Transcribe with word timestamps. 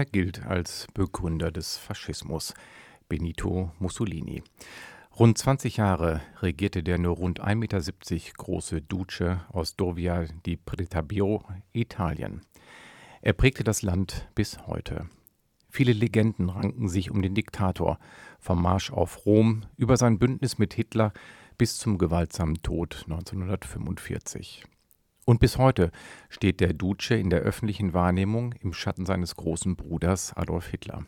Er 0.00 0.06
gilt 0.06 0.46
als 0.46 0.86
Begründer 0.94 1.50
des 1.50 1.76
Faschismus, 1.76 2.54
Benito 3.10 3.70
Mussolini. 3.80 4.42
Rund 5.18 5.36
20 5.36 5.76
Jahre 5.76 6.22
regierte 6.40 6.82
der 6.82 6.96
nur 6.96 7.16
rund 7.16 7.42
1,70 7.42 7.56
Meter 7.56 7.82
große 8.38 8.80
Duce 8.80 9.36
aus 9.52 9.76
Dovia 9.76 10.24
di 10.46 10.56
Pretabio 10.56 11.44
Italien. 11.74 12.40
Er 13.20 13.34
prägte 13.34 13.62
das 13.62 13.82
Land 13.82 14.26
bis 14.34 14.66
heute. 14.66 15.04
Viele 15.68 15.92
Legenden 15.92 16.48
ranken 16.48 16.88
sich 16.88 17.10
um 17.10 17.20
den 17.20 17.34
Diktator, 17.34 17.98
vom 18.38 18.62
Marsch 18.62 18.90
auf 18.90 19.26
Rom 19.26 19.66
über 19.76 19.98
sein 19.98 20.18
Bündnis 20.18 20.56
mit 20.56 20.72
Hitler 20.72 21.12
bis 21.58 21.76
zum 21.76 21.98
gewaltsamen 21.98 22.62
Tod 22.62 23.04
1945. 23.06 24.64
Und 25.30 25.38
bis 25.38 25.58
heute 25.58 25.92
steht 26.28 26.58
der 26.58 26.72
Duce 26.72 27.12
in 27.12 27.30
der 27.30 27.38
öffentlichen 27.38 27.94
Wahrnehmung 27.94 28.52
im 28.62 28.72
Schatten 28.72 29.06
seines 29.06 29.36
großen 29.36 29.76
Bruders 29.76 30.32
Adolf 30.32 30.66
Hitler. 30.66 31.06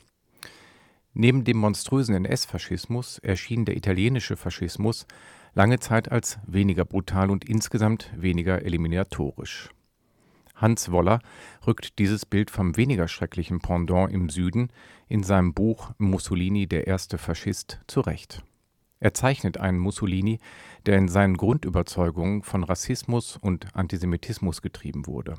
Neben 1.13 1.43
dem 1.43 1.57
monströsen 1.57 2.15
NS-Faschismus 2.15 3.19
erschien 3.19 3.65
der 3.65 3.77
italienische 3.77 4.37
Faschismus 4.37 5.09
lange 5.55 5.81
Zeit 5.81 6.13
als 6.13 6.39
weniger 6.47 6.85
brutal 6.85 7.33
und 7.33 7.45
insgesamt 7.45 8.13
weniger 8.17 8.63
eliminatorisch. 8.63 9.71
Hans 10.55 10.93
Woller 10.93 11.19
rückt 11.67 11.99
dieses 11.99 12.25
Bild 12.25 12.53
vom 12.53 12.77
weniger 12.77 13.09
schrecklichen 13.09 13.59
Pendant 13.59 14.13
im 14.13 14.29
Süden 14.29 14.69
in 15.09 15.25
seinem 15.25 15.53
Buch 15.53 15.91
Mussolini 15.99 16.69
der 16.69 16.87
erste 16.87 17.19
Faschist 17.19 17.81
zurecht. 17.89 18.45
Er 19.03 19.15
zeichnet 19.15 19.59
einen 19.59 19.81
Mussolini, 19.81 20.39
der 20.87 20.97
in 20.97 21.09
seinen 21.09 21.37
Grundüberzeugungen 21.37 22.45
von 22.45 22.63
Rassismus 22.63 23.37
und 23.37 23.75
Antisemitismus 23.75 24.63
getrieben 24.63 25.09
wurde, 25.09 25.35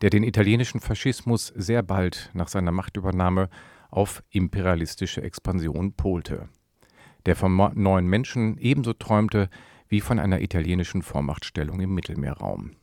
der 0.00 0.10
den 0.10 0.22
italienischen 0.22 0.78
Faschismus 0.78 1.48
sehr 1.56 1.82
bald 1.82 2.30
nach 2.34 2.46
seiner 2.46 2.70
Machtübernahme 2.70 3.48
auf 3.90 4.22
imperialistische 4.30 5.22
Expansion 5.22 5.94
polte, 5.94 6.50
der 7.26 7.34
vom 7.34 7.56
neuen 7.74 8.06
Menschen 8.06 8.58
ebenso 8.58 8.92
träumte 8.92 9.50
wie 9.88 10.00
von 10.00 10.20
einer 10.20 10.40
italienischen 10.40 11.02
Vormachtstellung 11.02 11.80
im 11.80 11.92
Mittelmeerraum. 11.92 12.76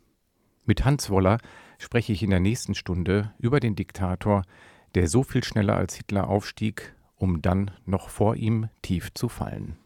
Mit 0.65 0.83
Hans 0.83 1.09
Woller 1.09 1.37
spreche 1.77 2.11
ich 2.11 2.21
in 2.21 2.31
der 2.31 2.41
nächsten 2.41 2.75
Stunde 2.75 3.33
über 3.39 3.61
den 3.61 3.77
Diktator, 3.77 4.43
der 4.93 5.07
so 5.07 5.23
viel 5.23 5.45
schneller 5.45 5.77
als 5.77 5.95
Hitler 5.95 6.27
aufstieg, 6.27 6.93
um 7.15 7.41
dann 7.41 7.71
noch 7.85 8.09
vor 8.09 8.35
ihm 8.35 8.67
tief 8.81 9.13
zu 9.13 9.29
fallen. 9.29 9.77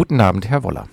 Guten 0.00 0.22
Abend, 0.22 0.48
Herr 0.48 0.62
Woller. 0.62 0.88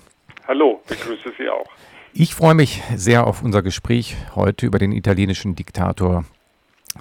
Hallo, 0.46 0.82
begrüße 0.86 1.32
Sie 1.38 1.48
auch. 1.48 1.64
Ich 2.12 2.34
freue 2.34 2.52
mich 2.52 2.82
sehr 2.94 3.26
auf 3.26 3.42
unser 3.42 3.62
Gespräch 3.62 4.18
heute 4.34 4.66
über 4.66 4.78
den 4.78 4.92
italienischen 4.92 5.54
Diktator 5.54 6.26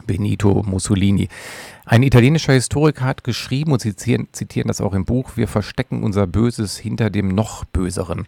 Benito 0.05 0.63
Mussolini. 0.65 1.27
Ein 1.85 2.03
italienischer 2.03 2.53
Historiker 2.53 3.03
hat 3.03 3.25
geschrieben, 3.25 3.73
und 3.73 3.81
Sie 3.81 3.93
zitieren 3.93 4.67
das 4.67 4.79
auch 4.79 4.93
im 4.93 5.03
Buch, 5.03 5.31
wir 5.35 5.49
verstecken 5.49 6.01
unser 6.01 6.27
Böses 6.27 6.77
hinter 6.77 7.09
dem 7.09 7.27
noch 7.27 7.65
Böseren. 7.65 8.25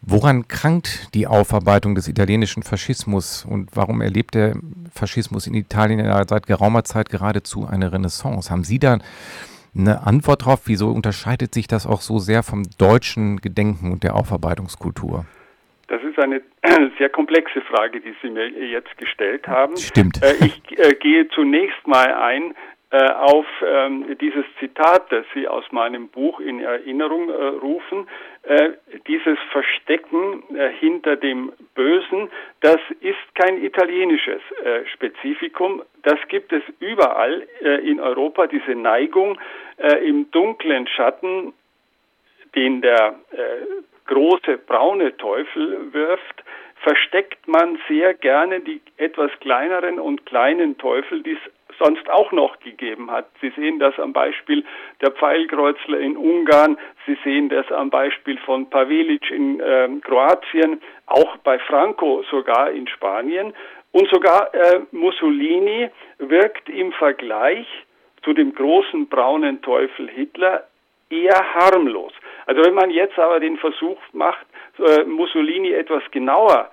Woran 0.00 0.46
krankt 0.46 1.08
die 1.12 1.26
Aufarbeitung 1.26 1.96
des 1.96 2.06
italienischen 2.06 2.62
Faschismus 2.62 3.44
und 3.44 3.70
warum 3.74 4.00
erlebt 4.00 4.36
der 4.36 4.54
Faschismus 4.94 5.48
in 5.48 5.54
Italien 5.54 6.06
seit 6.28 6.46
geraumer 6.46 6.84
Zeit 6.84 7.08
geradezu 7.08 7.66
eine 7.66 7.92
Renaissance? 7.92 8.48
Haben 8.48 8.62
Sie 8.62 8.78
da 8.78 9.00
eine 9.76 10.06
Antwort 10.06 10.42
darauf? 10.42 10.62
Wieso 10.66 10.90
unterscheidet 10.90 11.54
sich 11.54 11.66
das 11.66 11.86
auch 11.86 12.00
so 12.00 12.18
sehr 12.18 12.42
vom 12.42 12.64
deutschen 12.78 13.38
Gedenken 13.38 13.92
und 13.92 14.04
der 14.04 14.14
Aufarbeitungskultur? 14.14 15.24
Das 15.88 16.02
ist 16.02 16.18
eine 16.18 16.40
sehr 16.98 17.10
komplexe 17.10 17.60
Frage, 17.62 18.00
die 18.00 18.14
Sie 18.22 18.30
mir 18.30 18.48
jetzt 18.48 18.96
gestellt 18.96 19.46
haben. 19.46 19.76
Stimmt. 19.76 20.22
Äh, 20.22 20.44
ich 20.44 20.78
äh, 20.78 20.94
gehe 20.94 21.28
zunächst 21.28 21.86
mal 21.86 22.12
ein 22.14 22.54
auf 22.98 23.46
ähm, 23.66 24.18
dieses 24.20 24.44
Zitat, 24.58 25.10
das 25.10 25.24
Sie 25.32 25.48
aus 25.48 25.64
meinem 25.72 26.08
Buch 26.08 26.40
in 26.40 26.60
Erinnerung 26.60 27.30
äh, 27.30 27.32
rufen, 27.32 28.06
äh, 28.42 28.72
dieses 29.06 29.38
Verstecken 29.50 30.42
äh, 30.54 30.68
hinter 30.78 31.16
dem 31.16 31.52
Bösen, 31.74 32.30
das 32.60 32.80
ist 33.00 33.34
kein 33.34 33.62
italienisches 33.64 34.42
äh, 34.62 34.84
Spezifikum, 34.92 35.82
das 36.02 36.18
gibt 36.28 36.52
es 36.52 36.62
überall 36.80 37.46
äh, 37.62 37.88
in 37.88 37.98
Europa, 37.98 38.46
diese 38.46 38.74
Neigung 38.74 39.38
im 40.04 40.30
dunklen 40.30 40.86
Schatten, 40.86 41.54
den 42.54 42.82
der 42.82 43.16
große 44.06 44.58
braune 44.58 45.16
Teufel 45.16 45.92
wirft, 45.92 46.44
versteckt 46.82 47.48
man 47.48 47.78
sehr 47.88 48.14
gerne 48.14 48.60
die 48.60 48.80
etwas 48.96 49.30
kleineren 49.40 49.98
und 49.98 50.26
kleinen 50.26 50.78
Teufel, 50.78 51.22
die 51.22 51.32
es 51.32 51.52
sonst 51.82 52.08
auch 52.10 52.32
noch 52.32 52.58
gegeben 52.60 53.10
hat. 53.10 53.26
Sie 53.40 53.50
sehen 53.56 53.78
das 53.78 53.98
am 53.98 54.12
Beispiel 54.12 54.64
der 55.00 55.10
Pfeilkreuzler 55.12 55.98
in 55.98 56.16
Ungarn, 56.16 56.76
Sie 57.06 57.18
sehen 57.24 57.48
das 57.48 57.70
am 57.72 57.90
Beispiel 57.90 58.38
von 58.38 58.70
Pavelic 58.70 59.30
in 59.30 59.58
äh, 59.58 59.88
Kroatien, 60.02 60.80
auch 61.06 61.36
bei 61.38 61.58
Franco 61.58 62.22
sogar 62.30 62.70
in 62.70 62.86
Spanien. 62.86 63.52
Und 63.90 64.08
sogar 64.08 64.54
äh, 64.54 64.80
Mussolini 64.92 65.90
wirkt 66.18 66.68
im 66.68 66.92
Vergleich 66.92 67.66
zu 68.22 68.32
dem 68.32 68.54
großen 68.54 69.08
braunen 69.08 69.60
Teufel 69.62 70.08
Hitler 70.08 70.64
eher 71.10 71.54
harmlos. 71.54 72.12
Also 72.46 72.62
wenn 72.64 72.74
man 72.74 72.90
jetzt 72.90 73.18
aber 73.18 73.40
den 73.40 73.58
Versuch 73.58 73.98
macht, 74.12 74.46
äh, 74.78 75.04
Mussolini 75.04 75.72
etwas 75.72 76.02
genauer 76.12 76.70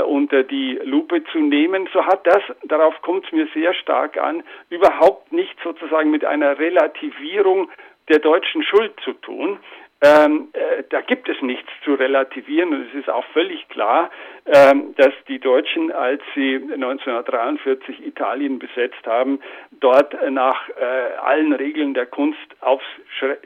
unter 0.00 0.42
die 0.42 0.78
Lupe 0.84 1.22
zu 1.32 1.38
nehmen, 1.38 1.88
so 1.92 2.04
hat 2.04 2.26
das, 2.26 2.42
darauf 2.64 3.00
kommt 3.02 3.26
es 3.26 3.32
mir 3.32 3.46
sehr 3.54 3.74
stark 3.74 4.16
an, 4.16 4.42
überhaupt 4.70 5.32
nicht 5.32 5.56
sozusagen 5.62 6.10
mit 6.10 6.24
einer 6.24 6.58
Relativierung 6.58 7.70
der 8.08 8.18
deutschen 8.18 8.62
Schuld 8.62 8.92
zu 9.04 9.12
tun. 9.14 9.58
Ähm, 10.04 10.48
äh, 10.52 10.82
da 10.90 11.00
gibt 11.00 11.28
es 11.28 11.40
nichts 11.42 11.70
zu 11.84 11.94
relativieren 11.94 12.74
und 12.74 12.88
es 12.88 12.94
ist 12.94 13.08
auch 13.08 13.24
völlig 13.26 13.68
klar, 13.68 14.10
ähm, 14.46 14.96
dass 14.96 15.12
die 15.28 15.38
Deutschen, 15.38 15.92
als 15.92 16.20
sie 16.34 16.56
1943 16.56 18.04
Italien 18.04 18.58
besetzt 18.58 19.06
haben, 19.06 19.38
dort 19.78 20.12
nach 20.30 20.68
äh, 20.70 21.16
allen 21.22 21.52
Regeln 21.52 21.94
der 21.94 22.06
Kunst 22.06 22.38
aufs 22.60 22.84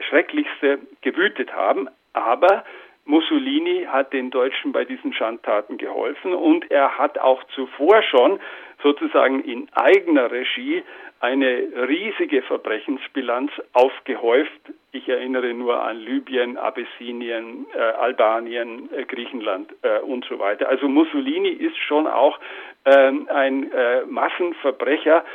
Schrecklichste 0.09 0.79
gewütet 1.01 1.53
haben. 1.53 1.89
Aber 2.13 2.63
Mussolini 3.07 3.85
hat 3.85 4.11
den 4.11 4.29
Deutschen 4.31 4.73
bei 4.73 4.83
diesen 4.83 5.13
Schandtaten 5.13 5.77
geholfen 5.77 6.33
und 6.33 6.69
er 6.69 6.97
hat 6.97 7.17
auch 7.17 7.41
zuvor 7.55 8.03
schon 8.03 8.39
sozusagen 8.83 9.41
in 9.43 9.67
eigener 9.73 10.29
Regie 10.29 10.83
eine 11.19 11.63
riesige 11.87 12.41
Verbrechensbilanz 12.43 13.51
aufgehäuft. 13.73 14.61
Ich 14.91 15.09
erinnere 15.09 15.53
nur 15.53 15.81
an 15.81 15.97
Libyen, 15.97 16.57
Abessinien, 16.57 17.65
äh, 17.73 17.79
Albanien, 17.79 18.89
äh, 18.93 19.03
Griechenland 19.05 19.73
äh, 19.81 19.99
und 19.99 20.25
so 20.25 20.37
weiter. 20.37 20.69
Also 20.69 20.87
Mussolini 20.87 21.49
ist 21.49 21.77
schon 21.77 22.07
auch 22.07 22.39
ähm, 22.85 23.27
ein 23.33 23.71
äh, 23.71 24.05
Massenverbrecher 24.05 25.25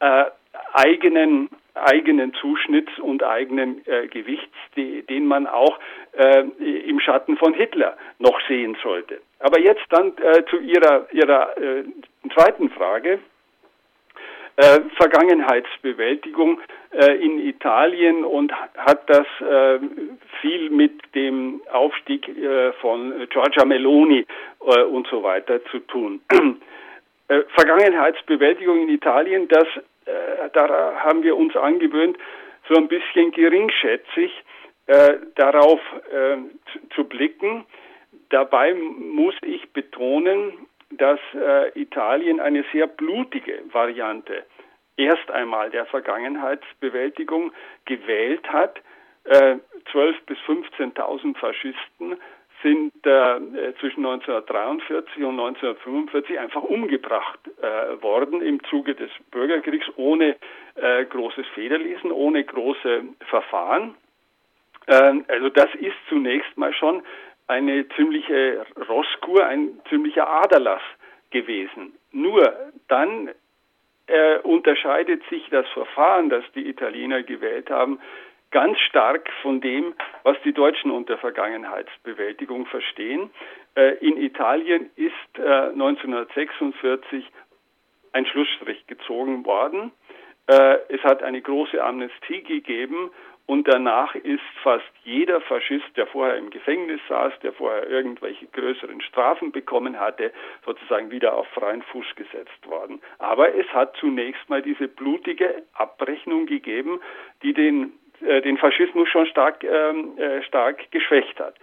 äh, 0.00 0.24
eigenen 0.72 1.48
eigenen 1.74 2.32
Zuschnitts 2.34 2.98
und 2.98 3.22
eigenen 3.22 3.86
äh, 3.86 4.06
Gewichts, 4.06 4.54
die, 4.76 5.02
den 5.02 5.26
man 5.26 5.46
auch 5.46 5.78
äh, 6.12 6.44
im 6.60 7.00
Schatten 7.00 7.36
von 7.36 7.54
Hitler 7.54 7.96
noch 8.18 8.40
sehen 8.48 8.76
sollte. 8.82 9.20
Aber 9.40 9.60
jetzt 9.60 9.84
dann 9.90 10.12
äh, 10.18 10.44
zu 10.46 10.58
Ihrer, 10.58 11.06
Ihrer 11.12 11.58
äh, 11.58 11.84
zweiten 12.32 12.70
Frage. 12.70 13.18
Äh, 14.56 14.82
Vergangenheitsbewältigung 14.96 16.60
äh, 16.92 17.16
in 17.16 17.40
Italien 17.40 18.24
und 18.24 18.52
hat 18.76 19.10
das 19.10 19.26
viel 20.40 20.70
mit 20.70 20.92
dem 21.14 21.60
Aufstieg 21.72 22.30
von 22.80 23.26
Giorgia 23.30 23.64
Meloni 23.64 24.26
und 24.60 25.08
so 25.08 25.22
weiter 25.22 25.64
zu 25.66 25.80
tun. 25.80 26.20
Vergangenheitsbewältigung 27.28 28.82
in 28.82 28.90
Italien, 28.90 29.48
das 29.48 29.66
äh, 30.06 30.50
da 30.52 30.94
haben 31.04 31.22
wir 31.22 31.36
uns 31.36 31.56
angewöhnt, 31.56 32.18
so 32.68 32.76
ein 32.76 32.88
bisschen 32.88 33.32
geringschätzig 33.32 34.32
äh, 34.86 35.14
darauf 35.36 35.80
äh, 36.12 36.36
zu 36.94 37.04
blicken. 37.04 37.64
Dabei 38.30 38.74
muss 38.74 39.34
ich 39.42 39.72
betonen, 39.72 40.66
dass 40.90 41.20
äh, 41.34 41.78
Italien 41.78 42.40
eine 42.40 42.64
sehr 42.72 42.86
blutige 42.86 43.60
Variante 43.72 44.44
erst 44.96 45.30
einmal 45.30 45.70
der 45.70 45.86
Vergangenheitsbewältigung 45.86 47.52
gewählt 47.84 48.46
hat. 48.48 48.80
Äh, 49.24 49.56
12.000 49.92 50.14
bis 50.26 50.38
15.000 50.46 51.36
Faschisten 51.36 52.16
sind 52.64 52.92
äh, 53.06 53.74
zwischen 53.78 54.04
1943 54.04 55.22
und 55.22 55.38
1945 55.38 56.38
einfach 56.40 56.62
umgebracht 56.62 57.38
äh, 57.60 58.02
worden 58.02 58.40
im 58.40 58.64
Zuge 58.64 58.94
des 58.94 59.10
Bürgerkriegs 59.30 59.86
ohne 59.96 60.36
äh, 60.74 61.04
großes 61.04 61.46
Federlesen, 61.54 62.10
ohne 62.10 62.42
große 62.42 63.02
Verfahren. 63.28 63.94
Ähm, 64.88 65.24
also 65.28 65.50
das 65.50 65.72
ist 65.74 65.96
zunächst 66.08 66.56
mal 66.56 66.72
schon 66.72 67.02
eine 67.46 67.86
ziemliche 67.90 68.64
Rosskur, 68.88 69.46
ein 69.46 69.80
ziemlicher 69.90 70.26
Aderlass 70.26 70.82
gewesen. 71.30 71.92
Nur 72.12 72.50
dann 72.88 73.30
äh, 74.06 74.38
unterscheidet 74.38 75.22
sich 75.28 75.46
das 75.50 75.68
Verfahren, 75.68 76.30
das 76.30 76.44
die 76.54 76.66
Italiener 76.68 77.22
gewählt 77.22 77.70
haben, 77.70 78.00
ganz 78.54 78.78
stark 78.78 79.28
von 79.42 79.60
dem, 79.60 79.94
was 80.22 80.36
die 80.44 80.52
Deutschen 80.52 80.92
unter 80.92 81.18
Vergangenheitsbewältigung 81.18 82.66
verstehen. 82.66 83.30
Äh, 83.74 83.96
in 83.96 84.16
Italien 84.16 84.90
ist 84.94 85.12
1946 85.36 87.24
äh, 87.24 87.28
ein 88.12 88.24
Schlussstrich 88.26 88.86
gezogen 88.86 89.44
worden. 89.44 89.90
Äh, 90.46 90.78
es 90.88 91.02
hat 91.02 91.24
eine 91.24 91.42
große 91.42 91.82
Amnestie 91.82 92.42
gegeben 92.42 93.10
und 93.46 93.66
danach 93.66 94.14
ist 94.14 94.44
fast 94.62 94.84
jeder 95.02 95.40
Faschist, 95.40 95.96
der 95.96 96.06
vorher 96.06 96.36
im 96.36 96.50
Gefängnis 96.50 97.00
saß, 97.08 97.32
der 97.42 97.54
vorher 97.54 97.88
irgendwelche 97.88 98.46
größeren 98.46 99.00
Strafen 99.00 99.50
bekommen 99.50 99.98
hatte, 99.98 100.32
sozusagen 100.64 101.10
wieder 101.10 101.34
auf 101.34 101.48
freien 101.48 101.82
Fuß 101.82 102.06
gesetzt 102.14 102.66
worden. 102.68 103.00
Aber 103.18 103.52
es 103.56 103.66
hat 103.74 103.96
zunächst 103.96 104.48
mal 104.48 104.62
diese 104.62 104.86
blutige 104.86 105.64
Abrechnung 105.72 106.46
gegeben, 106.46 107.00
die 107.42 107.52
den 107.52 107.92
äh, 108.20 108.42
den 108.42 108.58
Faschismus 108.58 109.08
schon 109.08 109.26
stark, 109.26 109.64
ähm, 109.64 110.18
äh, 110.18 110.42
stark 110.42 110.90
geschwächt 110.90 111.40
hat. 111.40 111.54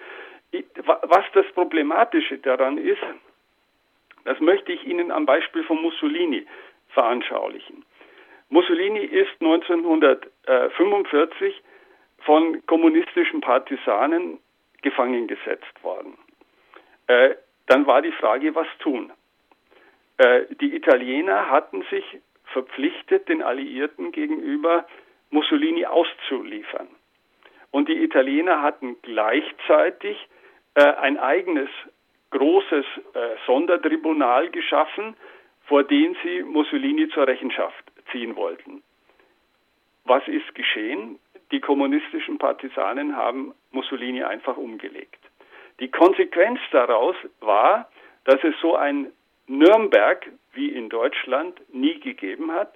Was 0.84 1.24
das 1.34 1.46
Problematische 1.54 2.38
daran 2.38 2.78
ist, 2.78 3.02
das 4.26 4.40
möchte 4.40 4.72
ich 4.74 4.86
Ihnen 4.86 5.12
am 5.12 5.26
Beispiel 5.26 5.64
von 5.64 5.82
Mussolini 5.82 6.46
veranschaulichen. 6.90 7.84
Mussolini 8.50 9.06
ist 9.06 9.32
1945 9.40 11.64
von 12.20 12.64
kommunistischen 12.66 13.42
Partisanen 13.42 14.40
gefangen 14.82 15.28
gesetzt 15.28 15.84
worden. 15.84 16.18
Äh, 17.08 17.36
dann 17.68 17.88
war 17.88 18.02
die 18.02 18.12
Frage, 18.12 18.54
was 18.56 18.68
tun. 18.80 19.14
Äh, 20.18 20.42
die 20.60 20.76
Italiener 20.76 21.50
hatten 21.50 21.84
sich 21.90 22.04
verpflichtet, 22.46 23.30
den 23.30 23.42
Alliierten 23.42 24.12
gegenüber 24.12 24.86
Mussolini 25.32 25.86
auszuliefern. 25.86 26.88
Und 27.72 27.90
die 27.90 28.04
Italiener 28.04 28.62
hatten 28.62 28.98
gleichzeitig 29.02 30.18
äh, 30.76 30.84
ein 30.84 31.18
eigenes 31.18 31.70
großes 32.32 32.86
äh, 33.14 33.20
Sondertribunal 33.46 34.50
geschaffen, 34.50 35.16
vor 35.66 35.84
dem 35.84 36.16
sie 36.24 36.44
Mussolini 36.44 37.08
zur 37.10 37.28
Rechenschaft 37.28 37.84
ziehen 38.12 38.36
wollten. 38.36 38.84
Was 40.06 40.28
ist 40.28 40.54
geschehen? 40.56 41.20
Die 41.52 41.60
kommunistischen 41.60 42.38
Partisanen 42.38 43.16
haben 43.16 43.54
Mussolini 43.72 44.24
einfach 44.24 44.58
umgelegt. 44.58 45.20
Die 45.80 45.90
Konsequenz 45.90 46.60
daraus 46.72 47.16
war, 47.40 47.90
dass 48.26 48.44
es 48.44 48.54
so 48.62 48.76
ein 48.76 49.12
Nürnberg 49.48 50.28
wie 50.54 50.70
in 50.70 50.90
Deutschland 50.90 51.62
nie 51.74 52.00
gegeben 52.00 52.52
hat, 52.52 52.74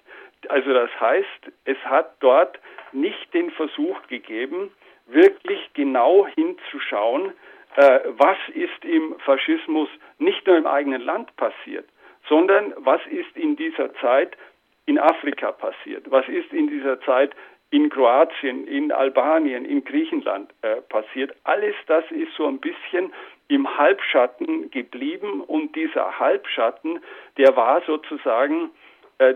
also 0.50 0.74
das 0.74 0.90
heißt, 1.00 1.52
es 1.66 1.78
hat 1.86 2.16
dort 2.20 2.60
nicht 2.92 3.34
den 3.34 3.52
Versuch 3.52 4.02
gegeben, 4.08 4.72
wirklich 5.08 5.60
genau 5.74 6.28
hinzuschauen, 6.28 7.34
äh, 7.76 8.00
was 8.18 8.38
ist 8.54 8.86
im 8.86 9.16
Faschismus 9.20 9.90
nicht 10.18 10.46
nur 10.48 10.58
im 10.58 10.66
eigenen 10.66 11.02
Land 11.02 11.36
passiert, 11.36 11.88
sondern 12.28 12.74
was 12.78 13.02
ist 13.08 13.36
in 13.36 13.56
dieser 13.56 13.94
Zeit 13.96 14.38
in 14.86 15.00
Afrika 15.00 15.52
passiert, 15.52 16.10
was 16.10 16.28
ist 16.28 16.52
in 16.54 16.68
dieser 16.68 17.00
Zeit 17.02 17.36
in 17.72 17.90
Kroatien, 17.90 18.68
in 18.68 18.92
Albanien, 18.92 19.66
in 19.66 19.84
Griechenland 19.84 20.54
äh, 20.62 20.76
passiert. 20.82 21.36
Alles 21.44 21.76
das 21.88 22.06
ist 22.12 22.34
so 22.38 22.48
ein 22.48 22.60
bisschen 22.60 23.12
im 23.48 23.78
Halbschatten 23.78 24.72
geblieben 24.72 25.42
und 25.42 25.76
dieser 25.76 26.20
Halbschatten, 26.20 27.00
der 27.38 27.56
war 27.56 27.82
sozusagen 27.86 28.72
äh, 29.18 29.36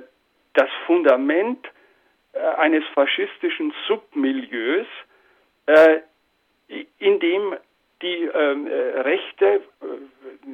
das 0.59 0.69
Fundament 0.85 1.65
äh, 2.33 2.39
eines 2.39 2.83
faschistischen 2.93 3.73
Submilieus, 3.87 4.87
äh, 5.67 5.99
in 6.99 7.19
dem 7.19 7.55
die 8.01 8.29
ähm, 8.33 8.67
äh, 8.67 8.99
Rechte, 8.99 9.61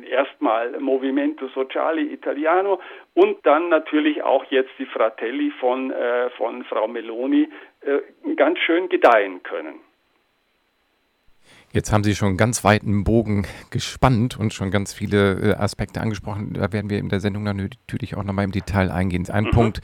erstmal 0.10 0.80
Movimento 0.80 1.48
Sociale 1.50 2.02
Italiano 2.02 2.80
und 3.16 3.44
dann 3.46 3.70
natürlich 3.70 4.22
auch 4.22 4.44
jetzt 4.46 4.72
die 4.78 4.86
Fratelli 4.86 5.52
von, 5.60 5.94
von 6.38 6.64
Frau 6.66 6.88
Meloni 6.88 7.48
ganz 8.36 8.60
schön 8.60 8.90
gedeihen 8.90 9.42
können. 9.44 9.80
Jetzt 11.74 11.92
haben 11.92 12.06
Sie 12.06 12.16
schon 12.16 12.38
ganz 12.38 12.64
weiten 12.64 13.04
Bogen 13.04 13.46
gespannt 13.70 14.40
und 14.40 14.54
schon 14.54 14.72
ganz 14.72 14.94
viele 14.94 15.34
äh, 15.34 15.56
Aspekte 15.56 16.00
angesprochen. 16.00 16.54
Da 16.54 16.72
werden 16.72 16.90
wir 16.90 17.00
in 17.00 17.10
der 17.10 17.20
Sendung 17.20 17.44
dann 17.44 17.58
natürlich 17.58 18.16
auch 18.16 18.24
nochmal 18.24 18.46
im 18.46 18.54
Detail 18.54 18.92
eingehen. 18.92 19.30
Ein 19.30 19.46
mhm. 19.46 19.52
Punkt 19.52 19.82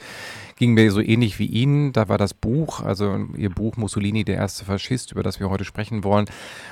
ging 0.56 0.74
mir 0.74 0.90
so 0.90 1.00
ähnlich 1.00 1.38
wie 1.38 1.46
Ihnen. 1.46 1.92
Da 1.92 2.08
war 2.08 2.18
das 2.18 2.34
Buch, 2.34 2.80
also 2.80 3.26
Ihr 3.36 3.50
Buch 3.50 3.76
Mussolini, 3.76 4.24
der 4.24 4.36
erste 4.36 4.64
Faschist, 4.64 5.12
über 5.12 5.22
das 5.22 5.40
wir 5.40 5.50
heute 5.50 5.64
sprechen 5.64 6.04
wollen, 6.04 6.26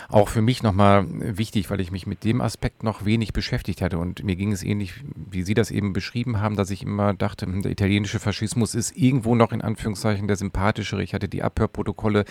auch 0.08 0.28
für 0.28 0.42
mich 0.42 0.62
nochmal 0.62 1.06
wichtig, 1.08 1.70
weil 1.70 1.80
ich 1.80 1.90
mich 1.90 2.06
mit 2.06 2.24
dem 2.24 2.40
Aspekt 2.40 2.82
noch 2.82 3.04
wenig 3.04 3.32
beschäftigt 3.32 3.82
hatte. 3.82 3.98
Und 3.98 4.24
mir 4.24 4.36
ging 4.36 4.52
es 4.52 4.62
ähnlich, 4.62 4.94
wie 5.14 5.42
Sie 5.42 5.54
das 5.54 5.70
eben 5.70 5.92
beschrieben 5.92 6.40
haben, 6.40 6.56
dass 6.56 6.70
ich 6.70 6.82
immer 6.82 7.14
dachte, 7.14 7.46
hm, 7.46 7.62
der 7.62 7.72
italienische 7.72 8.20
Faschismus 8.20 8.74
ist 8.74 8.96
irgendwo 8.96 9.34
noch 9.34 9.52
in 9.52 9.60
Anführungszeichen 9.60 10.28
der 10.28 10.36
sympathischere. 10.36 11.02
Ich 11.02 11.12
hatte 11.12 11.28
die 11.28 11.42
Abhörprotokolle 11.42 12.24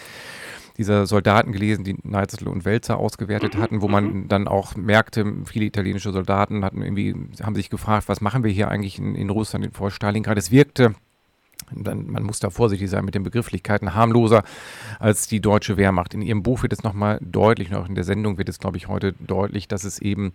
dieser 0.80 1.06
Soldaten 1.06 1.52
gelesen, 1.52 1.84
die 1.84 1.98
Neitzel 2.04 2.48
und 2.48 2.66
Welzer 2.66 2.98
ausgewertet 2.98 3.56
mhm. 3.56 3.62
hatten, 3.62 3.82
wo 3.82 3.88
man 3.88 4.06
mhm. 4.06 4.28
dann 4.30 4.48
auch 4.48 4.76
merkte, 4.76 5.26
viele 5.46 5.66
italienische 5.66 6.12
Soldaten 6.12 6.64
hatten 6.64 6.82
irgendwie, 6.82 7.14
haben 7.44 7.54
sich 7.54 7.70
gefragt, 7.70 8.08
was 8.08 8.22
machen 8.22 8.44
wir 8.44 8.52
hier 8.52 8.70
eigentlich 8.70 8.98
in, 8.98 9.14
in 9.14 9.30
Russland 9.30 9.70
vor 9.76 9.92
Stalingrad. 9.92 10.38
Es 10.38 10.52
wirkte 10.52 10.96
dann, 11.76 12.10
man 12.10 12.24
muss 12.24 12.40
da 12.40 12.50
vorsichtig 12.50 12.90
sein 12.90 13.06
mit 13.06 13.14
den 13.14 13.24
Begrifflichkeiten, 13.24 13.94
harmloser 13.94 14.44
als 15.00 15.28
die 15.28 15.42
deutsche 15.42 15.76
Wehrmacht. 15.76 16.14
In 16.14 16.22
Ihrem 16.22 16.42
Buch 16.42 16.64
wird 16.64 16.74
es 16.74 16.84
nochmal 16.84 17.20
deutlich, 17.22 17.70
noch 17.70 17.88
in 17.88 17.96
der 17.96 18.06
Sendung 18.06 18.38
wird 18.38 18.50
es, 18.50 18.58
glaube 18.58 18.78
ich, 18.78 18.88
heute 18.88 19.14
deutlich, 19.20 19.68
dass 19.68 19.84
es 19.84 20.00
eben 20.00 20.32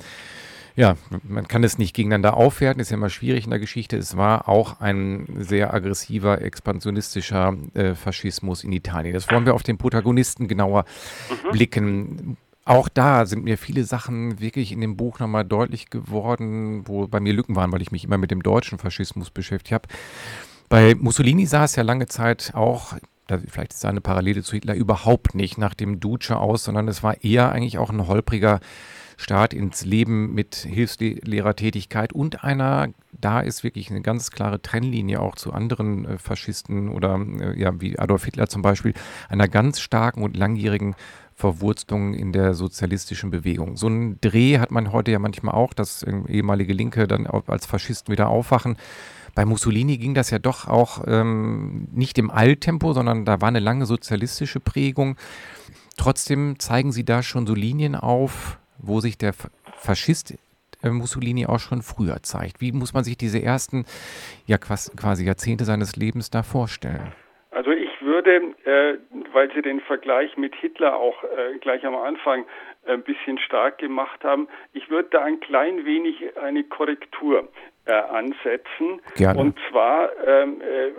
ja, 0.76 0.96
man 1.22 1.46
kann 1.46 1.62
es 1.62 1.78
nicht 1.78 1.94
gegeneinander 1.94 2.36
aufwerten, 2.36 2.80
ist 2.80 2.90
ja 2.90 2.96
immer 2.96 3.10
schwierig 3.10 3.44
in 3.44 3.50
der 3.50 3.60
Geschichte. 3.60 3.96
Es 3.96 4.16
war 4.16 4.48
auch 4.48 4.80
ein 4.80 5.26
sehr 5.38 5.72
aggressiver, 5.72 6.42
expansionistischer 6.42 7.56
äh, 7.74 7.94
Faschismus 7.94 8.64
in 8.64 8.72
Italien. 8.72 9.14
Das 9.14 9.30
wollen 9.30 9.46
wir 9.46 9.54
auf 9.54 9.62
den 9.62 9.78
Protagonisten 9.78 10.48
genauer 10.48 10.84
mhm. 11.30 11.50
blicken. 11.52 12.36
Auch 12.64 12.88
da 12.88 13.26
sind 13.26 13.44
mir 13.44 13.56
viele 13.56 13.84
Sachen 13.84 14.40
wirklich 14.40 14.72
in 14.72 14.80
dem 14.80 14.96
Buch 14.96 15.20
nochmal 15.20 15.44
deutlich 15.44 15.90
geworden, 15.90 16.82
wo 16.86 17.06
bei 17.06 17.20
mir 17.20 17.34
Lücken 17.34 17.54
waren, 17.54 17.70
weil 17.70 17.82
ich 17.82 17.92
mich 17.92 18.04
immer 18.04 18.18
mit 18.18 18.32
dem 18.32 18.42
deutschen 18.42 18.78
Faschismus 18.78 19.30
beschäftigt 19.30 19.72
habe. 19.72 19.88
Bei 20.68 20.96
Mussolini 20.96 21.46
sah 21.46 21.64
es 21.64 21.76
ja 21.76 21.84
lange 21.84 22.06
Zeit 22.06 22.52
auch, 22.54 22.94
vielleicht 23.28 23.74
ist 23.74 23.84
da 23.84 23.90
eine 23.90 24.00
Parallele 24.00 24.42
zu 24.42 24.54
Hitler, 24.54 24.74
überhaupt 24.74 25.36
nicht 25.36 25.56
nach 25.56 25.74
dem 25.74 26.00
Duce 26.00 26.32
aus, 26.32 26.64
sondern 26.64 26.88
es 26.88 27.02
war 27.02 27.22
eher 27.22 27.52
eigentlich 27.52 27.78
auch 27.78 27.90
ein 27.90 28.08
holpriger 28.08 28.60
Start 29.16 29.54
ins 29.54 29.84
Leben 29.84 30.34
mit 30.34 30.54
Hilfslehrertätigkeit 30.56 32.12
und 32.12 32.44
einer, 32.44 32.88
da 33.12 33.40
ist 33.40 33.64
wirklich 33.64 33.90
eine 33.90 34.02
ganz 34.02 34.30
klare 34.30 34.60
Trennlinie 34.60 35.20
auch 35.20 35.36
zu 35.36 35.52
anderen 35.52 36.04
äh, 36.04 36.18
Faschisten 36.18 36.88
oder 36.88 37.18
äh, 37.40 37.58
ja, 37.58 37.80
wie 37.80 37.98
Adolf 37.98 38.24
Hitler 38.24 38.48
zum 38.48 38.62
Beispiel, 38.62 38.94
einer 39.28 39.48
ganz 39.48 39.80
starken 39.80 40.22
und 40.22 40.36
langjährigen 40.36 40.94
Verwurzelung 41.34 42.14
in 42.14 42.32
der 42.32 42.54
sozialistischen 42.54 43.30
Bewegung. 43.30 43.76
So 43.76 43.88
ein 43.88 44.20
Dreh 44.20 44.58
hat 44.58 44.70
man 44.70 44.92
heute 44.92 45.10
ja 45.10 45.18
manchmal 45.18 45.54
auch, 45.54 45.74
dass 45.74 46.04
ehemalige 46.04 46.72
Linke 46.72 47.08
dann 47.08 47.26
als 47.26 47.66
Faschisten 47.66 48.12
wieder 48.12 48.28
aufwachen. 48.28 48.76
Bei 49.34 49.44
Mussolini 49.44 49.98
ging 49.98 50.14
das 50.14 50.30
ja 50.30 50.38
doch 50.38 50.68
auch 50.68 51.02
ähm, 51.08 51.88
nicht 51.92 52.18
im 52.18 52.30
Alltempo, 52.30 52.92
sondern 52.92 53.24
da 53.24 53.40
war 53.40 53.48
eine 53.48 53.58
lange 53.58 53.84
sozialistische 53.84 54.60
Prägung. 54.60 55.16
Trotzdem 55.96 56.58
zeigen 56.60 56.92
Sie 56.92 57.04
da 57.04 57.22
schon 57.22 57.46
so 57.46 57.54
Linien 57.54 57.96
auf, 57.96 58.58
wo 58.78 59.00
sich 59.00 59.18
der 59.18 59.32
Faschist 59.76 60.34
äh, 60.82 60.90
Mussolini 60.90 61.46
auch 61.46 61.58
schon 61.58 61.82
früher 61.82 62.22
zeigt. 62.22 62.60
Wie 62.60 62.72
muss 62.72 62.94
man 62.94 63.04
sich 63.04 63.16
diese 63.16 63.42
ersten 63.42 63.84
ja 64.46 64.58
quasi 64.58 65.24
Jahrzehnte 65.24 65.64
seines 65.64 65.96
Lebens 65.96 66.30
da 66.30 66.42
vorstellen? 66.42 67.12
Also 67.50 67.70
ich 67.70 67.90
würde, 68.00 68.54
äh, 68.64 68.98
weil 69.32 69.52
Sie 69.54 69.62
den 69.62 69.80
Vergleich 69.80 70.36
mit 70.36 70.54
Hitler 70.56 70.96
auch 70.96 71.22
äh, 71.24 71.58
gleich 71.60 71.84
am 71.84 71.94
Anfang 71.94 72.44
ein 72.86 73.02
bisschen 73.02 73.38
stark 73.38 73.78
gemacht 73.78 74.22
haben, 74.24 74.48
ich 74.72 74.90
würde 74.90 75.08
da 75.12 75.22
ein 75.22 75.40
klein 75.40 75.84
wenig 75.84 76.36
eine 76.36 76.64
Korrektur 76.64 77.48
äh, 77.86 77.92
ansetzen. 77.92 79.00
Gerne. 79.16 79.40
Und 79.40 79.58
zwar 79.70 80.10
ähm, 80.26 80.60
äh, 80.60 80.90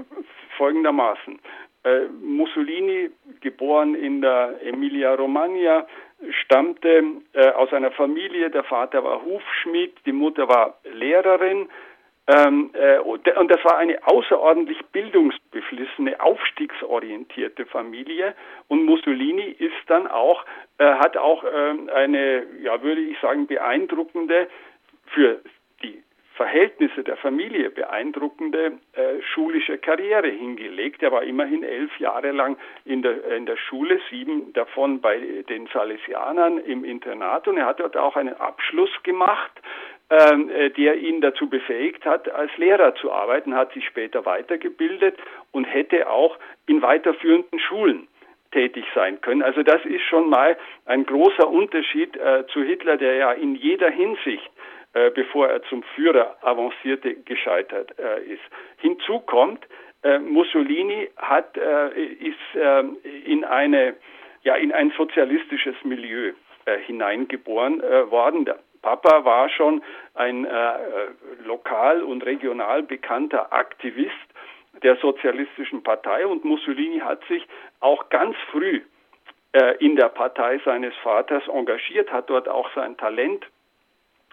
folgendermaßen. 0.58 1.40
Äh, 1.84 2.08
Mussolini, 2.22 3.12
geboren 3.42 3.94
in 3.96 4.22
der 4.22 4.56
Emilia-Romagna, 4.64 5.86
stammte 6.42 7.04
äh, 7.34 7.50
aus 7.52 7.72
einer 7.74 7.92
Familie, 7.92 8.50
der 8.50 8.64
Vater 8.64 9.04
war 9.04 9.24
Hufschmied, 9.24 9.94
die 10.06 10.12
Mutter 10.12 10.48
war 10.48 10.78
Lehrerin. 10.84 11.70
Ähm, 12.28 12.72
äh, 12.74 12.98
und 13.00 13.26
das 13.26 13.64
war 13.64 13.78
eine 13.78 14.00
außerordentlich 14.08 14.80
bildungsbeflissene, 14.92 16.20
aufstiegsorientierte 16.20 17.68
Familie. 17.68 18.34
Und 18.68 18.86
Mussolini 18.86 19.44
ist 19.44 19.76
dann 19.88 20.08
auch, 20.08 20.44
äh, 20.80 20.86
hat 20.86 21.18
auch 21.18 21.44
ähm, 21.44 21.90
eine, 21.94 22.48
ja, 22.62 22.82
würde 22.82 23.02
ich 23.02 23.20
sagen, 23.20 23.46
beeindruckende, 23.46 24.48
für 25.08 25.40
Verhältnisse 26.36 27.04
der 27.04 27.16
Familie 27.18 27.70
beeindruckende 27.70 28.74
äh, 28.94 29.22
schulische 29.34 29.78
Karriere 29.78 30.28
hingelegt. 30.28 31.02
Er 31.02 31.12
war 31.12 31.24
immerhin 31.24 31.64
elf 31.64 31.98
Jahre 32.00 32.32
lang 32.32 32.58
in 32.84 33.02
der, 33.02 33.24
in 33.36 33.46
der 33.46 33.58
Schule, 33.58 34.00
sieben 34.10 34.52
davon 34.54 35.00
bei 35.00 35.18
den 35.50 35.68
Salesianern 35.68 36.58
im 36.58 36.84
Internat 36.84 37.48
und 37.48 37.58
er 37.58 37.66
hat 37.66 37.80
dort 37.80 37.96
auch 37.96 38.18
einen 38.18 38.36
Abschluss 38.36 38.92
gemacht, 39.04 39.52
ähm, 40.10 40.50
äh, 40.50 40.70
der 40.72 40.98
ihn 40.98 41.22
dazu 41.22 41.50
befähigt 41.50 42.06
hat, 42.06 42.30
als 42.30 42.56
Lehrer 42.58 42.96
zu 42.96 43.12
arbeiten, 43.12 43.56
hat 43.56 43.74
sich 43.74 43.86
später 43.86 44.26
weitergebildet 44.26 45.18
und 45.52 45.64
hätte 45.64 46.10
auch 46.10 46.38
in 46.68 46.82
weiterführenden 46.82 47.60
Schulen 47.60 48.08
tätig 48.52 48.86
sein 48.94 49.20
können. 49.22 49.42
Also 49.42 49.64
das 49.64 49.84
ist 49.86 50.04
schon 50.04 50.30
mal 50.30 50.58
ein 50.86 51.06
großer 51.06 51.48
Unterschied 51.48 52.16
äh, 52.18 52.46
zu 52.48 52.62
Hitler, 52.62 52.98
der 52.98 53.16
ja 53.16 53.32
in 53.32 53.56
jeder 53.56 53.90
Hinsicht 53.90 54.50
äh, 54.96 55.12
bevor 55.12 55.50
er 55.50 55.62
zum 55.64 55.84
Führer 55.94 56.38
avancierte, 56.42 57.16
gescheitert 57.16 57.94
äh, 58.00 58.24
ist. 58.24 58.42
Hinzu 58.78 59.20
kommt, 59.20 59.68
äh, 60.04 60.20
Mussolini 60.20 61.10
hat, 61.18 61.58
äh, 61.58 61.90
ist 62.02 62.56
äh, 62.56 62.84
in 63.26 63.44
eine 63.44 63.96
ja 64.44 64.56
in 64.56 64.72
ein 64.72 64.94
sozialistisches 64.96 65.76
Milieu 65.84 66.32
hineingeboren 66.86 67.82
worden. 68.10 68.46
Der 68.46 68.60
Papa 68.82 69.24
war 69.26 69.50
schon 69.50 69.84
ein 70.14 70.48
lokal 71.44 72.02
und 72.02 72.26
regional 72.26 72.82
bekannter 72.84 73.54
Aktivist 73.54 74.14
der 74.82 74.96
sozialistischen 74.98 75.84
Partei 75.84 76.26
und 76.26 76.44
Mussolini 76.44 77.00
hat 77.00 77.24
sich 77.26 77.48
auch 77.82 78.10
ganz 78.10 78.36
früh 78.52 78.82
in 79.80 79.96
der 79.96 80.10
Partei 80.10 80.60
seines 80.66 80.96
Vaters 80.98 81.48
engagiert, 81.48 82.12
hat 82.12 82.30
dort 82.30 82.48
auch 82.50 82.70
sein 82.74 82.98
Talent 82.98 83.46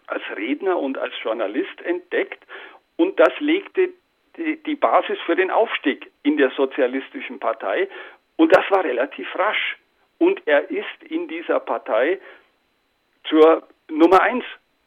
als 0.06 0.23
Redner 0.37 0.78
und 0.78 0.99
als 0.99 1.14
Journalist 1.23 1.80
entdeckt 1.82 2.44
und 2.97 3.18
das 3.18 3.32
legte 3.40 3.90
die, 4.37 4.62
die 4.62 4.76
Basis 4.76 5.18
für 5.26 5.37
den 5.37 5.50
Aufstieg 5.50 6.11
in 6.23 6.37
der 6.37 6.50
sozialistischen 6.50 7.38
Partei 7.38 7.88
und 8.37 8.54
das 8.54 8.64
war 8.71 8.85
relativ 8.85 9.28
rasch. 9.37 9.76
Und 10.18 10.42
er 10.47 10.71
ist 10.71 11.02
in 11.09 11.28
dieser 11.28 11.61
Partei 11.61 12.21
zur 13.25 13.66
Nummer 13.88 14.23
eins 14.23 14.44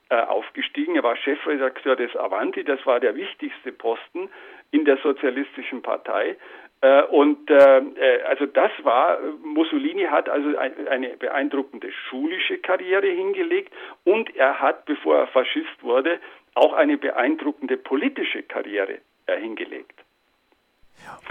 äh, 0.10 0.16
aufgestiegen. 0.16 0.96
Er 0.96 1.04
war 1.04 1.16
Chefredakteur 1.18 1.96
des 1.96 2.16
Avanti, 2.16 2.64
das 2.64 2.86
war 2.86 3.00
der 3.00 3.16
wichtigste 3.16 3.72
Posten 3.72 4.30
in 4.72 4.86
der 4.86 4.98
sozialistischen 4.98 5.82
Partei. 5.82 6.38
Äh, 6.82 7.04
und 7.04 7.50
äh, 7.50 7.78
äh, 7.80 8.22
also 8.24 8.46
das 8.46 8.72
war, 8.84 9.20
Mussolini 9.44 10.04
hat 10.04 10.30
also 10.30 10.58
eine 10.58 11.10
beeindruckende 11.18 11.92
schulische 11.92 12.58
Karriere 12.58 13.08
hingelegt 13.08 13.74
und 14.04 14.36
er 14.36 14.60
hat, 14.60 14.86
bevor 14.86 15.18
er 15.20 15.28
Faschist 15.28 15.82
wurde, 15.82 16.20
auch 16.54 16.74
eine 16.74 16.98
beeindruckende 16.98 17.78
politische 17.78 18.44
Karriere 18.44 19.00
hingelegt. 19.28 20.00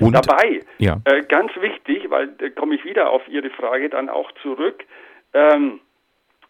Und, 0.00 0.12
Dabei, 0.12 0.60
ja. 0.78 0.98
äh, 1.04 1.22
ganz 1.22 1.52
wichtig, 1.56 2.10
weil 2.10 2.28
da 2.28 2.48
komme 2.50 2.74
ich 2.74 2.84
wieder 2.84 3.10
auf 3.10 3.26
Ihre 3.28 3.50
Frage 3.50 3.88
dann 3.88 4.08
auch 4.08 4.30
zurück, 4.42 4.84
ähm, 5.32 5.80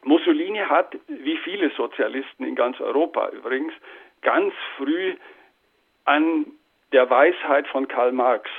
Mussolini 0.03 0.59
hat, 0.59 0.97
wie 1.09 1.37
viele 1.39 1.71
Sozialisten 1.71 2.45
in 2.45 2.55
ganz 2.55 2.81
Europa 2.81 3.29
übrigens, 3.31 3.73
ganz 4.23 4.53
früh 4.77 5.15
an 6.05 6.47
der 6.93 7.09
Weisheit 7.09 7.67
von 7.69 7.89
Karl 7.89 8.13
Marx 8.13 8.51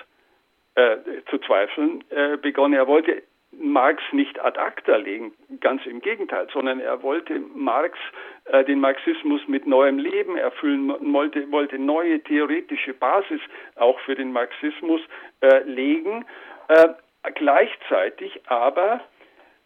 äh, 0.75 0.97
zu 1.29 1.37
zweifeln 1.39 2.03
äh, 2.09 2.37
begonnen. 2.37 2.73
Er 2.73 2.87
wollte 2.87 3.23
Marx 3.51 4.03
nicht 4.11 4.39
ad 4.39 4.59
acta 4.59 4.97
legen, 4.97 5.33
ganz 5.61 5.85
im 5.85 6.01
Gegenteil, 6.01 6.47
sondern 6.51 6.79
er 6.79 7.01
wollte 7.03 7.39
Marx, 7.53 7.97
äh, 8.45 8.63
den 8.65 8.79
Marxismus 8.79 9.41
mit 9.47 9.65
neuem 9.65 9.97
Leben 9.97 10.37
erfüllen, 10.37 10.89
wollte, 11.13 11.49
wollte 11.51 11.79
neue 11.79 12.21
theoretische 12.21 12.93
Basis 12.93 13.41
auch 13.75 13.99
für 14.01 14.15
den 14.15 14.31
Marxismus 14.31 15.01
äh, 15.41 15.59
legen. 15.63 16.25
Äh, 16.67 16.89
gleichzeitig 17.35 18.41
aber 18.47 19.01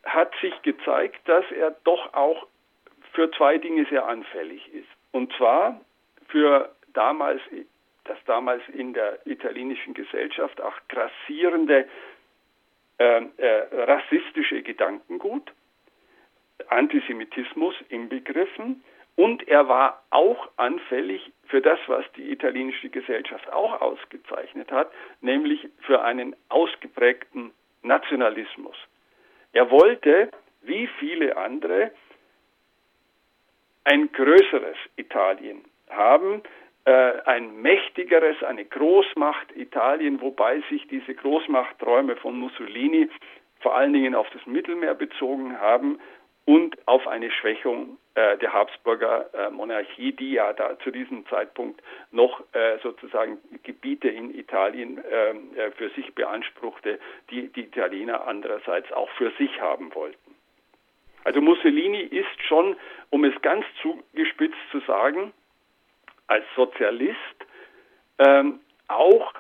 hat 0.03 0.33
sich 0.41 0.61
gezeigt, 0.61 1.19
dass 1.25 1.45
er 1.51 1.75
doch 1.83 2.13
auch 2.13 2.47
für 3.13 3.31
zwei 3.31 3.57
Dinge 3.57 3.85
sehr 3.89 4.07
anfällig 4.07 4.73
ist. 4.73 4.87
Und 5.11 5.33
zwar 5.33 5.81
für 6.27 6.69
damals, 6.93 7.41
das 8.09 8.17
damals 8.25 8.63
in 8.69 8.93
der 8.93 9.25
italienischen 9.25 9.93
Gesellschaft 9.93 10.59
auch 10.61 10.75
grassierende 10.87 11.87
äh, 12.97 13.23
äh, 13.37 13.83
rassistische 13.83 14.61
Gedankengut, 14.61 15.51
Antisemitismus 16.67 17.75
inbegriffen 17.89 18.83
und 19.15 19.47
er 19.47 19.67
war 19.67 20.03
auch 20.09 20.49
anfällig 20.57 21.31
für 21.47 21.61
das, 21.61 21.79
was 21.87 22.05
die 22.17 22.31
italienische 22.31 22.89
Gesellschaft 22.89 23.51
auch 23.51 23.81
ausgezeichnet 23.81 24.71
hat, 24.71 24.91
nämlich 25.21 25.67
für 25.81 26.01
einen 26.01 26.35
ausgeprägten 26.49 27.51
Nationalismus. 27.83 28.75
Er 29.53 29.71
wollte, 29.71 30.29
wie 30.61 30.87
viele 30.99 31.37
andere, 31.37 31.91
ein 33.83 34.11
größeres 34.11 34.77
Italien 34.97 35.63
haben, 35.89 36.43
ein 36.89 37.61
mächtigeres, 37.61 38.41
eine 38.43 38.65
Großmacht 38.65 39.55
Italien, 39.55 40.21
wobei 40.21 40.61
sich 40.69 40.87
diese 40.87 41.13
Großmachtträume 41.13 42.15
von 42.15 42.39
Mussolini 42.39 43.09
vor 43.59 43.75
allen 43.75 43.93
Dingen 43.93 44.15
auf 44.15 44.29
das 44.31 44.45
Mittelmeer 44.45 44.95
bezogen 44.95 45.59
haben 45.59 45.99
und 46.49 46.75
auf 46.87 47.07
eine 47.07 47.29
Schwächung 47.29 47.99
äh, 48.15 48.35
der 48.39 48.53
Habsburger 48.53 49.29
äh, 49.33 49.51
Monarchie, 49.51 50.13
die 50.13 50.31
ja 50.31 50.51
da 50.53 50.79
zu 50.79 50.89
diesem 50.89 51.23
Zeitpunkt 51.27 51.79
noch 52.11 52.41
äh, 52.53 52.79
sozusagen 52.81 53.37
Gebiete 53.61 54.07
in 54.07 54.33
Italien 54.33 54.99
ähm, 55.11 55.55
äh, 55.55 55.69
für 55.71 55.89
sich 55.89 56.15
beanspruchte, 56.15 56.99
die 57.29 57.49
die 57.49 57.65
Italiener 57.65 58.25
andererseits 58.25 58.91
auch 58.91 59.09
für 59.11 59.29
sich 59.37 59.61
haben 59.61 59.93
wollten. 59.93 60.35
Also 61.23 61.39
Mussolini 61.39 62.01
ist 62.01 62.41
schon, 62.47 62.75
um 63.11 63.25
es 63.25 63.39
ganz 63.43 63.63
zugespitzt 63.83 64.57
zu 64.71 64.79
sagen, 64.87 65.31
als 66.29 66.45
Sozialist 66.55 67.15
ähm, 68.19 68.59
auch 68.87 69.33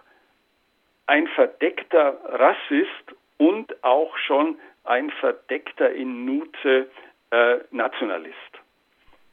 ein 1.07 1.27
verdeckter 1.27 2.19
Rassist 2.25 3.15
und 3.37 3.83
auch 3.83 4.15
schon 4.17 4.59
ein 4.83 5.09
verdeckter 5.11 5.91
in 5.91 6.25
Nuze 6.25 6.87
äh, 7.31 7.57
Nationalist. 7.71 8.35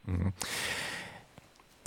Mhm. 0.05 0.33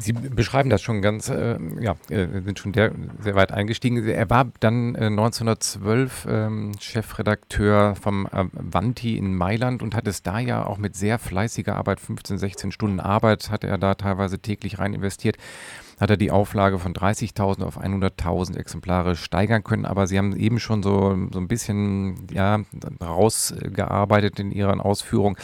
Sie 0.09 0.13
beschreiben 0.13 0.71
das 0.71 0.81
schon 0.81 1.03
ganz, 1.03 1.29
äh, 1.29 1.59
ja, 1.79 1.95
äh, 2.09 2.41
sind 2.41 2.57
schon 2.57 2.71
der, 2.71 2.91
sehr 3.21 3.35
weit 3.35 3.51
eingestiegen. 3.51 4.03
Er 4.07 4.27
war 4.31 4.47
dann 4.59 4.95
äh, 4.95 5.05
1912 5.05 6.27
ähm, 6.27 6.71
Chefredakteur 6.79 7.95
vom 7.95 8.25
Avanti 8.25 9.17
in 9.17 9.35
Mailand 9.35 9.83
und 9.83 9.93
hat 9.93 10.07
es 10.07 10.23
da 10.23 10.39
ja 10.39 10.65
auch 10.65 10.79
mit 10.79 10.95
sehr 10.95 11.19
fleißiger 11.19 11.75
Arbeit, 11.75 11.99
15, 11.99 12.39
16 12.39 12.71
Stunden 12.71 12.99
Arbeit, 12.99 13.51
hat 13.51 13.63
er 13.63 13.77
da 13.77 13.93
teilweise 13.93 14.39
täglich 14.39 14.79
rein 14.79 14.95
investiert 14.95 15.37
hat 15.99 16.09
er 16.09 16.17
die 16.17 16.31
Auflage 16.31 16.79
von 16.79 16.93
30.000 16.93 17.63
auf 17.63 17.79
100.000 17.79 18.57
Exemplare 18.57 19.15
steigern 19.15 19.63
können. 19.63 19.85
Aber 19.85 20.07
Sie 20.07 20.17
haben 20.17 20.35
eben 20.35 20.59
schon 20.59 20.81
so, 20.81 21.17
so 21.31 21.39
ein 21.39 21.47
bisschen 21.47 22.27
ja, 22.31 22.59
rausgearbeitet 23.01 24.39
in 24.39 24.51
Ihren 24.51 24.81
Ausführungen 24.81 25.35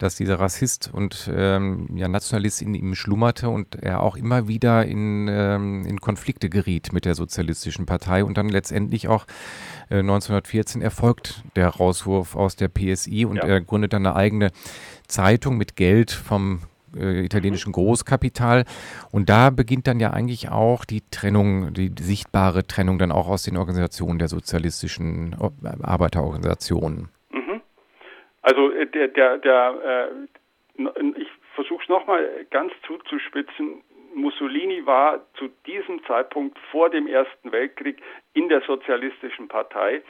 dass 0.00 0.16
dieser 0.16 0.40
Rassist 0.40 0.90
und 0.92 1.30
ähm, 1.32 1.88
ja, 1.94 2.08
Nationalist 2.08 2.62
in 2.62 2.74
ihm 2.74 2.94
schlummerte 2.94 3.50
und 3.50 3.76
er 3.76 4.02
auch 4.02 4.16
immer 4.16 4.48
wieder 4.48 4.86
in, 4.86 5.28
ähm, 5.28 5.84
in 5.84 6.00
Konflikte 6.00 6.48
geriet 6.48 6.92
mit 6.92 7.04
der 7.04 7.14
Sozialistischen 7.14 7.84
Partei 7.86 8.24
und 8.24 8.38
dann 8.38 8.48
letztendlich 8.48 9.08
auch 9.08 9.26
äh, 9.90 9.98
1914 9.98 10.80
erfolgt 10.80 11.44
der 11.54 11.68
Rauswurf 11.68 12.34
aus 12.34 12.56
der 12.56 12.68
PSI 12.68 13.26
und 13.26 13.36
ja. 13.36 13.44
er 13.44 13.60
gründet 13.60 13.92
dann 13.92 14.06
eine 14.06 14.16
eigene 14.16 14.52
Zeitung 15.06 15.58
mit 15.58 15.76
Geld 15.76 16.10
vom 16.10 16.60
äh, 16.96 17.24
italienischen 17.24 17.72
Großkapital. 17.72 18.64
Und 19.12 19.28
da 19.28 19.50
beginnt 19.50 19.86
dann 19.86 20.00
ja 20.00 20.10
eigentlich 20.10 20.50
auch 20.50 20.84
die 20.84 21.02
Trennung, 21.10 21.72
die 21.74 21.90
sichtbare 21.98 22.66
Trennung 22.66 22.98
dann 22.98 23.12
auch 23.12 23.28
aus 23.28 23.44
den 23.44 23.56
Organisationen 23.56 24.18
der 24.18 24.28
sozialistischen 24.28 25.34
äh, 25.40 25.68
Arbeiterorganisationen. 25.82 27.08
Also 28.42 28.72
äh, 28.72 28.86
der, 28.86 29.08
der, 29.08 29.38
der 29.38 30.08
äh, 30.78 30.82
ich 31.16 31.28
versuche 31.54 31.82
es 31.82 31.88
nochmal 31.88 32.46
ganz 32.50 32.72
zuzuspitzen. 32.86 33.82
Mussolini 34.14 34.84
war 34.86 35.20
zu 35.34 35.48
diesem 35.66 36.02
Zeitpunkt 36.04 36.58
vor 36.70 36.90
dem 36.90 37.06
Ersten 37.06 37.52
Weltkrieg 37.52 38.02
in 38.34 38.48
der 38.48 38.60
Sozialistischen 38.62 39.46
Partei 39.46 40.02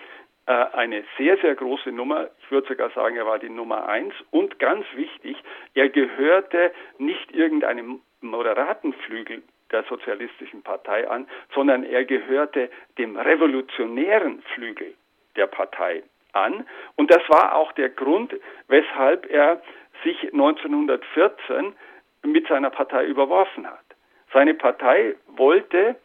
eine 0.51 1.05
sehr, 1.17 1.37
sehr 1.39 1.55
große 1.55 1.93
Nummer. 1.93 2.29
Ich 2.41 2.51
würde 2.51 2.69
sogar 2.69 2.91
sagen, 2.91 3.17
er 3.17 3.27
war 3.27 3.39
die 3.39 3.49
Nummer 3.49 3.89
eins. 3.89 4.15
Und 4.31 4.59
ganz 4.59 4.85
wichtig, 4.95 5.37
er 5.75 5.89
gehörte 5.89 6.73
nicht 6.99 7.33
irgendeinem 7.33 8.01
moderaten 8.21 8.93
Flügel 8.93 9.43
der 9.71 9.85
Sozialistischen 9.85 10.63
Partei 10.63 11.09
an, 11.09 11.29
sondern 11.55 11.85
er 11.85 12.05
gehörte 12.05 12.71
dem 12.99 13.17
revolutionären 13.17 14.43
Flügel 14.55 14.95
der 15.37 15.47
Partei 15.47 16.03
an. 16.33 16.67
Und 16.97 17.11
das 17.11 17.23
war 17.29 17.55
auch 17.55 17.73
der 17.73 17.89
Grund, 17.89 18.35
weshalb 18.67 19.31
er 19.31 19.63
sich 20.03 20.33
1914 20.33 21.75
mit 22.23 22.49
seiner 22.49 22.71
Partei 22.71 23.05
überworfen 23.05 23.67
hat. 23.67 23.85
Seine 24.33 24.55
Partei 24.55 25.15
wollte 25.29 25.97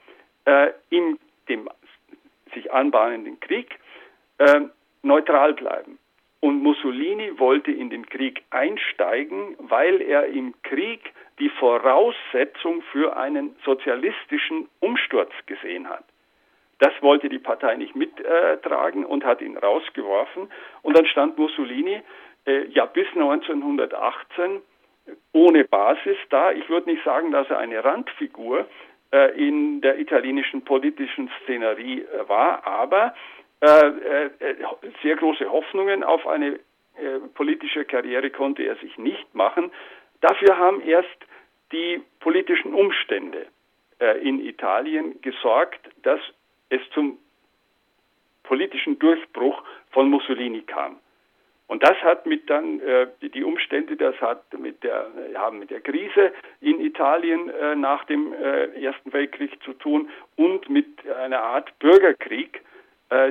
äh, 0.45 0.71
in 0.89 1.19
dem 1.49 1.69
sich 2.53 2.71
anbahnenden 2.71 3.39
Krieg 3.39 3.79
äh, 4.37 4.61
neutral 5.01 5.53
bleiben. 5.53 5.99
Und 6.39 6.61
Mussolini 6.61 7.39
wollte 7.39 7.71
in 7.71 7.89
den 7.89 8.05
Krieg 8.05 8.43
einsteigen, 8.51 9.55
weil 9.57 10.01
er 10.01 10.27
im 10.27 10.53
Krieg 10.61 11.01
die 11.39 11.49
Voraussetzung 11.49 12.81
für 12.91 13.17
einen 13.17 13.55
sozialistischen 13.65 14.69
Umsturz 14.79 15.31
gesehen 15.47 15.89
hat. 15.89 16.03
Das 16.79 16.91
wollte 17.01 17.29
die 17.29 17.39
Partei 17.39 17.75
nicht 17.75 17.95
mittragen 17.95 19.05
und 19.05 19.23
hat 19.23 19.41
ihn 19.41 19.57
rausgeworfen. 19.57 20.51
Und 20.81 20.97
dann 20.97 21.05
stand 21.07 21.37
Mussolini 21.37 22.01
äh, 22.45 22.65
ja 22.67 22.85
bis 22.85 23.07
1918 23.15 24.61
ohne 25.33 25.63
Basis 25.63 26.17
da. 26.29 26.51
Ich 26.51 26.67
würde 26.69 26.89
nicht 26.89 27.03
sagen, 27.03 27.31
dass 27.31 27.49
er 27.49 27.59
eine 27.59 27.83
Randfigur 27.83 28.67
äh, 29.11 29.31
in 29.37 29.81
der 29.81 29.99
italienischen 29.99 30.63
politischen 30.63 31.29
Szenerie 31.43 32.01
äh, 32.01 32.27
war, 32.27 32.65
aber 32.67 33.13
sehr 35.01 35.15
große 35.15 35.49
Hoffnungen 35.51 36.03
auf 36.03 36.25
eine 36.27 36.55
äh, 36.97 37.19
politische 37.33 37.85
Karriere 37.85 38.29
konnte 38.29 38.63
er 38.63 38.75
sich 38.77 38.97
nicht 38.97 39.33
machen. 39.33 39.71
Dafür 40.21 40.57
haben 40.57 40.81
erst 40.81 41.17
die 41.71 42.01
politischen 42.19 42.73
Umstände 42.73 43.47
in 44.21 44.45
Italien 44.45 45.21
gesorgt, 45.21 45.79
dass 46.03 46.19
es 46.69 46.81
zum 46.93 47.17
politischen 48.43 48.99
Durchbruch 48.99 49.63
von 49.91 50.09
Mussolini 50.09 50.61
kam. 50.61 50.99
Und 51.67 51.83
das 51.83 51.97
hat 52.03 52.27
mit 52.27 52.47
dann 52.49 52.79
äh, 52.79 53.07
die 53.21 53.43
Umstände, 53.43 53.97
das 53.97 54.15
hat 54.21 54.53
mit 54.57 54.83
der 54.83 55.07
haben 55.35 55.57
mit 55.59 55.71
der 55.71 55.81
Krise 55.81 56.31
in 56.61 56.79
Italien 56.79 57.49
äh, 57.49 57.75
nach 57.75 58.05
dem 58.05 58.33
äh, 58.33 58.83
Ersten 58.83 59.11
Weltkrieg 59.11 59.51
zu 59.63 59.73
tun 59.73 60.09
und 60.35 60.69
mit 60.69 60.87
einer 61.09 61.41
Art 61.41 61.77
Bürgerkrieg, 61.79 62.57
äh, 62.57 62.74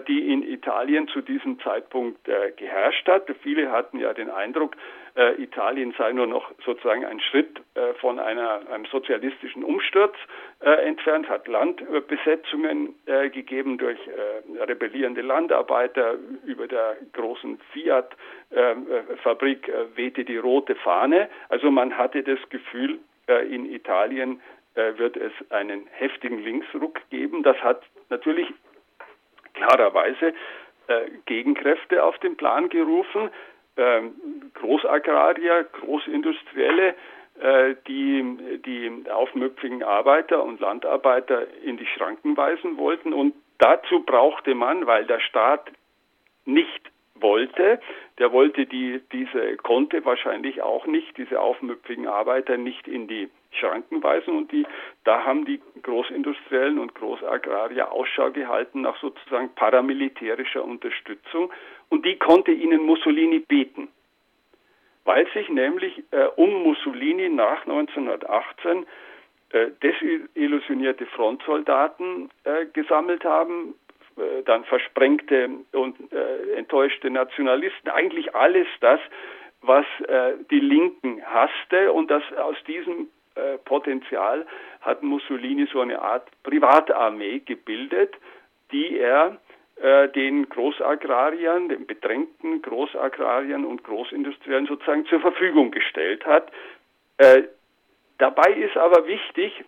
die 0.09 0.33
in 0.33 0.43
Italien 0.43 1.09
zu 1.09 1.21
diesem 1.21 1.59
Zeitpunkt 1.61 2.29
äh, 2.29 2.53
geherrscht 2.57 3.09
hat. 3.09 3.27
Viele 3.43 3.73
hatten 3.73 3.99
ja 3.99 4.15
den 4.15 4.31
Eindruck, 4.31 4.77
äh, 5.17 5.41
Italien 5.41 5.95
sei 5.97 6.13
nur 6.13 6.27
noch 6.27 6.53
sozusagen 6.65 7.05
ein 7.05 7.21
Schritt 7.21 7.61
äh, 7.75 7.95
von 7.95 8.19
einer, 8.19 8.69
einem 8.71 8.85
sozialistischen 8.87 9.63
Umsturz 9.63 10.15
äh, 10.61 10.71
entfernt, 10.87 11.29
hat 11.29 11.47
Landbesetzungen 11.47 12.95
äh, 13.07 13.31
gegeben 13.31 13.79
durch 13.79 13.99
äh, 14.09 14.63
rebellierende 14.63 15.21
Landarbeiter. 15.23 16.15
Über 16.45 16.67
der 16.67 16.97
großen 17.13 17.61
Fiat-Fabrik 17.73 19.69
äh, 19.69 19.97
wehte 19.97 20.25
die 20.25 20.39
rote 20.39 20.75
Fahne. 20.75 21.29
Also 21.49 21.71
man 21.71 21.97
hatte 21.97 22.23
das 22.23 22.39
Gefühl, 22.51 22.99
in 23.27 23.73
Italien 23.73 24.43
wird 24.75 25.17
es 25.17 25.33
einen 25.51 25.87
heftigen 25.93 26.45
Linksruck 26.45 27.01
geben. 27.09 27.43
Das 27.43 27.57
hat 27.63 27.81
natürlich 28.11 28.53
klarerweise 29.55 30.35
Gegenkräfte 31.25 32.05
auf 32.05 32.19
den 32.19 32.37
Plan 32.37 32.69
gerufen 32.69 33.31
ähm, 33.77 34.15
Großagrarier, 34.55 35.65
Großindustrielle, 35.65 36.95
äh, 37.41 37.75
die 37.89 38.61
die 38.65 39.11
aufmüpfigen 39.11 39.83
Arbeiter 39.83 40.43
und 40.45 40.61
Landarbeiter 40.61 41.47
in 41.65 41.77
die 41.77 41.87
Schranken 41.87 42.37
weisen 42.37 42.77
wollten. 42.77 43.13
Und 43.13 43.35
dazu 43.59 44.01
brauchte 44.01 44.55
man, 44.55 44.87
weil 44.87 45.07
der 45.07 45.21
Staat 45.21 45.71
nicht 46.45 46.91
wollte. 47.15 47.81
Der 48.19 48.33
wollte 48.33 48.67
die, 48.67 49.01
diese, 49.13 49.57
konnte 49.57 50.05
wahrscheinlich 50.05 50.63
auch 50.63 50.87
nicht, 50.87 51.17
diese 51.17 51.41
aufmüpfigen 51.41 52.07
Arbeiter 52.07 52.57
nicht 52.57 52.87
in 52.87 53.09
die 53.09 53.29
Schranken 53.55 54.03
weisen 54.03 54.37
und 54.37 54.53
die, 54.53 54.67
da 55.05 55.25
haben 55.25 55.45
die 55.45 55.61
Großindustriellen 55.83 56.79
und 56.79 56.95
Großagrarier 56.95 57.93
Ausschau 57.93 58.31
gehalten 58.31 58.83
nach 58.83 58.99
sozusagen 59.01 59.55
paramilitärischer 59.55 60.65
Unterstützung 60.65 61.53
und 61.89 62.05
die 62.05 62.19
konnte 62.19 62.53
ihnen 62.53 62.83
Mussolini 62.85 63.41
bieten. 63.41 63.89
Weil 65.05 65.27
sich 65.33 65.49
nämlich 65.49 66.03
äh, 66.13 66.27
um 66.37 66.63
Mussolini 66.63 67.29
nach 67.29 67.67
1918 67.67 68.87
äh, 69.51 69.71
desillusionierte 69.83 71.07
Frontsoldaten 71.07 72.31
äh, 72.45 72.67
gesammelt 72.73 73.25
haben, 73.25 73.75
äh, 74.17 74.43
dann 74.45 74.65
versprengte 74.65 75.51
und 75.73 75.97
äh, 76.13 76.53
enttäuschte 76.57 77.11
Nationalisten, 77.11 77.91
eigentlich 77.91 78.35
alles 78.35 78.67
das, 78.81 79.01
was 79.61 79.87
äh, 80.07 80.35
die 80.51 80.61
Linken 80.61 81.23
hasste 81.25 81.93
und 81.93 82.11
das 82.11 82.23
aus 82.37 82.57
diesem 82.67 83.09
äh, 83.35 83.59
Potenzial 83.59 84.47
hat 84.81 85.03
Mussolini 85.03 85.67
so 85.73 85.81
eine 85.81 86.01
Art 86.01 86.29
Privatarmee 86.43 87.41
gebildet, 87.41 88.15
die 88.71 88.99
er 88.99 89.39
äh, 89.77 90.09
den 90.11 90.49
Großagrariern, 90.49 91.69
den 91.69 91.87
bedrängten 91.87 92.63
Großagrariern 92.63 93.65
und 93.65 93.83
Großindustriellen 93.83 94.67
sozusagen 94.67 95.07
zur 95.07 95.21
Verfügung 95.21 95.73
gestellt 95.73 96.25
hat. 96.27 96.53
Äh, 97.19 97.45
dabei 98.19 98.53
ist 98.53 98.77
aber 98.77 99.07
wichtig, 99.07 99.65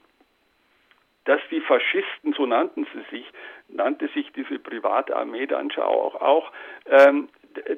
dass 1.24 1.40
die 1.50 1.61
Faschisten, 1.61 2.35
so 2.35 2.46
nannten 2.46 2.87
sie 2.94 3.16
sich, 3.16 3.26
nannte 3.68 4.09
sich 4.09 4.33
diese 4.33 4.61
Privatarmee 4.61 5.46
dann 5.46 5.72
auch, 5.72 6.14
auch 6.20 6.52
ähm, 6.88 7.29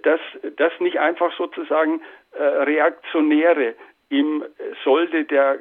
dass 0.02 0.20
das 0.56 0.72
nicht 0.80 0.98
einfach 0.98 1.34
sozusagen 1.36 2.02
äh, 2.32 2.42
Reaktionäre 2.42 3.74
im 4.08 4.44
Solde 4.84 5.24
der 5.24 5.58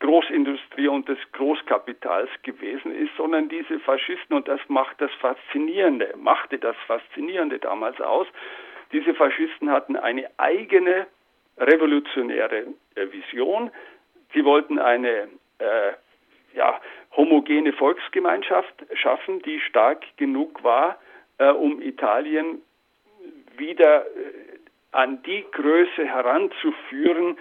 Großindustrie 0.00 0.88
und 0.88 1.08
des 1.08 1.18
Großkapitals 1.32 2.30
gewesen 2.42 2.94
ist, 2.94 3.10
sondern 3.16 3.48
diese 3.48 3.80
Faschisten, 3.80 4.36
und 4.36 4.46
das 4.46 4.60
macht 4.68 5.00
das 5.00 5.10
Faszinierende, 5.20 6.14
machte 6.16 6.58
das 6.58 6.76
Faszinierende 6.86 7.58
damals 7.58 8.00
aus, 8.00 8.26
diese 8.92 9.14
Faschisten 9.14 9.70
hatten 9.70 9.96
eine 9.96 10.30
eigene 10.38 11.06
revolutionäre 11.58 12.66
äh, 12.94 13.12
Vision. 13.12 13.70
Sie 14.32 14.44
wollten 14.44 14.78
eine 14.78 15.28
äh, 15.58 15.92
ja, 16.54 16.80
homogene 17.16 17.72
Volksgemeinschaft 17.72 18.86
schaffen, 18.94 19.42
die 19.42 19.60
stark 19.60 20.04
genug 20.16 20.62
war, 20.62 20.98
äh, 21.38 21.50
um 21.50 21.82
Italien 21.82 22.62
wieder 23.56 24.06
äh, 24.06 24.08
an 24.92 25.22
die 25.24 25.44
Größe 25.52 26.06
heranzuführen, 26.06 27.36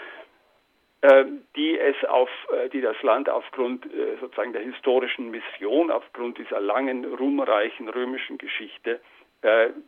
die 1.55 1.77
es 1.77 1.95
auf, 2.05 2.29
äh, 2.51 2.69
die 2.69 2.81
das 2.81 3.01
Land 3.03 3.29
aufgrund 3.29 3.85
äh, 3.85 4.17
sozusagen 4.19 4.53
der 4.53 4.63
historischen 4.63 5.29
Mission, 5.29 5.91
aufgrund 5.91 6.37
dieser 6.39 6.59
langen, 6.59 7.05
ruhmreichen 7.05 7.89
römischen 7.89 8.37
Geschichte 8.37 8.99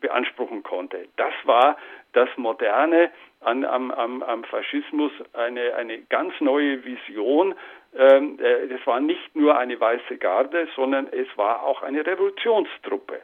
beanspruchen 0.00 0.62
konnte. 0.62 1.08
Das 1.16 1.32
war 1.42 1.76
das 2.12 2.28
Moderne 2.36 3.10
an, 3.40 3.64
am, 3.64 3.90
am, 3.90 4.22
am 4.22 4.44
Faschismus, 4.44 5.10
eine, 5.32 5.74
eine 5.74 6.02
ganz 6.02 6.32
neue 6.40 6.84
Vision. 6.84 7.56
Ähm, 7.92 8.38
das 8.38 8.86
war 8.86 9.00
nicht 9.00 9.34
nur 9.34 9.58
eine 9.58 9.78
weiße 9.78 10.18
Garde, 10.18 10.68
sondern 10.76 11.08
es 11.08 11.26
war 11.36 11.64
auch 11.64 11.82
eine 11.82 12.06
Revolutionstruppe. 12.06 13.22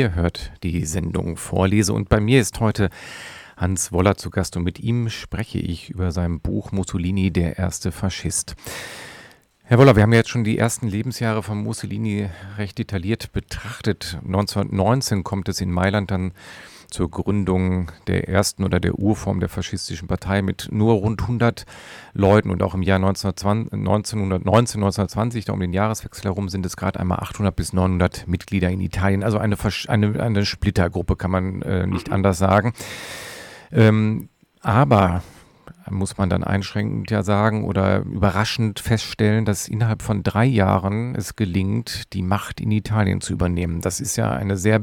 Ihr 0.00 0.14
hört 0.14 0.52
die 0.62 0.86
Sendung 0.86 1.36
Vorlese 1.36 1.92
und 1.92 2.08
bei 2.08 2.20
mir 2.20 2.40
ist 2.40 2.58
heute 2.58 2.88
Hans 3.58 3.92
Woller 3.92 4.16
zu 4.16 4.30
Gast 4.30 4.56
und 4.56 4.62
mit 4.62 4.80
ihm 4.80 5.10
spreche 5.10 5.58
ich 5.58 5.90
über 5.90 6.10
sein 6.10 6.40
Buch 6.40 6.72
Mussolini, 6.72 7.30
der 7.30 7.58
erste 7.58 7.92
Faschist. 7.92 8.56
Herr 9.62 9.76
Woller, 9.76 9.96
wir 9.96 10.02
haben 10.04 10.14
jetzt 10.14 10.30
schon 10.30 10.42
die 10.42 10.56
ersten 10.56 10.88
Lebensjahre 10.88 11.42
von 11.42 11.62
Mussolini 11.62 12.30
recht 12.56 12.78
detailliert 12.78 13.32
betrachtet. 13.32 14.16
1919 14.24 15.22
kommt 15.22 15.50
es 15.50 15.60
in 15.60 15.70
Mailand 15.70 16.10
dann 16.10 16.32
zur 16.90 17.10
Gründung 17.10 17.90
der 18.06 18.28
ersten 18.28 18.64
oder 18.64 18.80
der 18.80 18.98
Urform 18.98 19.40
der 19.40 19.48
faschistischen 19.48 20.08
Partei 20.08 20.42
mit 20.42 20.68
nur 20.70 20.94
rund 20.94 21.22
100 21.22 21.64
Leuten 22.12 22.50
und 22.50 22.62
auch 22.62 22.74
im 22.74 22.82
Jahr 22.82 22.96
1920, 22.96 23.72
1919, 23.72 24.80
1920, 24.80 25.44
da 25.44 25.52
um 25.52 25.60
den 25.60 25.72
Jahreswechsel 25.72 26.24
herum, 26.24 26.48
sind 26.48 26.66
es 26.66 26.76
gerade 26.76 27.00
einmal 27.00 27.18
800 27.18 27.54
bis 27.54 27.72
900 27.72 28.26
Mitglieder 28.26 28.70
in 28.70 28.80
Italien. 28.80 29.22
Also 29.22 29.38
eine, 29.38 29.56
eine, 29.88 30.20
eine 30.20 30.44
Splittergruppe, 30.44 31.16
kann 31.16 31.30
man 31.30 31.62
äh, 31.62 31.86
nicht 31.86 32.08
mhm. 32.08 32.14
anders 32.14 32.38
sagen. 32.38 32.72
Ähm, 33.72 34.28
aber 34.62 35.22
muss 35.88 36.18
man 36.18 36.28
dann 36.28 36.44
einschränkend 36.44 37.10
ja 37.10 37.22
sagen 37.22 37.64
oder 37.64 38.00
überraschend 38.00 38.80
feststellen, 38.80 39.44
dass 39.44 39.68
innerhalb 39.68 40.02
von 40.02 40.22
drei 40.22 40.44
Jahren 40.44 41.14
es 41.14 41.36
gelingt, 41.36 42.12
die 42.12 42.22
Macht 42.22 42.60
in 42.60 42.70
Italien 42.70 43.20
zu 43.20 43.32
übernehmen. 43.32 43.80
Das 43.80 44.00
ist 44.00 44.16
ja 44.16 44.30
eine 44.30 44.56
sehr, 44.56 44.82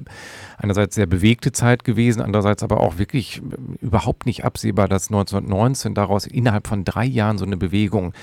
einerseits 0.57 0.95
sehr 0.95 1.05
bewegte 1.05 1.51
Zeit 1.51 1.83
gewesen, 1.83 2.21
andererseits 2.21 2.63
aber 2.63 2.81
auch 2.81 2.97
wirklich 2.97 3.41
überhaupt 3.81 4.25
nicht 4.25 4.43
absehbar, 4.45 4.88
dass 4.88 5.10
1919 5.10 5.93
daraus 5.93 6.25
innerhalb 6.25 6.67
von 6.67 6.83
drei 6.83 7.05
Jahren 7.05 7.38
so 7.38 7.45
eine 7.45 7.57
Bewegung 7.57 8.13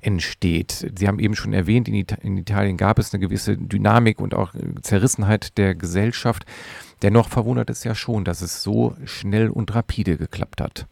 entsteht. 0.00 0.92
Sie 0.96 1.08
haben 1.08 1.18
eben 1.18 1.34
schon 1.34 1.52
erwähnt, 1.52 1.88
in, 1.88 1.94
Ita 1.94 2.16
in 2.16 2.38
Italien 2.38 2.76
gab 2.76 2.98
es 2.98 3.12
eine 3.12 3.20
gewisse 3.20 3.56
Dynamik 3.56 4.20
und 4.20 4.34
auch 4.34 4.54
Zerrissenheit 4.82 5.58
der 5.58 5.74
Gesellschaft. 5.74 6.46
Dennoch 7.02 7.28
verwundert 7.28 7.70
es 7.70 7.84
ja 7.84 7.94
schon, 7.94 8.24
dass 8.24 8.42
es 8.42 8.62
so 8.62 8.94
schnell 9.04 9.48
und 9.48 9.74
rapide 9.74 10.16
geklappt 10.16 10.60
hat. 10.60 10.86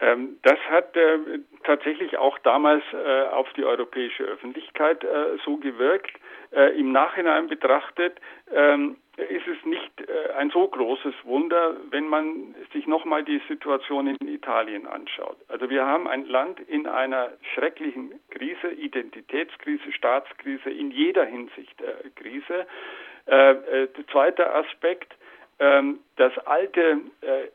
Ähm, 0.00 0.38
das 0.42 0.58
hat 0.68 0.96
äh, 0.96 1.18
tatsächlich 1.62 2.18
auch 2.18 2.38
damals 2.40 2.82
äh, 2.92 3.22
auf 3.28 3.52
die 3.52 3.64
europäische 3.64 4.24
Öffentlichkeit 4.24 5.04
äh, 5.04 5.36
so 5.44 5.56
gewirkt. 5.56 6.12
Äh, 6.52 6.78
Im 6.78 6.92
Nachhinein 6.92 7.46
betrachtet 7.46 8.20
ähm, 8.52 8.96
ist 9.16 9.46
es 9.46 9.64
nicht 9.64 10.00
äh, 10.00 10.32
ein 10.32 10.50
so 10.50 10.66
großes 10.66 11.14
Wunder, 11.22 11.76
wenn 11.90 12.08
man 12.08 12.56
sich 12.72 12.88
nochmal 12.88 13.22
die 13.22 13.40
Situation 13.48 14.08
in 14.08 14.28
Italien 14.28 14.86
anschaut. 14.88 15.36
Also 15.48 15.70
wir 15.70 15.86
haben 15.86 16.08
ein 16.08 16.26
Land 16.26 16.58
in 16.60 16.88
einer 16.88 17.30
schrecklichen 17.54 18.20
Krise, 18.30 18.72
Identitätskrise, 18.72 19.92
Staatskrise, 19.92 20.70
in 20.70 20.90
jeder 20.90 21.24
Hinsicht 21.24 21.80
äh, 21.80 22.10
Krise. 22.16 22.66
Äh, 23.26 23.88
zweiter 24.10 24.54
Aspekt, 24.54 25.14
ähm, 25.58 26.00
das 26.16 26.36
alte 26.46 27.00
äh, 27.20 27.48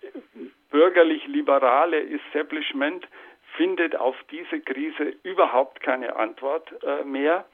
bürgerlich-liberale 0.71 2.09
Establishment 2.09 3.07
findet 3.55 3.95
auf 3.95 4.15
diese 4.31 4.59
Krise 4.61 5.15
überhaupt 5.23 5.81
keine 5.81 6.15
Antwort 6.15 6.71
äh, 6.83 7.03
mehr. 7.03 7.45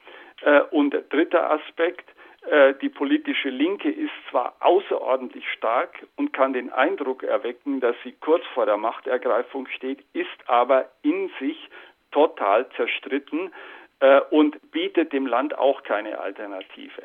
Äh, 0.42 0.60
und 0.70 0.94
dritter 1.10 1.50
Aspekt, 1.50 2.08
äh, 2.48 2.74
die 2.80 2.88
politische 2.88 3.48
Linke 3.48 3.90
ist 3.90 4.12
zwar 4.30 4.54
außerordentlich 4.60 5.50
stark 5.52 6.06
und 6.16 6.32
kann 6.32 6.52
den 6.52 6.72
Eindruck 6.72 7.22
erwecken, 7.22 7.80
dass 7.80 7.96
sie 8.04 8.12
kurz 8.20 8.44
vor 8.54 8.66
der 8.66 8.76
Machtergreifung 8.76 9.66
steht, 9.68 10.04
ist 10.12 10.28
aber 10.46 10.88
in 11.02 11.30
sich 11.40 11.68
total 12.12 12.68
zerstritten 12.76 13.52
äh, 14.00 14.20
und 14.30 14.70
bietet 14.70 15.12
dem 15.12 15.26
Land 15.26 15.58
auch 15.58 15.82
keine 15.82 16.20
Alternative. 16.20 17.02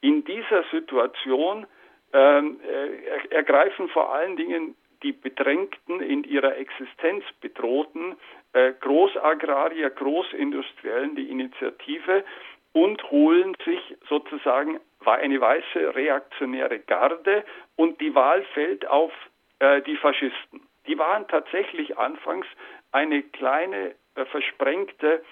In 0.00 0.24
dieser 0.24 0.62
Situation 0.70 1.66
ähm, 2.14 2.60
äh, 2.62 3.34
ergreifen 3.34 3.88
vor 3.88 4.14
allen 4.14 4.36
Dingen 4.36 4.74
die 5.02 5.12
Bedrängten 5.12 6.00
in 6.00 6.24
ihrer 6.24 6.56
Existenz 6.56 7.24
bedrohten 7.40 8.16
äh, 8.54 8.72
Großagrarier, 8.80 9.90
Großindustriellen 9.90 11.14
die 11.16 11.28
Initiative 11.30 12.24
und 12.72 13.10
holen 13.10 13.56
sich 13.64 13.80
sozusagen 14.08 14.80
eine 15.04 15.40
weiße 15.40 15.94
reaktionäre 15.94 16.78
Garde 16.78 17.44
und 17.76 18.00
die 18.00 18.14
Wahl 18.14 18.42
fällt 18.54 18.86
auf 18.86 19.12
äh, 19.58 19.82
die 19.82 19.96
Faschisten. 19.96 20.62
Die 20.86 20.98
waren 20.98 21.28
tatsächlich 21.28 21.98
anfangs 21.98 22.46
eine 22.92 23.22
kleine, 23.22 23.94
äh, 24.14 24.24
versprengte, 24.26 25.22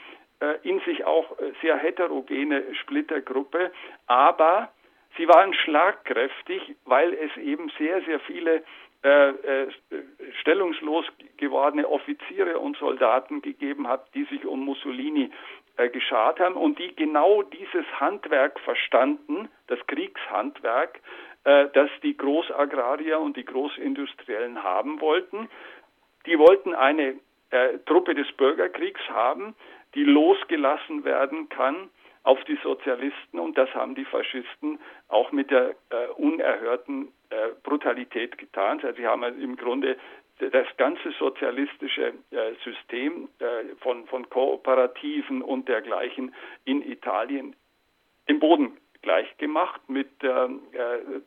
äh, 0.40 0.68
in 0.68 0.80
sich 0.80 1.04
auch 1.04 1.38
äh, 1.38 1.52
sehr 1.62 1.76
heterogene 1.76 2.74
Splittergruppe, 2.74 3.70
aber 4.06 4.72
sie 5.16 5.28
waren 5.28 5.54
schlagkräftig, 5.54 6.74
weil 6.84 7.12
es 7.14 7.36
eben 7.36 7.70
sehr, 7.78 8.02
sehr 8.02 8.20
viele 8.20 8.62
äh, 9.04 9.30
äh, 9.30 9.68
stellungslos 10.40 11.04
gewordene 11.36 11.88
Offiziere 11.88 12.58
und 12.60 12.76
Soldaten 12.76 13.42
gegeben 13.42 13.88
hat, 13.88 14.06
die 14.14 14.24
sich 14.24 14.46
um 14.46 14.64
Mussolini 14.64 15.30
äh, 15.76 15.88
geschart 15.88 16.38
haben 16.38 16.54
und 16.54 16.78
die 16.78 16.94
genau 16.94 17.42
dieses 17.42 17.84
Handwerk 17.98 18.60
verstanden, 18.60 19.48
das 19.66 19.84
Kriegshandwerk, 19.88 21.00
äh, 21.42 21.66
das 21.74 21.90
die 22.04 22.16
Großagrarier 22.16 23.18
und 23.18 23.36
die 23.36 23.44
Großindustriellen 23.44 24.62
haben 24.62 25.00
wollten. 25.00 25.48
Die 26.26 26.38
wollten 26.38 26.72
eine 26.72 27.16
äh, 27.50 27.78
Truppe 27.86 28.14
des 28.14 28.30
Bürgerkriegs 28.32 29.00
haben, 29.08 29.56
die 29.96 30.04
losgelassen 30.04 31.04
werden 31.04 31.48
kann 31.48 31.90
auf 32.24 32.42
die 32.44 32.58
Sozialisten 32.62 33.38
und 33.38 33.58
das 33.58 33.72
haben 33.74 33.94
die 33.94 34.04
Faschisten 34.04 34.78
auch 35.08 35.32
mit 35.32 35.50
der 35.50 35.74
äh, 35.90 36.06
unerhörten 36.16 37.08
äh, 37.30 37.48
Brutalität 37.62 38.38
getan. 38.38 38.80
Also 38.82 38.96
sie 38.96 39.06
haben 39.06 39.24
also 39.24 39.40
im 39.40 39.56
Grunde 39.56 39.96
das 40.38 40.66
ganze 40.76 41.12
sozialistische 41.12 42.14
äh, 42.30 42.52
System 42.64 43.28
äh, 43.38 43.74
von, 43.80 44.06
von 44.06 44.28
Kooperativen 44.28 45.42
und 45.42 45.68
dergleichen 45.68 46.34
in 46.64 46.82
Italien 46.82 47.54
im 48.26 48.40
Boden 48.40 48.76
gleich 49.02 49.36
gemacht 49.38 49.80
mit 49.88 50.08
äh, 50.22 50.48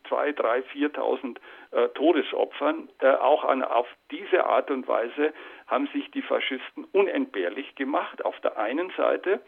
zwei, 0.08 0.32
drei, 0.32 0.60
4.000 0.60 1.38
äh, 1.72 1.90
Todesopfern. 1.90 2.90
Äh, 3.00 3.10
auch 3.16 3.44
an, 3.44 3.64
auf 3.64 3.88
diese 4.12 4.46
Art 4.46 4.72
und 4.72 4.88
Weise 4.88 5.34
haben 5.68 5.88
sich 5.88 6.10
die 6.12 6.22
Faschisten 6.22 6.86
unentbehrlich 6.94 7.76
gemacht 7.76 8.24
auf 8.24 8.40
der 8.40 8.58
einen 8.58 8.92
Seite 8.98 9.42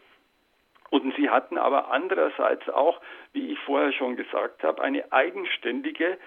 und 0.90 1.14
sie 1.16 1.30
hatten 1.30 1.58
aber 1.58 1.90
andererseits 1.90 2.68
auch, 2.68 3.00
wie 3.32 3.52
ich 3.52 3.58
vorher 3.60 3.92
schon 3.92 4.16
gesagt 4.16 4.62
habe, 4.62 4.82
eine 4.82 5.12
eigenständige 5.12 6.18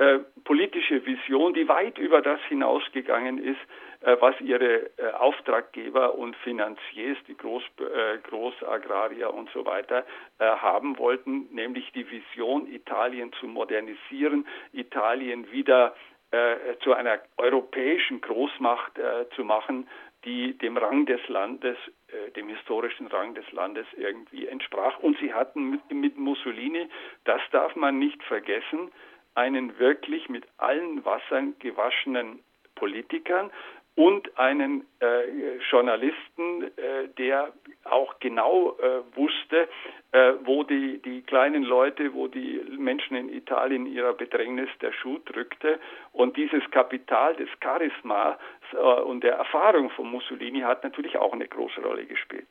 äh, 0.00 0.20
politische 0.44 1.04
Vision, 1.04 1.52
die 1.52 1.68
weit 1.68 1.98
über 1.98 2.22
das 2.22 2.40
hinausgegangen 2.48 3.36
ist, 3.36 3.60
äh, 4.00 4.16
was 4.18 4.34
ihre 4.40 4.86
äh, 4.96 5.12
Auftraggeber 5.18 6.14
und 6.14 6.34
Finanziers, 6.36 7.18
die 7.28 7.36
Groß, 7.36 7.62
äh, 7.80 8.16
Großagrarier 8.26 9.34
und 9.34 9.50
so 9.50 9.66
weiter, 9.66 10.06
äh, 10.38 10.46
haben 10.46 10.96
wollten, 10.96 11.48
nämlich 11.52 11.92
die 11.92 12.10
Vision, 12.10 12.66
Italien 12.72 13.30
zu 13.34 13.46
modernisieren, 13.46 14.46
Italien 14.72 15.52
wieder 15.52 15.94
äh, 16.30 16.78
zu 16.82 16.94
einer 16.94 17.18
europäischen 17.36 18.22
Großmacht 18.22 18.92
zu 19.34 19.44
machen, 19.44 19.86
die 20.24 20.56
dem 20.58 20.76
Rang 20.76 21.06
des 21.06 21.20
Landes, 21.28 21.76
äh, 22.08 22.30
dem 22.32 22.48
historischen 22.48 23.06
Rang 23.06 23.34
des 23.34 23.50
Landes 23.52 23.86
irgendwie 23.96 24.46
entsprach. 24.46 24.98
Und 24.98 25.18
sie 25.18 25.32
hatten 25.32 25.70
mit, 25.70 25.90
mit 25.90 26.18
Mussolini, 26.18 26.88
das 27.24 27.40
darf 27.52 27.74
man 27.76 27.98
nicht 27.98 28.22
vergessen, 28.24 28.90
einen 29.34 29.78
wirklich 29.78 30.28
mit 30.28 30.44
allen 30.58 31.04
Wassern 31.04 31.54
gewaschenen 31.58 32.40
Politikern 32.74 33.50
und 33.96 34.38
einen 34.38 34.86
äh, 35.00 35.58
Journalisten, 35.70 36.62
äh, 36.76 37.08
der 37.18 37.52
auch 37.84 38.18
genau 38.20 38.76
äh, 38.78 39.16
wusste, 39.16 39.68
äh, 40.12 40.32
wo 40.44 40.62
die, 40.64 41.02
die 41.02 41.22
kleinen 41.22 41.64
Leute, 41.64 42.14
wo 42.14 42.28
die 42.28 42.60
Menschen 42.78 43.16
in 43.16 43.32
Italien 43.32 43.86
ihrer 43.86 44.12
Bedrängnis 44.12 44.68
der 44.80 44.92
Schuh 44.92 45.18
drückte. 45.24 45.78
Und 46.12 46.36
dieses 46.36 46.62
Kapital 46.70 47.36
des 47.36 47.48
Charismas 47.60 48.36
äh, 48.72 48.76
und 48.76 49.22
der 49.22 49.34
Erfahrung 49.34 49.90
von 49.90 50.10
Mussolini 50.10 50.60
hat 50.60 50.82
natürlich 50.84 51.16
auch 51.18 51.32
eine 51.32 51.48
große 51.48 51.80
Rolle 51.80 52.06
gespielt. 52.06 52.48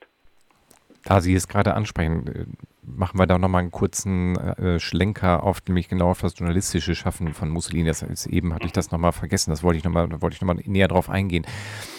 Da 1.06 1.22
Sie 1.22 1.34
es 1.34 1.48
gerade 1.48 1.74
ansprechen, 1.74 2.28
äh, 2.28 2.69
machen 2.96 3.20
wir 3.20 3.28
da 3.28 3.38
nochmal 3.38 3.62
einen 3.62 3.72
kurzen 3.72 4.36
äh, 4.38 4.80
Schlenker 4.80 5.44
auf 5.44 5.60
nämlich 5.68 5.90
genau 5.90 6.10
auf 6.12 6.22
das 6.22 6.38
journalistische 6.38 6.96
Schaffen 6.96 7.34
von 7.34 7.50
Mussolini. 7.50 7.88
Das 7.88 8.02
ist, 8.02 8.28
eben 8.28 8.54
hatte 8.54 8.66
ich 8.66 8.72
das 8.72 8.92
nochmal 8.92 9.12
vergessen. 9.12 9.52
Das 9.52 9.64
wollte 9.64 9.78
ich 9.78 9.84
nochmal, 9.84 10.10
wollte 10.22 10.36
ich 10.36 10.42
nochmal 10.42 10.62
näher 10.66 10.88
drauf 10.88 11.10
eingehen. 11.10 11.46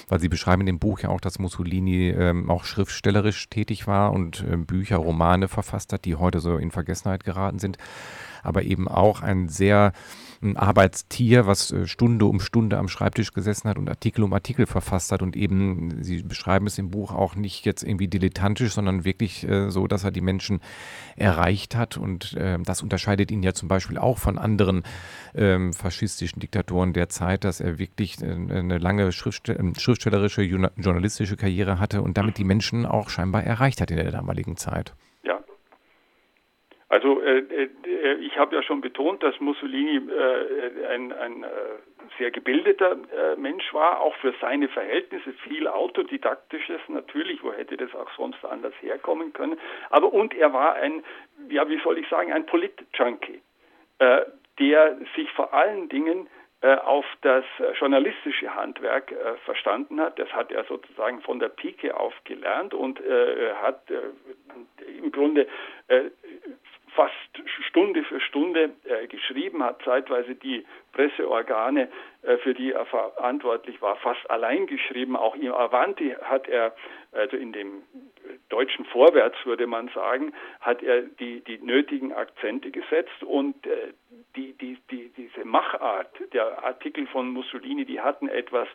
Weil 0.08 0.20
Sie 0.20 0.28
beschreiben 0.28 0.62
in 0.62 0.66
dem 0.66 0.78
Buch 0.78 1.00
ja 1.00 1.08
auch, 1.08 1.20
dass 1.20 1.38
Mussolini 1.38 2.08
ähm, 2.10 2.50
auch 2.50 2.64
schriftstellerisch 2.64 3.48
tätig 3.48 3.86
war 3.86 4.12
und 4.12 4.44
äh, 4.48 4.56
Bücher, 4.56 4.96
Romane 4.96 5.48
verfasst 5.48 5.92
hat, 5.92 6.04
die 6.04 6.16
heute 6.16 6.40
so 6.40 6.56
in 6.56 6.70
Vergessenheit 6.70 7.24
geraten 7.24 7.58
sind. 7.58 7.78
Aber 8.42 8.62
eben 8.62 8.88
auch 8.88 9.22
ein 9.22 9.48
sehr 9.48 9.92
ein 10.42 10.56
Arbeitstier, 10.56 11.46
was 11.46 11.70
äh, 11.70 11.86
Stunde 11.86 12.24
um 12.24 12.40
Stunde 12.40 12.78
am 12.78 12.88
Schreibtisch 12.88 13.32
gesessen 13.32 13.68
hat 13.68 13.78
und 13.78 13.88
Artikel 13.88 14.22
um 14.22 14.32
Artikel 14.32 14.66
verfasst 14.66 15.12
hat 15.12 15.22
und 15.22 15.36
eben, 15.36 16.02
Sie 16.02 16.22
beschreiben 16.22 16.66
es 16.66 16.78
im 16.78 16.90
Buch 16.90 17.12
auch 17.12 17.34
nicht 17.34 17.66
jetzt 17.66 17.82
irgendwie 17.82 18.08
dilettantisch, 18.08 18.72
sondern 18.72 19.04
wirklich 19.04 19.46
äh, 19.46 19.70
so, 19.70 19.86
dass 19.86 20.04
er 20.04 20.10
die 20.10 20.22
Menschen 20.22 20.60
erreicht 21.16 21.76
hat 21.76 21.96
und 21.96 22.34
äh, 22.34 22.58
das 22.62 22.82
unterscheidet 22.82 23.30
ihn 23.30 23.42
ja 23.42 23.52
zum 23.52 23.68
Beispiel 23.68 23.98
auch 23.98 24.18
von 24.18 24.38
anderen 24.38 24.82
ähm, 25.34 25.74
faschistischen 25.74 26.40
Diktatoren 26.40 26.92
der 26.94 27.08
Zeit, 27.10 27.44
dass 27.44 27.60
er 27.60 27.78
wirklich 27.78 28.22
äh, 28.22 28.30
eine 28.30 28.78
lange 28.78 29.12
Schriftstell 29.12 29.58
ähm, 29.60 29.74
schriftstellerische, 29.74 30.42
journalistische 30.42 31.36
Karriere 31.36 31.78
hatte 31.78 32.00
und 32.02 32.16
damit 32.16 32.38
die 32.38 32.44
Menschen 32.44 32.86
auch 32.86 33.10
scheinbar 33.10 33.44
erreicht 33.44 33.80
hat 33.80 33.90
in 33.90 33.96
der 33.98 34.10
damaligen 34.10 34.56
Zeit. 34.56 34.94
Also 36.90 37.22
äh, 37.22 37.38
äh, 37.38 38.14
ich 38.16 38.36
habe 38.36 38.56
ja 38.56 38.64
schon 38.64 38.80
betont, 38.80 39.22
dass 39.22 39.38
Mussolini 39.38 39.98
äh, 40.10 40.86
ein, 40.88 41.12
ein 41.12 41.44
äh, 41.44 41.48
sehr 42.18 42.32
gebildeter 42.32 42.96
äh, 43.16 43.36
Mensch 43.36 43.72
war, 43.72 44.00
auch 44.00 44.16
für 44.16 44.34
seine 44.40 44.68
Verhältnisse, 44.68 45.32
viel 45.44 45.68
autodidaktisches 45.68 46.80
natürlich, 46.88 47.44
wo 47.44 47.52
hätte 47.52 47.76
das 47.76 47.94
auch 47.94 48.10
sonst 48.16 48.44
anders 48.44 48.74
herkommen 48.80 49.32
können. 49.32 49.56
Aber 49.90 50.12
und 50.12 50.34
er 50.34 50.52
war 50.52 50.74
ein, 50.74 51.04
ja 51.48 51.68
wie 51.68 51.80
soll 51.80 51.96
ich 51.96 52.08
sagen, 52.08 52.32
ein 52.32 52.44
Polit-Junkie, 52.46 53.40
der 54.58 54.98
sich 55.14 55.30
vor 55.32 55.54
allen 55.54 55.88
Dingen 55.88 56.26
auf 56.62 57.06
das 57.22 57.44
journalistische 57.78 58.54
Handwerk 58.54 59.12
äh, 59.12 59.36
verstanden 59.44 59.98
hat. 59.98 60.18
Das 60.18 60.30
hat 60.30 60.52
er 60.52 60.64
sozusagen 60.64 61.22
von 61.22 61.38
der 61.38 61.48
Pike 61.48 61.98
auf 61.98 62.12
gelernt 62.24 62.74
und 62.74 63.00
äh, 63.00 63.54
hat 63.62 63.90
äh, 63.90 64.98
im 64.98 65.10
Grunde 65.10 65.46
fast 66.94 67.14
Stunde 67.68 68.02
für 68.04 68.20
Stunde 68.20 68.70
äh, 68.84 69.06
geschrieben, 69.06 69.62
hat 69.62 69.82
zeitweise 69.84 70.34
die 70.34 70.64
Presseorgane, 70.92 71.88
äh, 72.22 72.36
für 72.38 72.54
die 72.54 72.72
er 72.72 72.86
verantwortlich 72.86 73.80
war, 73.80 73.96
fast 73.96 74.28
allein 74.30 74.66
geschrieben. 74.66 75.16
Auch 75.16 75.36
im 75.36 75.52
Avanti 75.52 76.14
hat 76.22 76.48
er, 76.48 76.74
also 77.12 77.36
in 77.36 77.52
dem 77.52 77.82
deutschen 78.48 78.84
Vorwärts 78.86 79.36
würde 79.44 79.66
man 79.66 79.88
sagen, 79.88 80.32
hat 80.60 80.82
er 80.82 81.02
die, 81.02 81.40
die 81.40 81.58
nötigen 81.58 82.12
Akzente 82.12 82.70
gesetzt 82.70 83.22
und 83.22 83.66
äh, 83.66 83.92
die, 84.36 84.52
die, 84.54 84.78
die, 84.90 85.10
diese 85.16 85.44
Machart 85.44 86.10
der 86.32 86.64
Artikel 86.64 87.06
von 87.06 87.30
Mussolini, 87.30 87.84
die 87.84 88.00
hatten 88.00 88.28
etwas 88.28 88.68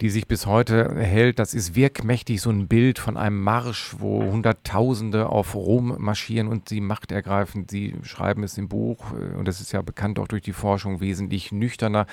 die 0.00 0.08
sich 0.08 0.26
bis 0.26 0.46
heute 0.46 0.96
hält. 0.96 1.38
Das 1.38 1.52
ist 1.52 1.74
wirkmächtig 1.74 2.40
so 2.40 2.50
ein 2.50 2.68
Bild 2.68 2.98
von 2.98 3.16
einem 3.16 3.42
Marsch, 3.42 3.94
wo 3.98 4.22
Hunderttausende 4.22 5.28
auf 5.28 5.54
Rom 5.54 5.96
marschieren 5.98 6.48
und 6.48 6.68
sie 6.68 6.80
Macht 6.80 7.12
ergreifen. 7.12 7.66
Sie 7.68 7.94
schreiben 8.02 8.42
es 8.42 8.56
im 8.56 8.68
Buch 8.68 9.12
äh, 9.12 9.36
und 9.36 9.46
das 9.46 9.60
ist 9.60 9.72
ja 9.72 9.82
bekannt 9.82 10.18
auch 10.18 10.28
durch 10.28 10.42
die 10.42 10.52
Forschung 10.52 11.00
wesentlich 11.00 11.52
nüchterner. 11.52 12.06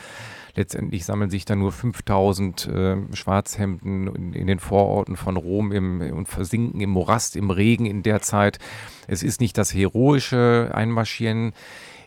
Letztendlich 0.56 1.06
sammeln 1.06 1.30
sich 1.30 1.46
da 1.46 1.56
nur 1.56 1.72
5000 1.72 2.68
äh, 2.68 2.98
Schwarzhemden 3.14 4.08
in, 4.08 4.34
in, 4.34 4.48
den 4.48 4.60
Vororten 4.60 5.16
von 5.16 5.38
Rom 5.38 5.72
im, 5.72 6.02
und 6.02 6.28
versinken 6.28 6.82
im 6.82 6.90
Morast, 6.90 7.36
im 7.36 7.52
Regen 7.52 7.86
in 7.86 8.04
der 8.04 8.22
Zeit. 8.22 8.60
Es 9.08 9.24
ist 9.24 9.40
nicht 9.40 9.58
das 9.58 9.74
heroische 9.74 10.72
Einmarschieren 10.74 11.54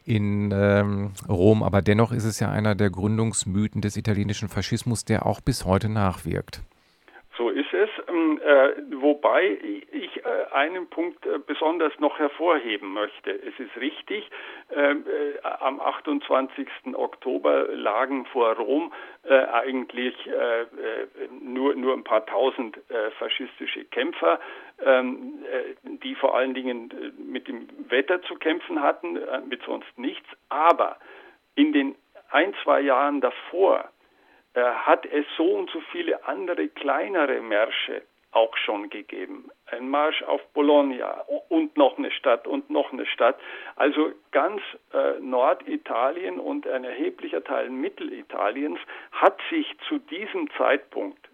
in 0.05 0.51
ähm, 0.53 1.13
Rom, 1.29 1.63
aber 1.63 1.83
dennoch 1.83 2.13
ist 2.13 2.25
es 2.25 2.41
ja 2.41 2.51
einer 2.51 2.75
der 2.75 2.91
Gründungsmythen 2.91 3.81
des 3.81 3.97
italienischen 3.97 4.49
Faschismus, 4.49 5.05
der 5.05 5.27
auch 5.27 5.41
bis 5.41 5.65
heute 5.65 5.89
nachwirkt. 5.89 6.63
So 7.41 7.49
ist 7.49 7.73
es, 7.73 7.89
ähm, 8.09 8.39
äh, 8.45 8.73
wobei 9.01 9.57
ich 9.93 10.25
äh, 10.25 10.53
einen 10.53 10.89
Punkt 10.89 11.25
äh, 11.25 11.39
besonders 11.39 11.99
noch 11.99 12.19
hervorheben 12.19 12.93
möchte. 12.93 13.31
Es 13.31 13.59
ist 13.59 13.75
richtig, 13.81 14.31
ähm, 14.75 15.07
äh, 15.07 15.41
am 15.43 15.81
28. 15.81 16.67
Oktober 16.93 17.69
lagen 17.69 18.27
vor 18.27 18.55
Rom 18.57 18.93
äh, 19.23 19.35
eigentlich 19.47 20.15
nur, 21.41 21.75
nur 21.75 21.95
ein 21.95 22.05
paar 22.05 22.25
tausend 22.27 22.79
faschistische 23.19 23.85
Kämpfer, 23.85 24.41
die 26.03 26.15
vor 26.15 26.35
allen 26.35 26.55
Dingen 26.55 26.91
mit 27.19 27.49
dem 27.49 27.69
Wetter 27.91 28.23
zu 28.23 28.37
kämpfen 28.37 28.83
hatten, 28.83 29.19
mit 29.49 29.63
sonst 29.65 29.99
nichts. 29.99 30.27
Aber 30.49 30.97
in 31.55 31.73
den 31.73 31.95
ein, 32.31 32.55
zwei 32.63 32.81
Jahren 32.81 33.21
davor 33.21 33.91
äh, 34.55 34.63
hat 34.63 35.07
es 35.07 35.25
so 35.37 35.45
und 35.45 35.71
so 35.71 35.81
viele 35.93 36.27
andere 36.27 36.69
kleinere 36.69 37.41
Märsche 37.41 38.03
auch 38.33 38.57
schon 38.57 38.91
gegeben. 38.91 39.51
Ein 39.67 39.89
Marsch 39.89 40.23
auf 40.23 40.41
Bologna 40.53 41.25
und 41.49 41.77
noch 41.77 41.99
eine 41.99 42.13
Stadt 42.13 42.47
und 42.47 42.71
noch 42.71 42.93
eine 42.93 43.07
Stadt. 43.07 43.37
Also 43.75 44.13
ganz 44.31 44.63
äh, 44.93 45.19
Norditalien 45.21 46.39
und 46.39 46.67
ein 46.67 46.85
erheblicher 46.85 47.43
Teil 47.43 47.71
Mittelitaliens 47.71 48.79
hat 49.13 49.39
sich 49.51 49.77
zu 49.89 49.99
diesem 49.99 50.49
Zeitpunkt, 50.57 51.30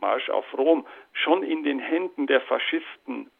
Marsch 0.00 0.28
auf 0.30 0.46
Rom, 0.56 0.86
schon 1.12 1.42
in 1.42 1.62
den 1.64 1.78
Händen 1.78 2.26
der 2.26 2.40
Faschisten 2.42 3.30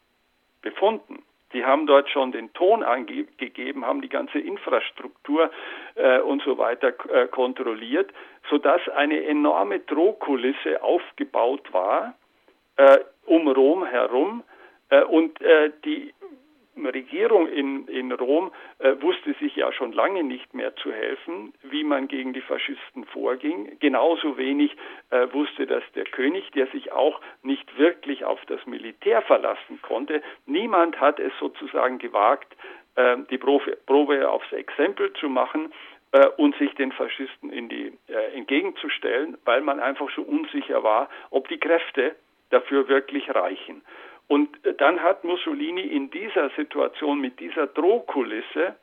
befunden. 0.63 1.23
Die 1.53 1.65
haben 1.65 1.87
dort 1.87 2.11
schon 2.11 2.33
den 2.33 2.53
Ton 2.55 2.83
angegeben, 2.83 3.85
haben 3.87 4.03
die 4.03 4.09
ganze 4.09 4.39
Infrastruktur 4.39 5.51
äh, 5.95 6.21
und 6.21 6.43
so 6.43 6.59
weiter 6.59 6.93
äh, 7.09 7.29
kontrolliert, 7.29 8.13
sodass 8.51 8.81
eine 8.89 9.25
enorme 9.25 9.81
Drohkulisse 9.81 10.83
aufgebaut 10.83 11.73
war 11.73 12.15
äh, 12.77 12.99
um 13.27 13.49
Rom 13.49 13.87
herum. 13.87 14.43
Äh, 14.91 15.03
und 15.05 15.41
äh, 15.41 15.71
die 15.85 16.13
Regierung 16.85 17.49
in, 17.49 17.87
in 17.89 18.13
Rom 18.13 18.53
äh, 18.79 19.01
wusste 19.01 19.35
sich 19.41 19.57
ja 19.57 19.73
schon 19.73 19.93
lange 19.93 20.23
nicht 20.23 20.53
mehr 20.55 20.75
zu 20.77 20.93
helfen, 20.93 21.55
wie 21.63 21.85
man 21.85 22.09
gegen 22.09 22.33
die 22.33 22.41
Faschisten 22.41 23.05
vorging. 23.07 23.79
Genauso 23.81 24.37
wenig 24.37 24.77
äh, 25.11 25.27
wusste 25.33 25.67
das 25.67 25.83
der 25.95 26.05
König, 26.05 26.51
der 26.53 26.67
sich 26.69 26.93
auch 26.93 27.21
nicht 27.43 27.79
wirklich 27.79 28.25
auf 28.25 28.45
das 28.47 28.65
Militär 28.67 29.23
verlassen 29.23 29.81
konnte. 29.83 30.23
Niemand 30.45 31.01
hat 31.01 31.19
es 31.19 31.33
sozusagen 31.41 31.99
gewagt, 31.99 32.55
äh, 32.97 33.17
die 33.31 33.39
Probe, 33.39 33.79
Probe 33.87 34.29
aufs 34.29 34.53
Exempel 34.53 35.13
zu 35.15 35.29
machen 35.29 35.73
äh, 36.13 36.27
und 36.37 36.57
sich 36.57 36.75
den 36.75 36.93
Faschisten 36.93 37.51
in 37.51 37.69
die, 37.69 37.93
äh, 38.09 38.37
entgegenzustellen, 38.37 39.39
weil 39.45 39.61
man 39.61 39.81
einfach 39.81 40.11
so 40.15 40.23
unsicher 40.23 40.83
war, 40.83 41.09
ob 41.31 41.49
die 41.49 41.59
Kräfte 41.59 42.17
dafür 42.51 42.89
wirklich 42.89 43.35
reichen. 43.35 43.83
Und 44.29 44.49
dann 44.79 45.03
hat 45.03 45.25
Mussolini 45.25 45.83
in 45.83 46.11
dieser 46.11 46.51
Situation 46.51 47.21
mit 47.21 47.39
dieser 47.39 47.67
Drohkulisse 47.69 48.77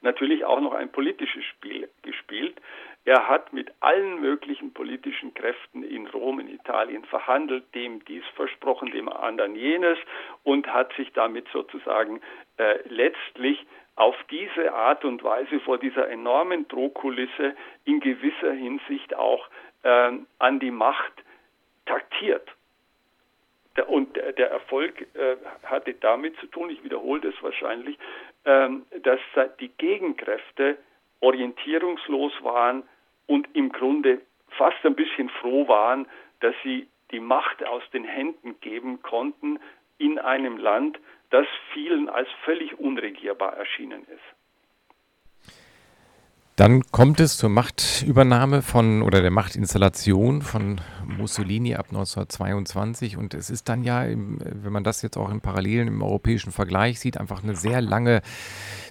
natürlich 0.00 0.44
auch 0.44 0.60
noch 0.60 0.72
ein 0.72 0.90
politisches 0.90 1.44
Spiel 1.44 1.88
gespielt. 2.02 2.60
Er 3.04 3.28
hat 3.28 3.52
mit 3.52 3.72
allen 3.80 4.20
möglichen 4.20 4.72
politischen 4.72 5.34
Kräften 5.34 5.82
in 5.82 6.06
Rom, 6.06 6.38
in 6.38 6.48
Italien 6.48 7.04
verhandelt, 7.04 7.64
dem 7.74 8.04
dies 8.04 8.24
versprochen, 8.36 8.92
dem 8.92 9.08
anderen 9.08 9.56
jenes 9.56 9.98
und 10.44 10.66
hat 10.68 10.92
sich 10.94 11.12
damit 11.12 11.48
sozusagen 11.52 12.20
äh, 12.58 12.78
letztlich 12.88 13.66
auf 13.96 14.16
diese 14.30 14.72
Art 14.72 15.04
und 15.04 15.22
Weise 15.22 15.60
vor 15.60 15.78
dieser 15.78 16.08
enormen 16.08 16.66
Drohkulisse 16.68 17.54
in 17.84 18.00
gewisser 18.00 18.52
Hinsicht 18.52 19.14
auch 19.14 19.48
äh, 19.82 20.12
an 20.38 20.60
die 20.60 20.70
Macht 20.70 21.12
taktiert. 21.86 22.48
Und 23.86 24.16
der 24.16 24.50
Erfolg 24.50 25.06
äh, 25.14 25.36
hatte 25.64 25.94
damit 25.94 26.36
zu 26.36 26.46
tun, 26.46 26.70
ich 26.70 26.84
wiederhole 26.84 27.20
das 27.20 27.34
wahrscheinlich, 27.42 27.98
ähm, 28.44 28.84
dass 29.02 29.20
die 29.60 29.70
Gegenkräfte 29.78 30.76
orientierungslos 31.20 32.32
waren 32.42 32.82
und 33.26 33.48
im 33.54 33.72
Grunde 33.72 34.20
fast 34.48 34.84
ein 34.84 34.94
bisschen 34.94 35.28
froh 35.28 35.66
waren, 35.68 36.06
dass 36.40 36.54
sie 36.62 36.88
die 37.12 37.20
Macht 37.20 37.64
aus 37.64 37.82
den 37.92 38.04
Händen 38.04 38.60
geben 38.60 39.02
konnten 39.02 39.58
in 39.98 40.18
einem 40.18 40.56
Land, 40.58 40.98
das 41.30 41.46
vielen 41.72 42.08
als 42.08 42.28
völlig 42.44 42.78
unregierbar 42.78 43.56
erschienen 43.56 44.02
ist. 44.02 44.41
Dann 46.56 46.82
kommt 46.90 47.18
es 47.18 47.38
zur 47.38 47.48
Machtübernahme 47.48 48.60
von 48.60 49.00
oder 49.00 49.22
der 49.22 49.30
Machtinstallation 49.30 50.42
von 50.42 50.82
Mussolini 51.06 51.74
ab 51.76 51.86
1922 51.88 53.16
und 53.16 53.32
es 53.32 53.48
ist 53.48 53.70
dann 53.70 53.82
ja, 53.84 54.04
wenn 54.06 54.72
man 54.72 54.84
das 54.84 55.00
jetzt 55.00 55.16
auch 55.16 55.30
im 55.30 55.40
Parallelen 55.40 55.88
im 55.88 56.02
europäischen 56.02 56.52
Vergleich 56.52 57.00
sieht, 57.00 57.16
einfach 57.16 57.42
eine 57.42 57.56
sehr 57.56 57.80
lange 57.80 58.20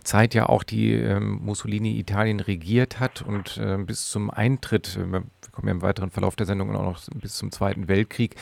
Zeit 0.03 0.33
ja 0.33 0.49
auch 0.49 0.63
die 0.63 0.93
ähm, 0.93 1.39
Mussolini 1.43 1.97
Italien 1.99 2.39
regiert 2.39 2.99
hat 2.99 3.21
und 3.21 3.57
äh, 3.57 3.77
bis 3.77 4.09
zum 4.09 4.29
Eintritt, 4.29 4.97
äh, 4.97 5.11
wir 5.11 5.23
kommen 5.51 5.67
ja 5.67 5.71
im 5.71 5.81
weiteren 5.81 6.11
Verlauf 6.11 6.35
der 6.35 6.45
Sendung 6.45 6.75
auch 6.75 6.83
noch 6.83 6.99
bis 7.15 7.35
zum 7.35 7.51
Zweiten 7.51 7.87
Weltkrieg, 7.87 8.35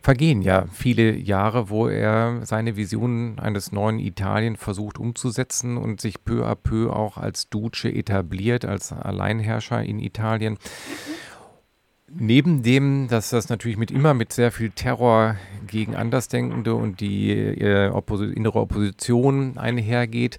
vergehen 0.00 0.42
ja 0.42 0.66
viele 0.72 1.16
Jahre, 1.16 1.70
wo 1.70 1.88
er 1.88 2.40
seine 2.44 2.76
Visionen 2.76 3.38
eines 3.38 3.72
neuen 3.72 3.98
Italien 3.98 4.56
versucht 4.56 4.98
umzusetzen 4.98 5.76
und 5.76 6.00
sich 6.00 6.24
peu 6.24 6.46
à 6.46 6.54
peu 6.54 6.90
auch 6.90 7.16
als 7.16 7.48
Duce 7.48 7.86
etabliert, 7.86 8.64
als 8.64 8.92
Alleinherrscher 8.92 9.82
in 9.82 9.98
Italien. 9.98 10.58
Neben 12.16 12.62
dem, 12.62 13.08
dass 13.08 13.30
das 13.30 13.48
natürlich 13.48 13.76
mit 13.76 13.90
immer 13.90 14.14
mit 14.14 14.32
sehr 14.32 14.52
viel 14.52 14.70
Terror 14.70 15.36
gegen 15.66 15.96
Andersdenkende 15.96 16.74
und 16.74 17.00
die 17.00 17.30
äh, 17.30 17.88
Opposi 17.88 18.26
innere 18.26 18.60
Opposition 18.60 19.58
einhergeht, 19.58 20.38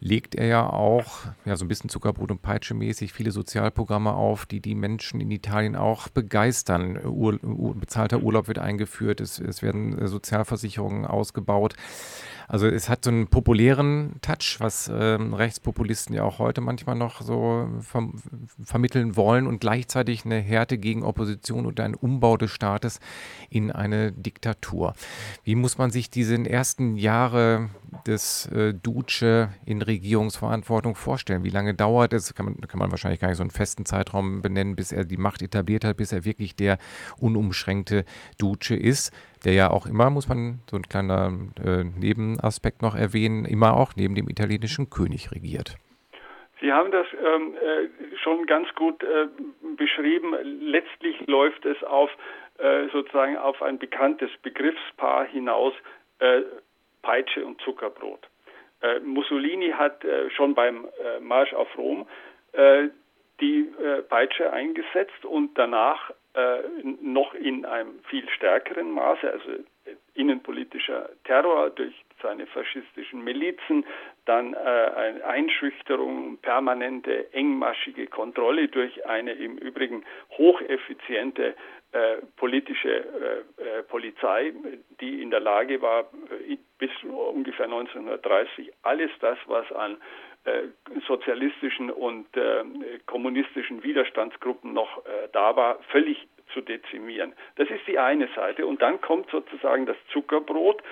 legt 0.00 0.34
er 0.34 0.46
ja 0.46 0.68
auch 0.68 1.20
ja, 1.46 1.56
so 1.56 1.64
ein 1.64 1.68
bisschen 1.68 1.88
Zuckerbrot 1.88 2.30
und 2.30 2.42
Peitsche 2.42 2.74
mäßig 2.74 3.12
viele 3.12 3.30
Sozialprogramme 3.30 4.12
auf, 4.12 4.44
die 4.44 4.60
die 4.60 4.74
Menschen 4.74 5.20
in 5.20 5.30
Italien 5.30 5.76
auch 5.76 6.08
begeistern. 6.08 6.98
Ur, 7.06 7.38
bezahlter 7.74 8.22
Urlaub 8.22 8.48
wird 8.48 8.58
eingeführt, 8.58 9.20
es, 9.20 9.38
es 9.38 9.62
werden 9.62 10.06
Sozialversicherungen 10.06 11.06
ausgebaut. 11.06 11.74
Also 12.48 12.66
es 12.66 12.88
hat 12.88 13.04
so 13.04 13.10
einen 13.10 13.28
populären 13.28 14.16
Touch, 14.20 14.56
was 14.58 14.90
ähm, 14.92 15.34
Rechtspopulisten 15.34 16.14
ja 16.14 16.24
auch 16.24 16.38
heute 16.38 16.60
manchmal 16.60 16.96
noch 16.96 17.20
so 17.22 17.68
ver 17.80 18.08
vermitteln 18.62 19.16
wollen 19.16 19.46
und 19.46 19.60
gleichzeitig 19.60 20.24
eine 20.24 20.38
Härte 20.38 20.78
gegen 20.78 21.02
Opposition 21.02 21.66
und 21.66 21.80
einen 21.80 21.94
Umbau 21.94 22.36
des 22.36 22.50
Staates 22.50 23.00
in 23.50 23.70
eine 23.70 24.12
Diktatur. 24.12 24.94
Wie 25.42 25.54
muss 25.54 25.78
man 25.78 25.90
sich 25.90 26.10
diese 26.10 26.34
ersten 26.34 26.96
Jahre 26.96 27.70
des 28.06 28.46
äh, 28.46 28.74
Duce 28.74 29.48
in 29.64 29.82
Regierungsverantwortung 29.82 30.96
vorstellen? 30.96 31.44
Wie 31.44 31.50
lange 31.50 31.74
dauert 31.74 32.12
es? 32.12 32.34
Kann 32.34 32.46
man, 32.46 32.60
kann 32.62 32.78
man 32.78 32.90
wahrscheinlich 32.90 33.20
gar 33.20 33.28
nicht 33.28 33.38
so 33.38 33.42
einen 33.42 33.50
festen 33.50 33.86
Zeitraum 33.86 34.42
benennen, 34.42 34.76
bis 34.76 34.92
er 34.92 35.04
die 35.04 35.16
Macht 35.16 35.42
etabliert 35.42 35.84
hat, 35.84 35.96
bis 35.96 36.12
er 36.12 36.24
wirklich 36.24 36.56
der 36.56 36.78
unumschränkte 37.18 38.04
Duce 38.38 38.70
ist 38.70 39.12
der 39.44 39.52
ja 39.52 39.70
auch 39.70 39.86
immer, 39.86 40.10
muss 40.10 40.28
man 40.28 40.60
so 40.70 40.76
ein 40.76 40.82
kleiner 40.82 41.32
äh, 41.62 41.84
Nebenaspekt 42.34 42.82
noch 42.82 42.94
erwähnen, 42.94 43.44
immer 43.44 43.76
auch 43.76 43.92
neben 43.96 44.14
dem 44.14 44.28
italienischen 44.28 44.90
König 44.90 45.30
regiert. 45.32 45.76
Sie 46.60 46.72
haben 46.72 46.90
das 46.90 47.06
ähm, 47.12 47.54
äh, 47.54 48.16
schon 48.22 48.46
ganz 48.46 48.72
gut 48.74 49.02
äh, 49.02 49.26
beschrieben. 49.76 50.34
Letztlich 50.60 51.26
läuft 51.26 51.64
es 51.66 51.82
auf 51.84 52.10
äh, 52.58 52.88
sozusagen 52.92 53.36
auf 53.36 53.60
ein 53.62 53.78
bekanntes 53.78 54.30
Begriffspaar 54.42 55.26
hinaus, 55.26 55.74
äh, 56.20 56.42
Peitsche 57.02 57.44
und 57.44 57.60
Zuckerbrot. 57.60 58.28
Äh, 58.80 59.00
Mussolini 59.00 59.70
hat 59.70 60.04
schon 60.36 60.54
beim 60.54 60.86
Marsch 61.20 61.52
auf 61.54 61.68
Rom 61.76 62.06
die 63.40 63.68
Peitsche 64.08 64.52
eingesetzt 64.52 65.24
und 65.24 65.58
danach 65.58 66.12
noch 67.00 67.34
in 67.34 67.64
einem 67.64 67.98
viel 68.08 68.28
stärkeren 68.30 68.92
Maße, 68.92 69.30
also 69.30 69.64
innenpolitischer 70.14 71.10
Terror 71.24 71.70
durch 71.70 71.94
seine 72.24 72.46
faschistischen 72.46 73.22
Milizen, 73.22 73.84
dann 74.24 74.54
äh, 74.54 75.22
Einschüchterung, 75.22 76.38
permanente 76.38 77.32
engmaschige 77.34 78.06
Kontrolle 78.06 78.68
durch 78.68 79.06
eine 79.06 79.32
im 79.32 79.58
Übrigen 79.58 80.04
hocheffiziente 80.38 81.54
äh, 81.92 82.16
politische 82.36 82.88
äh, 82.90 83.78
äh 83.78 83.82
Polizei, 83.84 84.52
die 85.00 85.22
in 85.22 85.30
der 85.30 85.40
Lage 85.40 85.80
war, 85.82 86.10
äh, 86.48 86.56
bis 86.78 86.90
ungefähr 87.04 87.66
1930 87.66 88.72
alles 88.82 89.10
das, 89.20 89.38
was 89.46 89.70
an 89.70 89.98
äh, 90.44 90.62
sozialistischen 91.06 91.90
und 91.90 92.26
kommunistischen 93.06 93.84
Widerstandsgruppen 93.84 94.72
noch 94.72 95.02
da 95.32 95.56
war, 95.56 95.78
völlig 95.90 96.26
zu 96.52 96.60
dezimieren. 96.60 97.34
Das 97.56 97.68
ist 97.70 97.86
die 97.86 97.98
eine 97.98 98.28
Seite. 98.34 98.66
Und 98.66 98.82
dann 98.82 99.00
kommt 99.00 99.30
sozusagen 99.30 99.86
das 99.86 99.96
Zuckerbrot. 100.12 100.82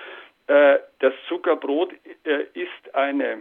Äh, 0.46 0.78
das 0.98 1.14
Zuckerbrot 1.28 1.92
äh, 2.24 2.44
ist 2.54 2.94
eine, 2.94 3.40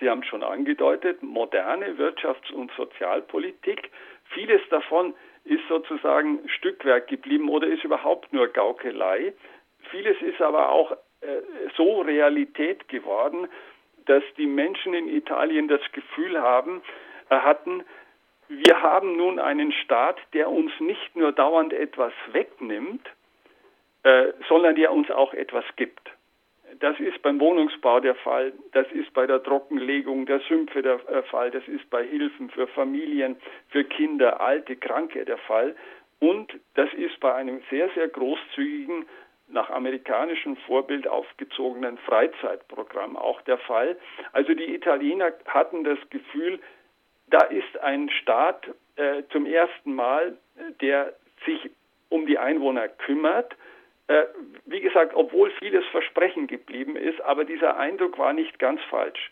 Sie 0.00 0.08
haben 0.08 0.20
es 0.20 0.26
schon 0.26 0.42
angedeutet, 0.42 1.22
moderne 1.22 1.96
Wirtschafts- 1.98 2.52
und 2.52 2.70
Sozialpolitik. 2.76 3.90
Vieles 4.30 4.60
davon 4.70 5.14
ist 5.44 5.66
sozusagen 5.68 6.48
Stückwerk 6.48 7.08
geblieben 7.08 7.48
oder 7.48 7.66
ist 7.66 7.84
überhaupt 7.84 8.32
nur 8.32 8.48
Gaukelei. 8.48 9.32
Vieles 9.90 10.20
ist 10.20 10.40
aber 10.40 10.70
auch 10.70 10.96
so 11.76 12.02
Realität 12.02 12.86
geworden, 12.88 13.48
dass 14.08 14.22
die 14.36 14.46
Menschen 14.46 14.94
in 14.94 15.08
Italien 15.08 15.68
das 15.68 15.82
Gefühl 15.92 16.40
haben, 16.40 16.82
äh, 17.28 17.36
hatten, 17.36 17.84
wir 18.48 18.82
haben 18.82 19.16
nun 19.16 19.38
einen 19.38 19.72
Staat, 19.72 20.16
der 20.32 20.50
uns 20.50 20.72
nicht 20.80 21.14
nur 21.14 21.32
dauernd 21.32 21.74
etwas 21.74 22.12
wegnimmt, 22.32 23.06
äh, 24.02 24.32
sondern 24.48 24.74
der 24.76 24.92
uns 24.92 25.10
auch 25.10 25.34
etwas 25.34 25.64
gibt. 25.76 26.10
Das 26.80 26.98
ist 27.00 27.20
beim 27.22 27.40
Wohnungsbau 27.40 28.00
der 28.00 28.14
Fall, 28.14 28.52
das 28.72 28.86
ist 28.92 29.12
bei 29.12 29.26
der 29.26 29.42
Trockenlegung 29.42 30.26
der 30.26 30.40
Sümpfe 30.40 30.82
der 30.82 31.00
äh, 31.08 31.22
Fall, 31.24 31.50
das 31.50 31.66
ist 31.66 31.88
bei 31.90 32.04
Hilfen 32.04 32.50
für 32.50 32.66
Familien, 32.68 33.36
für 33.70 33.84
Kinder, 33.84 34.40
Alte, 34.40 34.76
Kranke 34.76 35.24
der 35.24 35.38
Fall 35.38 35.74
und 36.20 36.52
das 36.74 36.92
ist 36.94 37.18
bei 37.20 37.34
einem 37.34 37.62
sehr, 37.70 37.88
sehr 37.90 38.08
großzügigen 38.08 39.06
nach 39.48 39.70
amerikanischem 39.70 40.56
Vorbild 40.58 41.08
aufgezogenen 41.08 41.96
Freizeitprogramm 41.98 43.16
auch 43.16 43.40
der 43.42 43.58
Fall. 43.58 43.96
Also 44.32 44.52
die 44.54 44.74
Italiener 44.74 45.32
hatten 45.46 45.84
das 45.84 45.98
Gefühl, 46.10 46.60
da 47.28 47.44
ist 47.46 47.78
ein 47.80 48.10
Staat 48.10 48.68
äh, 48.96 49.22
zum 49.30 49.46
ersten 49.46 49.94
Mal, 49.94 50.36
der 50.80 51.14
sich 51.46 51.70
um 52.08 52.26
die 52.26 52.38
Einwohner 52.38 52.88
kümmert. 52.88 53.54
Äh, 54.08 54.24
wie 54.64 54.80
gesagt, 54.80 55.14
obwohl 55.14 55.50
vieles 55.52 55.84
Versprechen 55.86 56.46
geblieben 56.46 56.96
ist, 56.96 57.20
aber 57.20 57.44
dieser 57.44 57.76
Eindruck 57.76 58.18
war 58.18 58.32
nicht 58.32 58.58
ganz 58.58 58.80
falsch. 58.90 59.30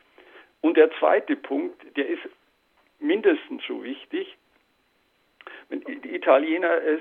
Und 0.61 0.77
der 0.77 0.91
zweite 0.99 1.37
Punkt, 1.37 1.81
der 1.97 2.07
ist 2.09 2.23
mindestens 2.99 3.63
so 3.67 3.83
wichtig, 3.83 4.37
die 5.71 6.15
Italiener 6.15 6.83
äh, 6.83 6.99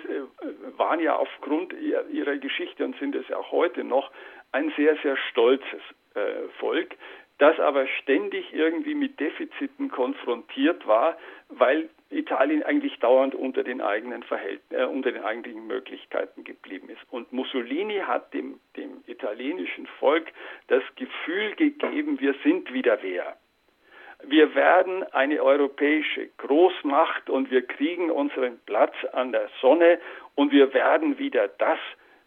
waren 0.78 1.00
ja 1.00 1.16
aufgrund 1.16 1.74
ihrer 1.74 2.38
Geschichte 2.38 2.84
und 2.84 2.98
sind 2.98 3.16
es 3.16 3.32
auch 3.32 3.52
heute 3.52 3.84
noch 3.84 4.12
ein 4.52 4.72
sehr, 4.76 4.96
sehr 5.04 5.18
stolzes 5.30 5.82
äh, 6.16 6.48
Volk, 6.60 6.96
das 7.38 7.60
aber 7.60 7.88
ständig 7.88 8.54
irgendwie 8.54 8.96
mit 8.96 9.20
Defiziten 9.20 9.90
konfrontiert 9.90 10.88
war, 10.88 11.18
weil 11.50 11.90
Italien 12.10 12.64
eigentlich 12.64 13.00
dauernd 13.00 13.36
unter 13.36 13.64
den 13.64 13.82
eigenen 13.82 14.24
Verhältnissen, 14.24 14.84
äh, 14.84 14.86
unter 14.86 15.12
den 15.12 15.24
eigentlichen 15.24 15.68
Möglichkeiten 15.68 16.44
geblieben 16.44 16.90
ist. 16.90 17.02
Und 17.12 17.34
Mussolini 17.34 18.00
hat 18.00 18.34
dem, 18.34 18.60
dem 18.78 19.04
italienischen 19.08 19.88
Volk 20.00 20.32
das 20.68 20.84
Gefühl 20.96 21.56
gegeben, 21.56 22.20
wir 22.20 22.36
sind 22.44 22.72
wieder 22.74 23.00
wer 23.02 23.36
wir 24.24 24.56
werden 24.56 25.04
eine 25.14 25.42
europäische 25.42 26.28
Großmacht 26.38 27.30
und 27.30 27.52
wir 27.52 27.62
kriegen 27.66 28.10
unseren 28.10 28.60
Platz 28.66 28.96
an 29.14 29.32
der 29.32 29.50
Sonne 29.62 30.00
und 30.36 30.52
wir 30.52 30.74
werden 30.74 31.18
wieder 31.18 31.48
das, 31.48 31.80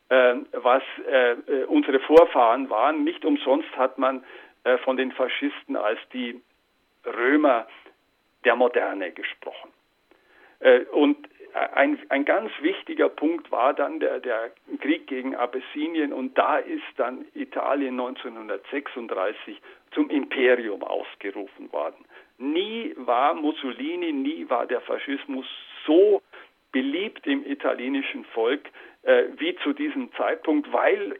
äh, 0.09 0.35
was 0.53 0.83
äh, 1.11 1.33
äh, 1.33 1.65
unsere 1.65 2.01
Vorfahren 2.01 2.71
waren. 2.71 3.05
Nicht 3.05 3.25
umsonst 3.25 3.69
hat 3.77 3.99
man 3.99 4.25
äh, 4.65 4.79
von 4.79 4.97
den 4.97 5.13
Faschisten 5.13 5.77
als 5.77 5.99
die 6.13 6.41
Römer 7.05 7.67
der 8.45 8.57
Moderne 8.57 9.13
gesprochen. 9.13 9.71
Äh, 10.61 10.81
und 10.93 11.17
ein, 11.55 11.99
ein 12.11 12.25
ganz 12.25 12.51
wichtiger 12.61 13.09
Punkt 13.09 13.51
war 13.51 13.75
dann 13.75 14.01
der, 14.01 14.21
der 14.21 14.51
Krieg 14.81 15.07
gegen 15.07 15.35
Abessinien 15.35 16.13
und 16.13 16.37
da 16.37 16.59
ist 16.59 16.83
dann 16.97 17.25
Italien 17.35 17.99
1936 17.99 19.61
zum 19.93 20.11
Imperium 20.11 20.83
ausgerufen 20.83 21.73
worden. 21.73 22.05
Nie 22.37 22.95
war 22.97 23.35
Mussolini, 23.35 24.13
nie 24.13 24.49
war 24.49 24.67
der 24.67 24.81
Faschismus 24.83 25.47
so 25.87 26.23
beliebt 26.71 27.27
im 27.27 27.45
italienischen 27.47 28.25
Volk 28.27 28.69
äh, 29.03 29.25
wie 29.39 29.57
zu 29.57 29.73
diesem 29.73 30.13
Zeitpunkt, 30.13 30.73
weil 30.73 31.19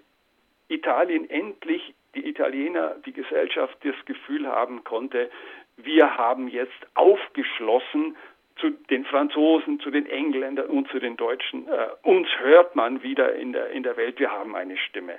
Italien 0.69 1.29
endlich 1.31 1.95
die 2.15 2.29
Italiener, 2.29 2.97
die 3.07 3.13
Gesellschaft 3.13 3.77
das 3.83 3.97
Gefühl 4.05 4.47
haben 4.47 4.85
konnte, 4.85 5.31
wir 5.79 6.17
haben 6.17 6.49
jetzt 6.49 6.87
aufgeschlossen 6.95 8.17
zu 8.57 8.71
den 8.71 9.05
Franzosen, 9.05 9.81
zu 9.81 9.91
den 9.91 10.07
Engländern 10.07 10.67
und 10.67 10.89
zu 10.89 10.99
den 10.99 11.17
Deutschen. 11.17 11.69
Äh, 11.69 11.89
uns 12.03 12.29
hört 12.39 12.77
man 12.77 13.03
wieder 13.03 13.35
in 13.35 13.53
der, 13.53 13.71
in 13.71 13.85
der 13.85 13.97
Welt, 13.97 14.19
wir 14.19 14.31
haben 14.31 14.57
eine 14.57 14.77
Stimme. 14.77 15.19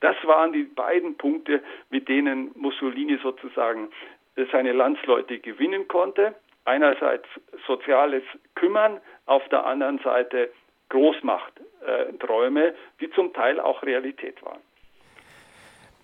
Das 0.00 0.16
waren 0.24 0.52
die 0.52 0.62
beiden 0.62 1.16
Punkte, 1.16 1.62
mit 1.90 2.08
denen 2.08 2.52
Mussolini 2.54 3.18
sozusagen 3.22 3.88
äh, 4.36 4.44
seine 4.52 4.72
Landsleute 4.72 5.38
gewinnen 5.40 5.88
konnte. 5.88 6.34
Einerseits 6.64 7.26
soziales 7.66 8.22
Kümmern, 8.54 9.00
auf 9.26 9.48
der 9.48 9.66
anderen 9.66 9.98
Seite 9.98 10.50
Großmachtträume, 10.88 12.74
die 13.00 13.10
zum 13.10 13.32
Teil 13.32 13.58
auch 13.58 13.82
Realität 13.82 14.42
waren. 14.44 14.60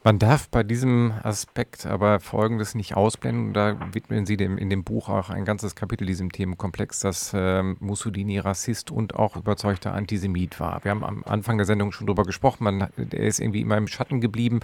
Man 0.05 0.19
darf 0.19 0.49
bei 0.49 0.65
diesem 0.65 1.13
Aspekt 1.23 1.87
aber 1.87 2.19
Folgendes 2.19 2.75
nicht 2.75 2.97
ausblenden. 2.97 3.53
Da 3.53 3.77
widmen 3.93 4.27
Sie 4.27 4.37
dem, 4.37 4.59
in 4.59 4.69
dem 4.69 4.83
Buch 4.83 5.09
auch 5.09 5.31
ein 5.31 5.45
ganzes 5.45 5.77
Kapitel 5.77 6.07
diesem 6.07 6.33
Themenkomplex, 6.33 6.99
dass 6.99 7.33
äh, 7.33 7.63
Mussolini 7.63 8.41
Rassist 8.41 8.91
und 8.91 9.15
auch 9.15 9.37
überzeugter 9.37 9.95
Antisemit 9.95 10.59
war. 10.59 10.83
Wir 10.83 10.91
haben 10.91 11.05
am 11.05 11.23
Anfang 11.25 11.57
der 11.57 11.67
Sendung 11.67 11.93
schon 11.93 12.09
drüber 12.09 12.25
gesprochen. 12.25 12.65
Man, 12.65 12.81
er 12.97 13.13
ist 13.13 13.39
irgendwie 13.39 13.61
immer 13.61 13.77
im 13.77 13.87
Schatten 13.87 14.21
geblieben. 14.21 14.59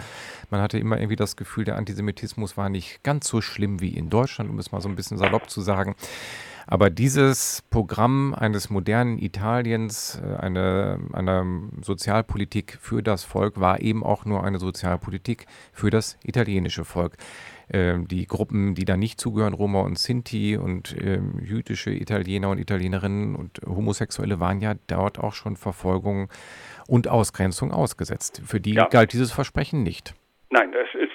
Man 0.50 0.60
hatte 0.60 0.76
immer 0.80 0.98
irgendwie 0.98 1.14
das 1.14 1.36
Gefühl, 1.36 1.64
der 1.64 1.76
Antisemitismus 1.76 2.56
war 2.56 2.68
nicht 2.68 3.04
ganz 3.04 3.28
so 3.28 3.40
schlimm 3.40 3.80
wie 3.80 3.90
in 3.90 4.10
Deutschland, 4.10 4.50
um 4.50 4.58
es 4.58 4.72
mal 4.72 4.80
so 4.80 4.88
ein 4.88 4.96
bisschen 4.96 5.18
salopp 5.18 5.48
zu 5.48 5.60
sagen. 5.60 5.94
Aber 6.70 6.90
dieses 6.90 7.62
Programm 7.70 8.34
eines 8.34 8.68
modernen 8.68 9.18
Italiens, 9.18 10.22
äh, 10.22 10.36
eine, 10.36 11.00
eine 11.14 11.70
Sozialpolitik 11.80 12.76
für 12.78 13.02
das 13.02 13.24
Volk, 13.24 13.58
war 13.58 13.80
eben 13.80 14.04
auch 14.04 14.26
nur 14.26 14.44
eine 14.44 14.58
Sozialpolitik 14.58 15.46
für 15.72 15.88
das 15.88 16.18
italienische 16.22 16.84
Volk. 16.84 17.16
äh, 17.68 17.98
die 17.98 18.26
Gruppen, 18.26 18.74
die 18.74 18.84
da 18.84 18.98
nicht 18.98 19.18
zugehören, 19.18 19.54
Roma 19.54 19.80
und 19.80 19.98
Sinti 19.98 20.58
und 20.58 20.94
äh, 20.96 21.20
jüdische 21.42 21.90
Italiener 21.90 22.50
und 22.50 22.58
Italienerinnen 22.58 23.34
und 23.34 23.60
Homosexuelle 23.66 24.38
waren 24.38 24.60
ja 24.60 24.74
dort 24.88 25.18
auch 25.18 25.32
schon 25.32 25.56
Verfolgung 25.56 26.28
und 26.86 27.08
Ausgrenzung 27.08 27.72
ausgesetzt. 27.72 28.42
Für 28.44 28.60
die 28.60 28.74
ja. 28.74 28.88
galt 28.88 29.14
dieses 29.14 29.32
Versprechen 29.32 29.82
nicht. 29.82 30.14
Nein, 30.50 30.72
das 30.72 30.88
ist 30.94 31.07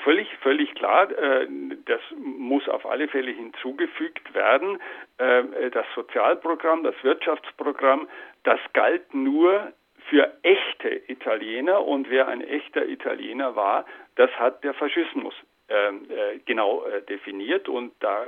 klar. 0.84 1.10
Äh, 1.12 1.48
das 1.86 2.02
muss 2.18 2.68
auf 2.68 2.86
alle 2.86 3.08
Fälle 3.08 3.32
hinzugefügt 3.32 4.34
werden. 4.34 4.80
Äh, 5.18 5.70
das 5.72 5.86
Sozialprogramm, 5.96 6.84
das 6.84 6.96
Wirtschaftsprogramm, 7.04 8.08
das 8.44 8.60
galt 8.74 9.14
nur 9.14 9.72
für 10.10 10.32
echte 10.44 11.02
Italiener 11.08 11.86
und 11.86 12.10
wer 12.10 12.28
ein 12.28 12.42
echter 12.42 12.86
Italiener 12.86 13.56
war, 13.56 13.86
das 14.16 14.30
hat 14.32 14.62
der 14.66 14.74
Faschismus 14.74 15.34
äh, 15.70 16.40
genau 16.46 16.84
definiert 17.08 17.70
und 17.70 17.94
da 18.02 18.26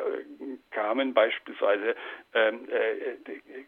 kamen 0.71 1.13
beispielsweise 1.13 1.95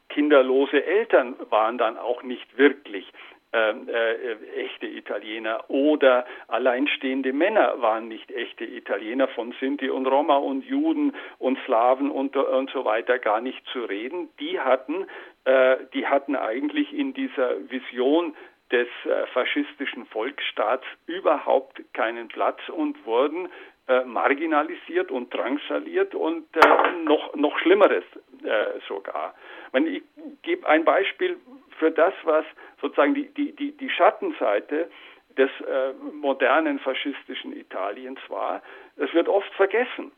kinderlose 0.09 0.85
Eltern 0.85 1.35
waren 1.49 1.77
dann 1.77 1.97
auch 1.97 2.23
nicht 2.23 2.57
wirklich 2.57 3.11
ähm, 3.54 3.88
äh, 3.88 4.34
echte 4.62 4.88
Italiener 4.88 5.70
oder 5.70 6.26
alleinstehende 6.48 7.32
Männer 7.32 7.82
waren 7.82 8.08
nicht 8.08 8.30
echte 8.32 8.66
Italiener 8.66 9.28
von 9.30 9.54
Sinti 9.60 9.89
und 9.89 10.06
Roma 10.06 10.36
und 10.36 10.66
Juden 10.66 11.14
und 11.39 11.58
Slawen 11.66 12.12
und, 12.12 12.36
und 12.36 12.70
so 12.72 12.84
weiter 12.84 13.20
gar 13.20 13.39
nicht 13.39 13.66
zu 13.72 13.86
reden. 13.86 14.30
Die 14.39 14.60
hatten, 14.60 15.08
äh, 15.45 15.78
die 15.93 16.08
hatten 16.08 16.36
eigentlich 16.36 16.93
in 16.93 17.14
dieser 17.14 17.70
Vision 17.70 18.36
des 18.72 18.88
äh, 19.06 19.28
faschistischen 19.28 20.06
Volksstaats 20.08 20.86
überhaupt 21.06 21.82
keinen 21.93 22.28
Platz 22.28 22.60
und 22.68 23.06
wurden 23.06 23.48
äh, 23.88 24.04
marginalisiert 24.04 25.10
und 25.10 25.34
drangsaliert 25.34 26.14
und 26.14 26.45
äh, 26.58 27.04
noch, 27.06 27.34
noch 27.36 27.58
Schlimmeres 27.60 28.04
äh, 28.43 28.80
sogar. 28.89 29.34
Ich 29.74 30.04
gebe 30.41 30.68
ein 30.68 30.84
Beispiel 30.84 31.38
für 31.78 31.91
das, 31.91 32.13
was 32.23 32.43
sozusagen 32.82 33.13
die, 33.13 33.30
die, 33.34 33.55
die, 33.55 33.71
die 33.71 33.89
Schattenseite 33.89 34.89
des 35.38 35.49
äh, 35.61 35.93
modernen 36.13 36.80
faschistischen 36.80 37.55
Italiens 37.55 38.19
war. 38.28 38.61
Es 38.97 39.13
wird 39.13 39.30
oft 39.30 39.49
vergessen. 39.53 40.11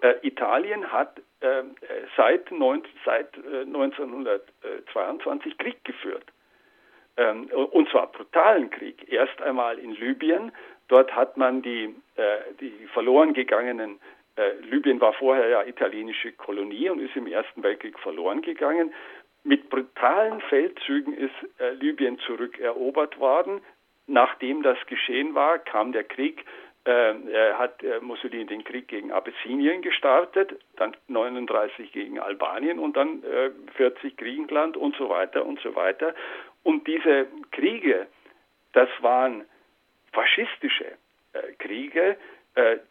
Äh, 0.00 0.14
Italien 0.22 0.90
hat 0.90 1.20
äh, 1.40 1.62
seit, 2.16 2.50
neun, 2.50 2.82
seit 3.04 3.36
1922 3.36 5.52
äh, 5.52 5.56
Krieg 5.56 5.84
geführt. 5.84 6.24
Ähm, 7.18 7.44
und 7.46 7.88
zwar 7.90 8.08
brutalen 8.08 8.70
Krieg. 8.70 9.06
Erst 9.10 9.40
einmal 9.42 9.78
in 9.78 9.92
Libyen. 9.92 10.50
Dort 10.88 11.14
hat 11.14 11.36
man 11.36 11.62
die, 11.62 11.94
äh, 12.16 12.38
die 12.60 12.88
verloren 12.92 13.34
gegangenen 13.34 14.00
äh, 14.36 14.52
Libyen 14.70 15.00
war 15.00 15.14
vorher 15.14 15.48
ja 15.48 15.64
italienische 15.64 16.32
Kolonie 16.32 16.90
und 16.90 17.00
ist 17.00 17.16
im 17.16 17.26
Ersten 17.26 17.62
Weltkrieg 17.62 17.98
verloren 17.98 18.42
gegangen. 18.42 18.92
Mit 19.46 19.70
brutalen 19.70 20.40
Feldzügen 20.40 21.14
ist 21.16 21.60
äh, 21.60 21.70
Libyen 21.74 22.18
zurückerobert 22.18 23.20
worden. 23.20 23.60
Nachdem 24.08 24.64
das 24.64 24.76
geschehen 24.86 25.36
war, 25.36 25.60
kam 25.60 25.92
der 25.92 26.02
Krieg, 26.02 26.44
äh, 26.84 27.14
hat 27.52 27.80
äh, 27.84 28.00
Mussolini 28.00 28.46
den 28.46 28.64
Krieg 28.64 28.88
gegen 28.88 29.12
Abessinien 29.12 29.82
gestartet, 29.82 30.58
dann 30.78 30.96
39 31.06 31.92
gegen 31.92 32.18
Albanien 32.18 32.80
und 32.80 32.96
dann 32.96 33.22
40 33.76 34.04
äh, 34.04 34.10
Griechenland 34.16 34.76
und 34.76 34.96
so 34.96 35.08
weiter 35.10 35.46
und 35.46 35.60
so 35.60 35.76
weiter. 35.76 36.12
Und 36.64 36.88
diese 36.88 37.28
Kriege, 37.52 38.08
das 38.72 38.88
waren 39.00 39.44
faschistische 40.12 40.86
Kriege, 41.58 42.16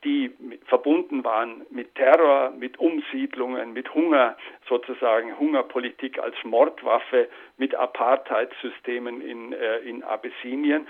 die 0.03 0.31
verbunden 0.65 1.23
waren 1.23 1.65
mit 1.71 1.95
Terror, 1.95 2.51
mit 2.51 2.77
Umsiedlungen, 2.77 3.73
mit 3.73 3.93
Hunger, 3.95 4.37
sozusagen 4.67 5.37
Hungerpolitik 5.39 6.19
als 6.19 6.35
Mordwaffe, 6.43 7.29
mit 7.57 7.73
Apartheidssystemen 7.73 9.21
in, 9.21 9.53
äh, 9.53 9.77
in 9.79 10.03
Abessinien. 10.03 10.87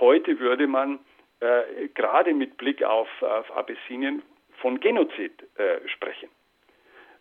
Heute 0.00 0.38
würde 0.40 0.66
man 0.66 0.98
äh, 1.40 1.88
gerade 1.94 2.32
mit 2.32 2.56
Blick 2.56 2.82
auf, 2.82 3.08
auf 3.22 3.54
Abessinien 3.54 4.22
von 4.60 4.80
Genozid 4.80 5.42
äh, 5.58 5.86
sprechen. 5.88 6.30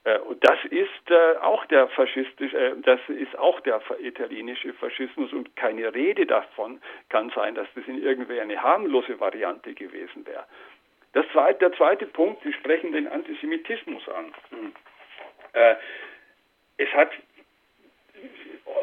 Äh, 0.05 0.19
und 0.19 0.41
das 0.47 0.57
ist 0.69 1.09
äh, 1.09 1.37
auch 1.41 1.65
der 1.65 1.89
faschistische, 1.89 2.77
das 2.83 2.99
ist 3.09 3.37
auch 3.37 3.59
der 3.61 3.81
italienische 3.99 4.73
Faschismus 4.73 5.33
und 5.33 5.55
keine 5.55 5.93
Rede 5.93 6.25
davon 6.25 6.79
kann 7.09 7.31
sein, 7.35 7.55
dass 7.55 7.67
das 7.75 7.85
in 7.87 8.01
irgendwie 8.01 8.39
eine 8.39 8.61
harmlose 8.61 9.19
Variante 9.19 9.73
gewesen 9.73 10.25
wäre. 10.25 10.45
Das 11.15 11.25
zweite, 11.31 11.59
der 11.59 11.71
zweite 11.77 12.05
Punkt, 12.07 12.43
Sie 12.43 12.51
sprechen 12.51 12.91
den 12.91 13.07
Antisemitismus 13.07 14.03
an. 14.09 14.33
Hm. 14.49 14.73
Äh, 15.53 15.75
es 16.75 16.89
hat 16.89 17.09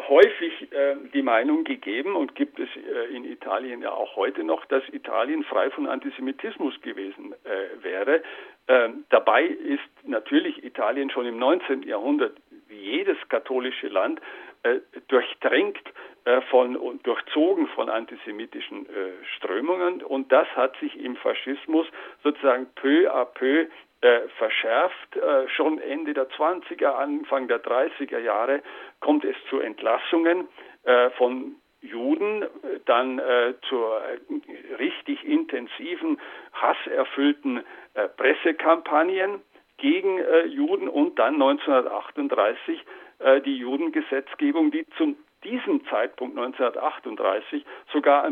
häufig 0.09 0.73
äh, 0.73 0.97
die 1.13 1.21
Meinung 1.21 1.65
gegeben 1.65 2.17
und 2.17 2.35
gibt 2.35 2.59
es 2.59 2.71
äh, 2.75 3.15
in 3.15 3.27
Italien 3.27 3.83
ja 3.83 3.91
auch 3.91 4.17
heute 4.17 4.45
noch, 4.45 4.65
dass 4.65 4.83
Italien 4.95 5.45
frei 5.45 5.69
von 5.73 5.87
Antisemitismus 5.87 6.81
gewesen 6.81 7.35
äh, 7.45 7.85
wäre. 7.85 8.23
Ähm, 8.67 9.05
dabei 9.11 9.45
ist 9.45 10.09
natürlich 10.09 10.65
Italien 10.65 11.11
schon 11.11 11.27
im 11.27 11.39
19. 11.39 11.83
Jahrhundert 11.83 12.35
wie 12.69 12.81
jedes 12.81 13.19
katholische 13.29 13.89
Land 13.89 14.23
äh, 14.63 14.81
durchdrängt 15.09 15.83
äh, 16.25 16.41
von 16.43 16.77
und 16.77 17.07
durchzogen 17.07 17.67
von 17.69 17.89
antisemitischen 17.89 18.87
äh, 18.87 19.13
Strömungen 19.37 20.03
und 20.03 20.31
das 20.31 20.47
hat 20.57 20.77
sich 20.77 20.99
im 20.99 21.17
Faschismus 21.17 21.87
sozusagen 22.23 22.67
peu 22.75 23.11
à 23.13 23.25
peu 23.25 23.67
äh, 24.03 24.29
verschärft. 24.37 25.17
Äh, 25.17 25.49
schon 25.49 25.79
Ende 25.79 26.13
der 26.13 26.29
20er, 26.31 26.89
Anfang 26.95 27.47
der 27.47 27.63
30er 27.63 28.19
Jahre 28.19 28.61
kommt 28.99 29.25
es 29.25 29.37
zu 29.49 29.61
Entlassungen 29.61 30.49
äh, 30.83 31.11
von 31.11 31.55
Juden, 31.81 32.45
dann 32.85 33.21
zu 33.69 33.85
richtig 34.79 35.25
intensiven, 35.25 36.21
hasserfüllten 36.53 37.65
Pressekampagnen 38.17 39.43
gegen 39.79 40.21
Juden 40.47 40.87
und 40.87 41.19
dann 41.19 41.35
1938 41.35 42.85
die 43.45 43.57
Judengesetzgebung, 43.57 44.71
die 44.71 44.87
zum 44.97 45.17
diesem 45.45 45.85
Zeitpunkt 45.87 46.37
1938 46.37 47.65
sogar 47.93 48.31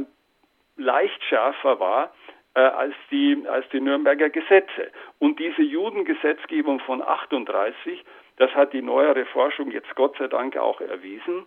leicht 0.76 1.22
schärfer 1.24 1.80
war 1.80 2.12
äh, 2.54 2.60
als, 2.60 2.94
die, 3.10 3.44
als 3.48 3.68
die 3.70 3.80
Nürnberger 3.80 4.30
Gesetze. 4.30 4.90
Und 5.18 5.38
diese 5.38 5.62
Judengesetzgebung 5.62 6.80
von 6.80 7.02
38, 7.02 8.04
das 8.36 8.50
hat 8.54 8.72
die 8.72 8.82
neuere 8.82 9.26
Forschung 9.26 9.70
jetzt 9.70 9.94
Gott 9.94 10.16
sei 10.18 10.28
Dank 10.28 10.56
auch 10.56 10.80
erwiesen, 10.80 11.46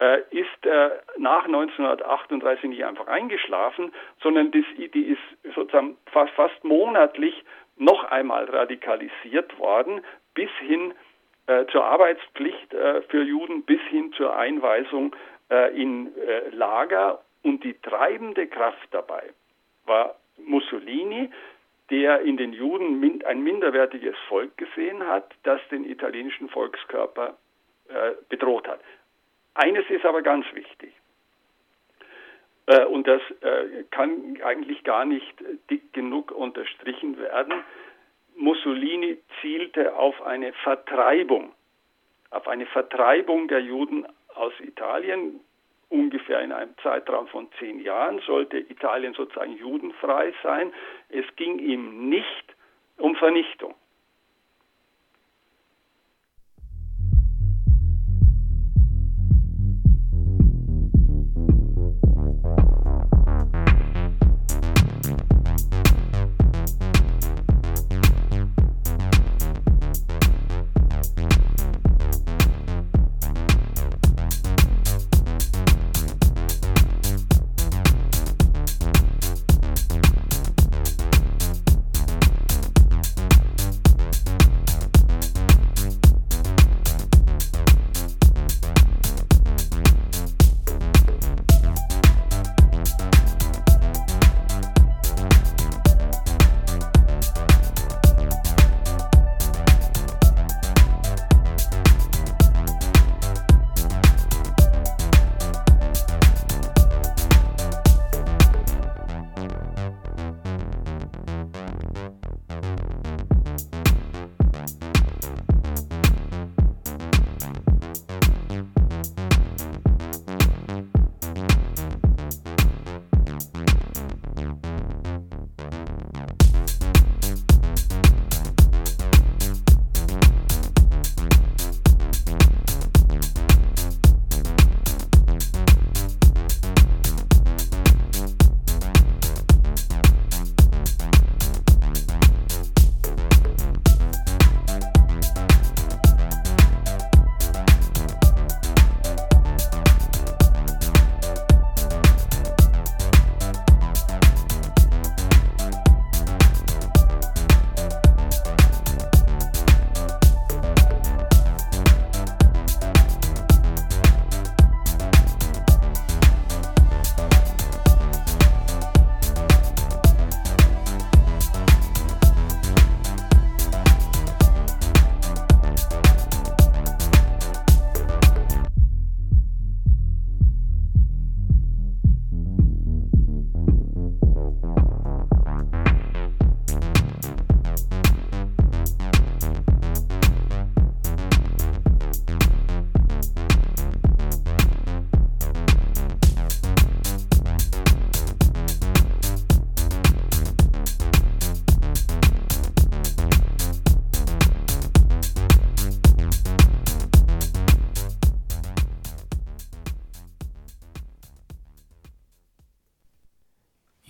äh, 0.00 0.20
ist 0.30 0.66
äh, 0.66 0.90
nach 1.16 1.44
1938 1.44 2.70
nicht 2.70 2.84
einfach 2.84 3.06
eingeschlafen, 3.06 3.92
sondern 4.20 4.50
die, 4.50 4.64
ist 5.00 5.54
sozusagen 5.54 5.96
fast, 6.06 6.32
fast 6.32 6.64
monatlich 6.64 7.44
noch 7.76 8.04
einmal 8.04 8.44
radikalisiert 8.44 9.58
worden, 9.58 10.04
bis 10.34 10.50
hin 10.60 10.90
äh, 10.90 11.11
zur 11.70 11.84
Arbeitspflicht 11.84 12.72
äh, 12.72 13.02
für 13.02 13.22
Juden 13.22 13.62
bis 13.64 13.80
hin 13.90 14.12
zur 14.12 14.36
Einweisung 14.36 15.14
äh, 15.50 15.74
in 15.80 16.16
äh, 16.16 16.48
Lager. 16.50 17.22
Und 17.42 17.64
die 17.64 17.74
treibende 17.74 18.46
Kraft 18.46 18.88
dabei 18.92 19.24
war 19.84 20.16
Mussolini, 20.38 21.30
der 21.90 22.20
in 22.20 22.36
den 22.36 22.52
Juden 22.52 23.22
ein 23.24 23.42
minderwertiges 23.42 24.16
Volk 24.28 24.56
gesehen 24.56 25.06
hat, 25.06 25.34
das 25.42 25.60
den 25.70 25.84
italienischen 25.84 26.48
Volkskörper 26.48 27.36
äh, 27.88 28.12
bedroht 28.28 28.68
hat. 28.68 28.80
Eines 29.54 29.84
ist 29.90 30.06
aber 30.06 30.22
ganz 30.22 30.46
wichtig. 30.54 30.92
Äh, 32.66 32.84
und 32.84 33.06
das 33.08 33.20
kann 33.90 34.38
eigentlich 34.44 34.84
gar 34.84 35.04
nicht 35.04 35.34
dick 35.68 35.92
genug 35.92 36.30
unterstrichen 36.30 37.18
werden. 37.18 37.52
Mussolini 38.36 39.18
zielte 39.40 39.96
auf 39.96 40.20
eine 40.22 40.52
Vertreibung, 40.64 41.52
auf 42.30 42.48
eine 42.48 42.66
Vertreibung 42.66 43.48
der 43.48 43.60
Juden 43.60 44.06
aus 44.34 44.52
Italien. 44.60 45.40
Ungefähr 45.88 46.40
in 46.40 46.52
einem 46.52 46.74
Zeitraum 46.82 47.26
von 47.28 47.48
zehn 47.58 47.80
Jahren 47.80 48.18
sollte 48.20 48.58
Italien 48.58 49.12
sozusagen 49.12 49.56
judenfrei 49.58 50.32
sein. 50.42 50.72
Es 51.10 51.24
ging 51.36 51.58
ihm 51.58 52.08
nicht 52.08 52.54
um 52.96 53.14
Vernichtung. 53.16 53.74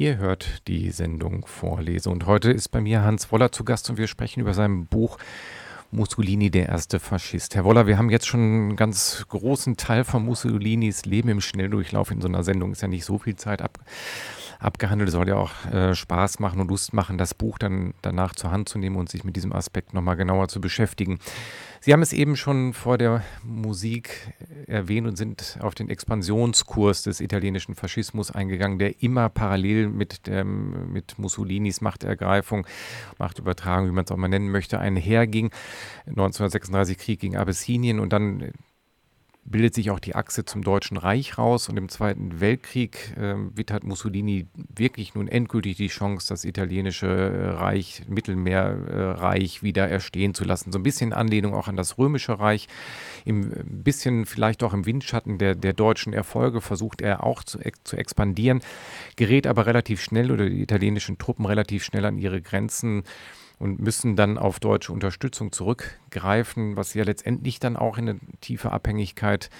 Ihr 0.02 0.16
hört 0.16 0.66
die 0.66 0.90
Sendung 0.90 1.46
Vorlese 1.46 2.10
und 2.10 2.26
heute 2.26 2.50
ist 2.50 2.70
bei 2.70 2.80
mir 2.80 3.02
Hans 3.02 3.30
Woller 3.30 3.52
zu 3.52 3.62
Gast 3.62 3.88
und 3.88 3.98
wir 3.98 4.08
sprechen 4.08 4.40
über 4.40 4.52
sein 4.52 4.86
Buch 4.86 5.16
Mussolini, 5.92 6.50
der 6.50 6.70
erste 6.70 6.98
Faschist. 6.98 7.54
Herr 7.54 7.62
Woller, 7.62 7.86
wir 7.86 7.98
haben 7.98 8.10
jetzt 8.10 8.26
schon 8.26 8.40
einen 8.40 8.74
ganz 8.74 9.24
großen 9.28 9.76
Teil 9.76 10.02
von 10.02 10.24
Mussolinis 10.24 11.04
Leben 11.04 11.28
im 11.28 11.40
Schnelldurchlauf 11.40 12.10
in 12.10 12.20
so 12.20 12.26
einer 12.26 12.42
Sendung. 12.42 12.72
Ist 12.72 12.82
ja 12.82 12.88
nicht 12.88 13.04
so 13.04 13.18
viel 13.18 13.36
Zeit 13.36 13.62
ab, 13.62 13.78
abgehandelt. 14.62 15.08
Es 15.08 15.14
soll 15.14 15.28
ja 15.28 15.36
auch 15.36 15.52
äh, 15.72 15.94
Spaß 15.94 16.38
machen 16.38 16.60
und 16.60 16.68
Lust 16.68 16.92
machen, 16.92 17.18
das 17.18 17.34
Buch 17.34 17.58
dann 17.58 17.94
danach 18.02 18.34
zur 18.34 18.50
Hand 18.50 18.68
zu 18.68 18.78
nehmen 18.78 18.96
und 18.96 19.08
sich 19.08 19.24
mit 19.24 19.36
diesem 19.36 19.52
Aspekt 19.52 19.94
nochmal 19.94 20.16
genauer 20.16 20.48
zu 20.48 20.60
beschäftigen. 20.60 21.18
Sie 21.80 21.92
haben 21.92 22.02
es 22.02 22.12
eben 22.12 22.36
schon 22.36 22.74
vor 22.74 22.96
der 22.96 23.24
Musik 23.42 24.32
erwähnt 24.68 25.06
und 25.08 25.16
sind 25.16 25.58
auf 25.60 25.74
den 25.74 25.90
Expansionskurs 25.90 27.02
des 27.02 27.20
italienischen 27.20 27.74
Faschismus 27.74 28.30
eingegangen, 28.30 28.78
der 28.78 29.02
immer 29.02 29.28
parallel 29.28 29.88
mit, 29.88 30.28
dem, 30.28 30.92
mit 30.92 31.18
Mussolinis 31.18 31.80
Machtergreifung, 31.80 32.66
Machtübertragung, 33.18 33.88
wie 33.88 33.92
man 33.92 34.04
es 34.04 34.12
auch 34.12 34.16
mal 34.16 34.28
nennen 34.28 34.50
möchte, 34.50 34.78
einherging. 34.78 35.50
1936 36.06 36.98
Krieg 36.98 37.18
gegen 37.18 37.36
Abessinien 37.36 37.98
und 37.98 38.12
dann 38.12 38.52
bildet 39.44 39.74
sich 39.74 39.90
auch 39.90 39.98
die 39.98 40.14
Achse 40.14 40.44
zum 40.44 40.62
Deutschen 40.62 40.96
Reich 40.96 41.36
raus 41.36 41.68
und 41.68 41.76
im 41.76 41.88
Zweiten 41.88 42.40
Weltkrieg 42.40 43.16
äh, 43.16 43.34
wittert 43.54 43.84
Mussolini 43.84 44.46
wirklich 44.54 45.14
nun 45.14 45.26
endgültig 45.26 45.76
die 45.76 45.88
Chance, 45.88 46.28
das 46.28 46.44
italienische 46.44 47.06
äh, 47.06 47.48
Reich, 47.50 48.02
Mittelmeerreich 48.08 49.62
wieder 49.62 49.88
erstehen 49.88 50.34
zu 50.34 50.44
lassen. 50.44 50.70
So 50.70 50.78
ein 50.78 50.84
bisschen 50.84 51.12
Anlehnung 51.12 51.54
auch 51.54 51.66
an 51.66 51.76
das 51.76 51.98
Römische 51.98 52.38
Reich, 52.38 52.68
ein 53.26 53.82
bisschen 53.82 54.26
vielleicht 54.26 54.62
auch 54.62 54.74
im 54.74 54.86
Windschatten 54.86 55.38
der, 55.38 55.56
der 55.56 55.72
deutschen 55.72 56.12
Erfolge 56.12 56.60
versucht 56.60 57.00
er 57.00 57.24
auch 57.24 57.42
zu, 57.42 57.58
zu 57.82 57.96
expandieren, 57.96 58.60
gerät 59.16 59.48
aber 59.48 59.66
relativ 59.66 60.00
schnell 60.00 60.30
oder 60.30 60.48
die 60.48 60.62
italienischen 60.62 61.18
Truppen 61.18 61.46
relativ 61.46 61.84
schnell 61.84 62.04
an 62.04 62.16
ihre 62.16 62.40
Grenzen 62.40 63.02
und 63.62 63.80
müssen 63.80 64.16
dann 64.16 64.38
auf 64.38 64.58
deutsche 64.58 64.92
Unterstützung 64.92 65.52
zurückgreifen, 65.52 66.76
was 66.76 66.94
ja 66.94 67.04
letztendlich 67.04 67.60
dann 67.60 67.76
auch 67.76 67.96
in 67.96 68.08
eine 68.08 68.18
tiefe 68.40 68.72
Abhängigkeit 68.72 69.50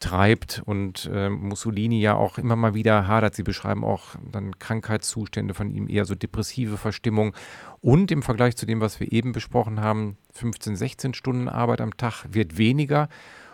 treibt. 0.00 0.62
Und 0.64 1.10
äh, 1.12 1.28
Mussolini 1.28 2.00
ja 2.00 2.14
auch 2.14 2.38
immer 2.38 2.56
mal 2.56 2.72
wieder 2.72 3.06
hadert. 3.06 3.34
Sie 3.34 3.42
beschreiben 3.42 3.84
auch 3.84 4.16
dann 4.32 4.58
Krankheitszustände 4.58 5.52
von 5.52 5.70
ihm, 5.70 5.90
eher 5.90 6.06
so 6.06 6.14
depressive 6.14 6.78
Verstimmung. 6.78 7.34
Und 7.82 8.10
im 8.10 8.22
Vergleich 8.22 8.56
zu 8.56 8.64
dem, 8.64 8.80
was 8.80 8.98
wir 8.98 9.12
eben 9.12 9.32
besprochen 9.32 9.78
haben, 9.78 10.16
15, 10.32 10.74
16 10.74 11.12
Stunden 11.12 11.50
Arbeit 11.50 11.82
am 11.82 11.98
Tag 11.98 12.24
wird 12.30 12.56
weniger. 12.56 13.10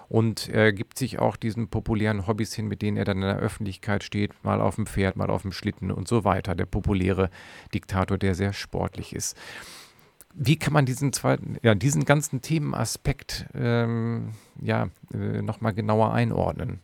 Und 0.09 0.49
er 0.49 0.73
gibt 0.73 0.99
sich 0.99 1.19
auch 1.19 1.35
diesen 1.35 1.69
populären 1.69 2.29
Hobbys 2.29 2.55
hin, 2.55 2.69
mit 2.69 2.81
denen 2.83 2.97
er 2.97 3.05
dann 3.05 3.19
in 3.19 3.23
der 3.29 3.39
Öffentlichkeit 3.39 4.05
steht, 4.05 4.45
mal 4.45 4.61
auf 4.61 4.77
dem 4.77 4.87
Pferd, 4.87 5.17
mal 5.17 5.31
auf 5.31 5.43
dem 5.43 5.53
Schlitten 5.53 5.91
und 5.91 6.07
so 6.07 6.23
weiter. 6.23 6.55
Der 6.55 6.67
populäre 6.67 7.29
Diktator, 7.75 8.19
der 8.19 8.37
sehr 8.37 8.53
sportlich 8.53 9.17
ist 9.17 9.37
wie 10.35 10.59
kann 10.59 10.73
man 10.73 10.87
diesen 10.87 11.13
zweiten, 11.13 11.59
ja, 11.63 11.75
diesen 11.75 12.05
ganzen 12.05 12.41
Themenaspekt 12.41 13.47
ähm, 13.55 14.33
ja, 14.61 14.89
äh, 15.13 15.43
nochmal 15.43 15.75
genauer 15.75 16.13
einordnen? 16.13 16.81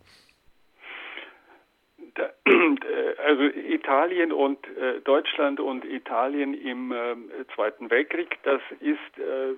also 3.26 3.42
Italien 3.42 4.32
und 4.32 4.59
äh, 4.76 5.01
Deutschland 5.01 5.59
und 5.59 5.84
Italien 5.84 6.55
im 6.55 6.92
äh, 6.92 7.16
Zweiten 7.55 7.90
Weltkrieg, 7.90 8.38
das 8.44 8.61
ist, 8.80 9.18
äh, 9.18 9.55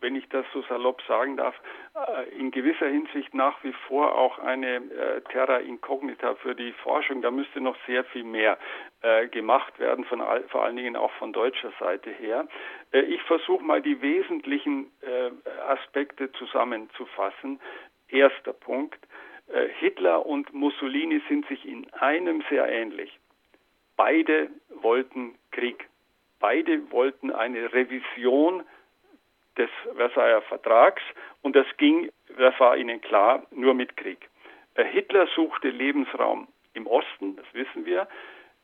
wenn 0.00 0.16
ich 0.16 0.28
das 0.28 0.44
so 0.52 0.62
salopp 0.62 1.00
sagen 1.06 1.36
darf, 1.36 1.54
äh, 1.94 2.28
in 2.36 2.50
gewisser 2.50 2.88
Hinsicht 2.88 3.32
nach 3.32 3.62
wie 3.62 3.72
vor 3.86 4.18
auch 4.18 4.38
eine 4.40 4.76
äh, 4.76 5.20
Terra 5.30 5.58
Incognita 5.58 6.34
für 6.36 6.54
die 6.54 6.72
Forschung. 6.82 7.22
Da 7.22 7.30
müsste 7.30 7.60
noch 7.60 7.76
sehr 7.86 8.04
viel 8.04 8.24
mehr 8.24 8.58
äh, 9.02 9.28
gemacht 9.28 9.78
werden, 9.78 10.04
von 10.04 10.20
all, 10.20 10.42
vor 10.48 10.64
allen 10.64 10.76
Dingen 10.76 10.96
auch 10.96 11.12
von 11.12 11.32
deutscher 11.32 11.72
Seite 11.78 12.10
her. 12.10 12.46
ich 12.92 13.22
versuche 13.22 13.62
mal 13.62 13.80
die 13.82 14.00
wesentlichen 14.02 14.90
Aspekte 15.66 16.30
zusammenzufassen. 16.32 17.60
Erster 18.08 18.52
Punkt. 18.52 18.98
Äh, 19.52 19.68
Hitler 19.78 20.24
und 20.26 20.52
Mussolini 20.52 21.20
sind 21.28 21.46
sich 21.48 21.66
in 21.66 21.90
einem 21.94 22.42
sehr 22.48 22.68
ähnlich. 22.68 23.18
Beide 23.96 24.50
wollten 24.68 25.36
Krieg. 25.50 25.88
Beide 26.40 26.90
wollten 26.90 27.30
eine 27.30 27.72
Revision 27.72 28.64
des 29.56 29.68
Versailler 29.94 30.42
Vertrags 30.42 31.02
und 31.42 31.54
das 31.54 31.66
ging, 31.76 32.10
das 32.38 32.58
war 32.58 32.76
ihnen 32.76 33.00
klar, 33.00 33.46
nur 33.50 33.74
mit 33.74 33.96
Krieg. 33.96 34.28
Äh, 34.74 34.84
Hitler 34.84 35.26
suchte 35.34 35.68
Lebensraum 35.68 36.48
im 36.74 36.86
Osten, 36.86 37.36
das 37.36 37.46
wissen 37.52 37.84
wir. 37.84 38.08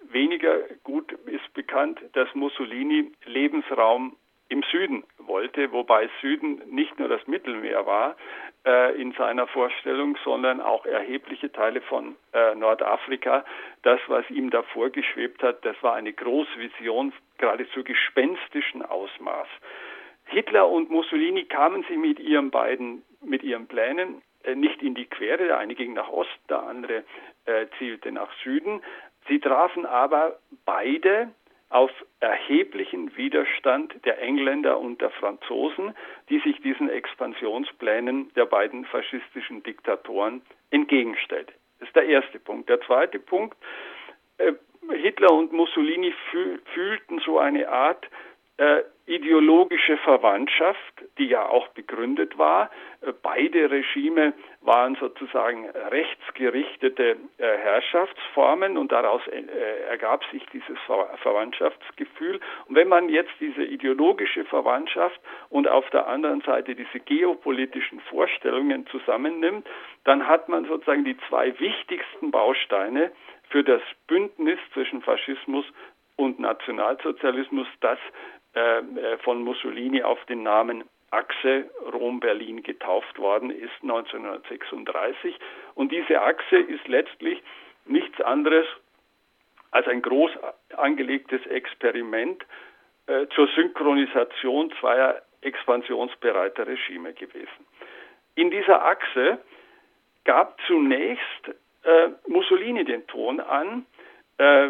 Weniger 0.00 0.60
gut 0.84 1.12
ist 1.26 1.52
bekannt, 1.54 2.00
dass 2.12 2.34
Mussolini 2.34 3.12
Lebensraum 3.24 4.16
im 4.48 4.62
Süden 4.70 5.04
wollte, 5.18 5.72
wobei 5.72 6.08
Süden 6.20 6.62
nicht 6.70 6.98
nur 6.98 7.08
das 7.08 7.26
Mittelmeer 7.26 7.84
war 7.84 8.16
äh, 8.64 9.00
in 9.00 9.12
seiner 9.12 9.46
Vorstellung, 9.46 10.16
sondern 10.24 10.60
auch 10.60 10.86
erhebliche 10.86 11.52
Teile 11.52 11.82
von 11.82 12.16
äh, 12.32 12.54
Nordafrika. 12.54 13.44
Das, 13.82 14.00
was 14.06 14.28
ihm 14.30 14.50
da 14.50 14.62
vorgeschwebt 14.62 15.42
hat, 15.42 15.64
das 15.64 15.76
war 15.82 15.94
eine 15.94 16.12
Großvision, 16.12 17.12
geradezu 17.36 17.84
gespenstischen 17.84 18.82
Ausmaß. 18.82 19.48
Hitler 20.26 20.68
und 20.68 20.90
Mussolini 20.90 21.44
kamen 21.44 21.84
sie 21.88 21.96
mit 21.96 22.18
ihren 22.18 22.50
beiden, 22.50 23.02
mit 23.22 23.42
ihren 23.42 23.66
Plänen 23.66 24.22
äh, 24.44 24.54
nicht 24.54 24.82
in 24.82 24.94
die 24.94 25.06
Quere. 25.06 25.46
Der 25.46 25.58
eine 25.58 25.74
ging 25.74 25.92
nach 25.92 26.08
Osten, 26.08 26.46
der 26.48 26.62
andere 26.62 27.04
äh, 27.44 27.66
zielte 27.78 28.12
nach 28.12 28.30
Süden. 28.42 28.82
Sie 29.28 29.38
trafen 29.38 29.86
aber 29.86 30.38
beide 30.64 31.30
auf 31.70 31.90
erheblichen 32.20 33.14
Widerstand 33.16 33.94
der 34.06 34.20
Engländer 34.22 34.78
und 34.78 35.00
der 35.02 35.10
Franzosen, 35.10 35.94
die 36.30 36.38
sich 36.40 36.60
diesen 36.62 36.88
Expansionsplänen 36.88 38.32
der 38.34 38.46
beiden 38.46 38.86
faschistischen 38.86 39.62
Diktatoren 39.62 40.40
entgegenstellte. 40.70 41.52
Das 41.78 41.88
ist 41.88 41.96
der 41.96 42.06
erste 42.06 42.38
Punkt. 42.38 42.70
Der 42.70 42.80
zweite 42.80 43.18
Punkt, 43.18 43.56
äh, 44.38 44.54
Hitler 44.90 45.30
und 45.32 45.52
Mussolini 45.52 46.14
fühlten 46.72 47.20
so 47.20 47.38
eine 47.38 47.68
Art 47.68 48.08
äh, 48.56 48.82
ideologische 49.08 49.96
Verwandtschaft, 49.98 50.78
die 51.16 51.26
ja 51.26 51.48
auch 51.48 51.68
begründet 51.68 52.36
war. 52.38 52.70
Äh, 53.00 53.12
beide 53.22 53.70
Regime 53.70 54.34
waren 54.60 54.96
sozusagen 54.96 55.68
rechtsgerichtete 55.70 57.16
äh, 57.38 57.56
Herrschaftsformen 57.58 58.76
und 58.76 58.92
daraus 58.92 59.22
äh, 59.28 59.42
ergab 59.88 60.24
sich 60.30 60.44
dieses 60.52 60.78
Ver 60.86 61.08
Verwandtschaftsgefühl. 61.22 62.38
Und 62.66 62.74
wenn 62.74 62.88
man 62.88 63.08
jetzt 63.08 63.32
diese 63.40 63.64
ideologische 63.64 64.44
Verwandtschaft 64.44 65.20
und 65.48 65.68
auf 65.68 65.88
der 65.90 66.06
anderen 66.06 66.42
Seite 66.42 66.74
diese 66.74 67.00
geopolitischen 67.00 68.00
Vorstellungen 68.00 68.86
zusammennimmt, 68.88 69.66
dann 70.04 70.26
hat 70.26 70.48
man 70.48 70.66
sozusagen 70.66 71.04
die 71.04 71.16
zwei 71.28 71.58
wichtigsten 71.58 72.30
Bausteine 72.30 73.10
für 73.48 73.64
das 73.64 73.80
Bündnis 74.06 74.58
zwischen 74.74 75.00
Faschismus 75.00 75.64
und 76.18 76.40
Nationalsozialismus, 76.40 77.68
das 77.80 77.98
von 79.22 79.42
Mussolini 79.42 80.02
auf 80.02 80.24
den 80.26 80.42
Namen 80.42 80.84
Achse 81.10 81.70
Rom-Berlin 81.92 82.62
getauft 82.62 83.18
worden 83.18 83.50
ist 83.50 83.72
1936. 83.82 85.38
Und 85.74 85.90
diese 85.90 86.20
Achse 86.20 86.56
ist 86.56 86.86
letztlich 86.86 87.42
nichts 87.86 88.20
anderes 88.20 88.66
als 89.70 89.86
ein 89.86 90.02
groß 90.02 90.30
angelegtes 90.76 91.44
Experiment 91.46 92.44
äh, 93.06 93.26
zur 93.34 93.48
Synchronisation 93.48 94.72
zweier 94.80 95.22
expansionsbereiter 95.40 96.66
Regime 96.66 97.12
gewesen. 97.14 97.66
In 98.34 98.50
dieser 98.50 98.84
Achse 98.84 99.38
gab 100.24 100.60
zunächst 100.66 101.48
äh, 101.84 102.08
Mussolini 102.26 102.84
den 102.84 103.06
Ton 103.06 103.40
an, 103.40 103.86
äh, 104.38 104.68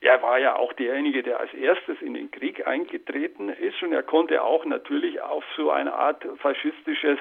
er 0.00 0.22
war 0.22 0.38
ja 0.38 0.56
auch 0.56 0.72
derjenige, 0.74 1.22
der 1.22 1.40
als 1.40 1.52
erstes 1.54 2.00
in 2.00 2.14
den 2.14 2.30
Krieg 2.30 2.66
eingetreten 2.66 3.48
ist 3.48 3.82
und 3.82 3.92
er 3.92 4.02
konnte 4.02 4.42
auch 4.42 4.64
natürlich 4.64 5.20
auf 5.20 5.44
so 5.56 5.70
eine 5.70 5.92
Art 5.92 6.24
faschistisches 6.38 7.18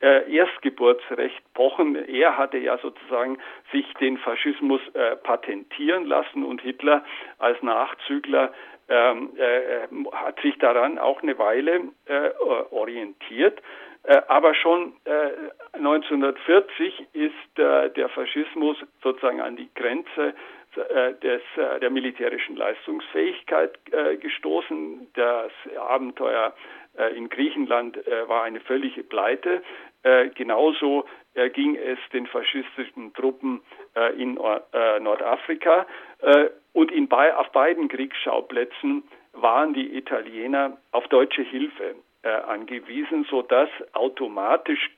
äh, 0.00 0.32
Erstgeburtsrecht 0.32 1.42
pochen. 1.54 1.96
Er 1.96 2.38
hatte 2.38 2.58
ja 2.58 2.78
sozusagen 2.78 3.38
sich 3.72 3.92
den 3.94 4.16
Faschismus 4.18 4.80
äh, 4.94 5.16
patentieren 5.16 6.06
lassen 6.06 6.44
und 6.44 6.62
Hitler 6.62 7.04
als 7.38 7.60
Nachzügler 7.62 8.52
ähm, 8.90 9.30
äh, 9.36 9.86
hat 10.12 10.40
sich 10.40 10.58
daran 10.58 10.98
auch 10.98 11.22
eine 11.22 11.38
Weile 11.38 11.82
äh, 12.06 12.30
orientiert. 12.70 13.62
Äh, 14.02 14.20
aber 14.26 14.54
schon 14.54 14.94
1940 15.74 17.06
ist 17.12 17.34
der 17.56 18.08
Faschismus 18.08 18.76
sozusagen 19.02 19.40
an 19.40 19.56
die 19.56 19.68
Grenze 19.74 20.34
des, 20.76 21.42
äh, 21.56 21.80
der 21.80 21.90
militärischen 21.90 22.56
Leistungsfähigkeit 22.56 23.78
äh, 23.92 24.16
gestoßen. 24.16 25.08
Das 25.14 25.52
Abenteuer 25.78 26.54
in 27.14 27.28
Griechenland 27.28 27.96
war 28.26 28.42
eine 28.42 28.58
völlige 28.58 29.04
Pleite. 29.04 29.62
genauso 30.34 31.04
ging 31.52 31.76
es 31.76 31.98
den 32.12 32.26
faschistischen 32.26 33.14
Truppen 33.14 33.62
in 34.18 34.34
Nordafrika. 34.34 35.86
Und 36.72 36.90
in, 36.90 37.08
auf 37.12 37.52
beiden 37.52 37.86
Kriegsschauplätzen 37.86 39.04
waren 39.32 39.72
die 39.72 39.96
Italiener 39.96 40.78
auf 40.90 41.06
deutsche 41.08 41.42
Hilfe 41.42 41.94
äh, 42.22 42.28
angewiesen, 42.28 43.24
sodass 43.30 43.70
automatisch 43.92 44.90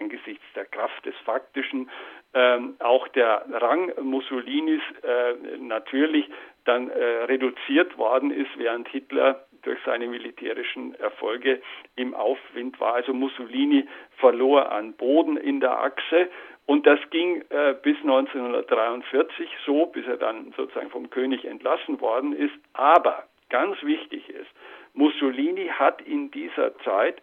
angesichts 0.00 0.44
der 0.54 0.64
Kraft 0.64 1.06
des 1.06 1.14
Faktischen 1.24 1.88
ähm, 2.34 2.76
auch 2.78 3.08
der 3.08 3.44
Rang 3.50 3.92
Mussolinis 4.02 4.82
äh, 5.02 5.58
natürlich 5.58 6.28
dann 6.64 6.90
äh, 6.90 7.04
reduziert 7.24 7.98
worden 7.98 8.30
ist, 8.30 8.50
während 8.56 8.88
Hitler 8.88 9.44
durch 9.62 9.78
seine 9.84 10.06
militärischen 10.06 10.94
Erfolge 10.96 11.60
im 11.96 12.14
Aufwind 12.14 12.80
war. 12.80 12.94
Also 12.94 13.12
Mussolini 13.12 13.86
verlor 14.18 14.72
an 14.72 14.94
Boden 14.94 15.36
in 15.36 15.60
der 15.60 15.78
Achse 15.78 16.28
und 16.66 16.86
das 16.86 16.98
ging 17.10 17.42
äh, 17.50 17.74
bis 17.82 17.96
1943 17.98 19.48
so, 19.66 19.86
bis 19.86 20.06
er 20.06 20.16
dann 20.16 20.52
sozusagen 20.56 20.90
vom 20.90 21.10
König 21.10 21.44
entlassen 21.44 22.00
worden 22.00 22.32
ist. 22.32 22.54
Aber 22.72 23.24
ganz 23.50 23.82
wichtig 23.82 24.28
ist, 24.28 24.50
Mussolini 24.94 25.68
hat 25.68 26.00
in 26.02 26.30
dieser 26.30 26.76
Zeit 26.78 27.20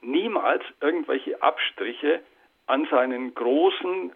niemals 0.00 0.62
irgendwelche 0.80 1.42
Abstriche 1.42 2.20
an 2.66 2.86
seinen 2.90 3.34
großen 3.34 4.12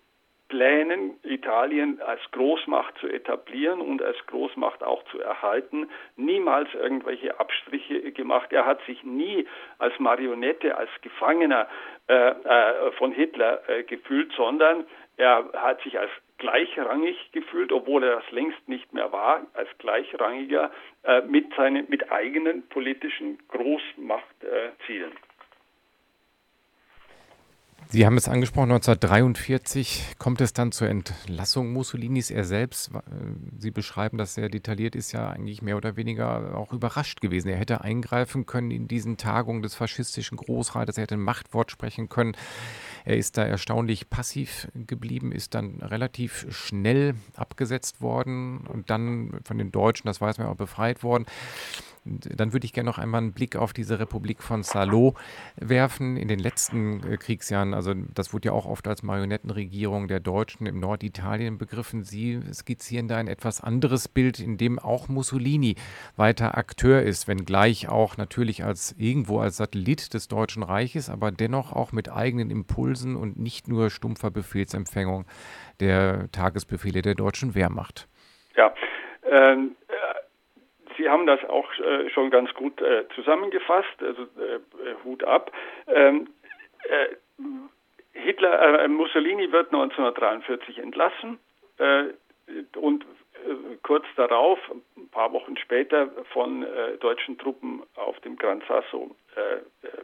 Plänen, 0.48 1.18
Italien 1.24 2.00
als 2.00 2.20
Großmacht 2.30 2.96
zu 2.98 3.08
etablieren 3.08 3.80
und 3.80 4.00
als 4.00 4.16
Großmacht 4.26 4.84
auch 4.84 5.02
zu 5.10 5.20
erhalten, 5.20 5.88
niemals 6.16 6.72
irgendwelche 6.74 7.40
Abstriche 7.40 8.12
gemacht. 8.12 8.52
Er 8.52 8.64
hat 8.64 8.80
sich 8.86 9.02
nie 9.02 9.46
als 9.78 9.98
Marionette, 9.98 10.76
als 10.76 10.90
Gefangener 11.02 11.68
äh, 12.08 12.14
äh, 12.14 12.92
von 12.92 13.10
Hitler 13.10 13.68
äh, 13.68 13.82
gefühlt, 13.82 14.32
sondern 14.36 14.86
er 15.16 15.50
hat 15.54 15.82
sich 15.82 15.98
als 15.98 16.10
gleichrangig 16.38 17.32
gefühlt, 17.32 17.72
obwohl 17.72 18.04
er 18.04 18.16
das 18.16 18.30
längst 18.30 18.68
nicht 18.68 18.92
mehr 18.92 19.10
war, 19.10 19.46
als 19.54 19.68
gleichrangiger 19.78 20.70
äh, 21.02 21.22
mit 21.22 21.52
seinen 21.54 21.86
mit 21.88 22.12
eigenen 22.12 22.68
politischen 22.68 23.38
Großmachtzielen. 23.48 25.12
Sie 27.88 28.04
haben 28.04 28.16
es 28.16 28.28
angesprochen, 28.28 28.72
1943 28.72 30.16
kommt 30.18 30.40
es 30.40 30.52
dann 30.52 30.72
zur 30.72 30.88
Entlassung 30.88 31.72
Mussolinis. 31.72 32.32
Er 32.32 32.42
selbst, 32.42 32.90
äh, 32.92 33.00
Sie 33.58 33.70
beschreiben 33.70 34.18
das 34.18 34.34
sehr 34.34 34.48
detailliert, 34.48 34.96
ist 34.96 35.12
ja 35.12 35.28
eigentlich 35.28 35.62
mehr 35.62 35.76
oder 35.76 35.96
weniger 35.96 36.58
auch 36.58 36.72
überrascht 36.72 37.20
gewesen. 37.20 37.48
Er 37.48 37.58
hätte 37.58 37.82
eingreifen 37.82 38.44
können 38.44 38.72
in 38.72 38.88
diesen 38.88 39.18
Tagungen 39.18 39.62
des 39.62 39.76
faschistischen 39.76 40.36
Großrates, 40.36 40.98
er 40.98 41.02
hätte 41.02 41.14
ein 41.14 41.20
Machtwort 41.20 41.70
sprechen 41.70 42.08
können. 42.08 42.36
Er 43.04 43.18
ist 43.18 43.36
da 43.36 43.44
erstaunlich 43.44 44.10
passiv 44.10 44.66
geblieben, 44.74 45.30
ist 45.30 45.54
dann 45.54 45.80
relativ 45.80 46.44
schnell 46.50 47.14
abgesetzt 47.36 48.00
worden 48.00 48.66
und 48.66 48.90
dann 48.90 49.38
von 49.44 49.58
den 49.58 49.70
Deutschen, 49.70 50.08
das 50.08 50.20
weiß 50.20 50.38
man 50.38 50.48
auch, 50.48 50.56
befreit 50.56 51.04
worden. 51.04 51.24
Dann 52.06 52.52
würde 52.52 52.64
ich 52.64 52.72
gerne 52.72 52.88
noch 52.88 52.98
einmal 52.98 53.20
einen 53.20 53.32
Blick 53.32 53.56
auf 53.56 53.72
diese 53.72 53.98
Republik 53.98 54.42
von 54.42 54.62
Salo 54.62 55.14
werfen. 55.56 56.16
In 56.16 56.28
den 56.28 56.38
letzten 56.38 57.02
äh, 57.02 57.16
Kriegsjahren, 57.16 57.74
also 57.74 57.94
das 58.14 58.32
wurde 58.32 58.46
ja 58.46 58.52
auch 58.52 58.66
oft 58.66 58.86
als 58.86 59.02
Marionettenregierung 59.02 60.08
der 60.08 60.20
Deutschen 60.20 60.66
im 60.66 60.78
Norditalien 60.78 61.58
begriffen. 61.58 62.04
Sie 62.04 62.40
skizzieren 62.52 63.08
da 63.08 63.16
ein 63.16 63.28
etwas 63.28 63.60
anderes 63.60 64.08
Bild, 64.08 64.38
in 64.40 64.56
dem 64.56 64.78
auch 64.78 65.08
Mussolini 65.08 65.74
weiter 66.16 66.56
Akteur 66.56 67.02
ist, 67.02 67.28
wenngleich 67.28 67.88
auch 67.88 68.16
natürlich 68.16 68.64
als 68.64 68.94
irgendwo 68.98 69.40
als 69.40 69.56
Satellit 69.56 70.14
des 70.14 70.28
Deutschen 70.28 70.62
Reiches, 70.62 71.10
aber 71.10 71.32
dennoch 71.32 71.72
auch 71.72 71.92
mit 71.92 72.10
eigenen 72.10 72.50
Impulsen 72.50 73.16
und 73.16 73.38
nicht 73.38 73.68
nur 73.68 73.90
stumpfer 73.90 74.30
Befehlsempfängung 74.30 75.26
der 75.80 76.30
Tagesbefehle 76.32 77.02
der 77.02 77.14
deutschen 77.14 77.54
Wehrmacht. 77.54 78.08
Ja, 78.56 78.72
ähm, 79.30 79.76
Sie 80.96 81.08
haben 81.08 81.26
das 81.26 81.44
auch 81.44 81.70
äh, 81.78 82.08
schon 82.10 82.30
ganz 82.30 82.52
gut 82.54 82.80
äh, 82.80 83.04
zusammengefasst, 83.14 84.02
also 84.02 84.22
äh, 84.22 84.94
Hut 85.04 85.24
ab. 85.24 85.52
Ähm, 85.88 86.28
äh, 86.88 87.16
Hitler, 88.12 88.80
äh, 88.80 88.88
Mussolini 88.88 89.52
wird 89.52 89.72
1943 89.72 90.78
entlassen 90.78 91.38
äh, 91.78 92.04
und 92.76 93.04
kurz 93.82 94.06
darauf, 94.16 94.58
ein 94.96 95.08
paar 95.10 95.32
Wochen 95.32 95.56
später, 95.56 96.08
von 96.32 96.66
deutschen 96.98 97.38
Truppen 97.38 97.82
auf 97.94 98.18
dem 98.20 98.36
Gran 98.36 98.62
Sasso 98.66 99.14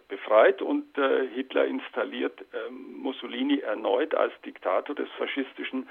befreit 0.08 0.60
und 0.62 0.84
Hitler 1.34 1.64
installiert 1.64 2.44
Mussolini 2.70 3.60
erneut 3.60 4.14
als 4.14 4.32
Diktator 4.44 4.94
des 4.94 5.08
faschistischen 5.18 5.88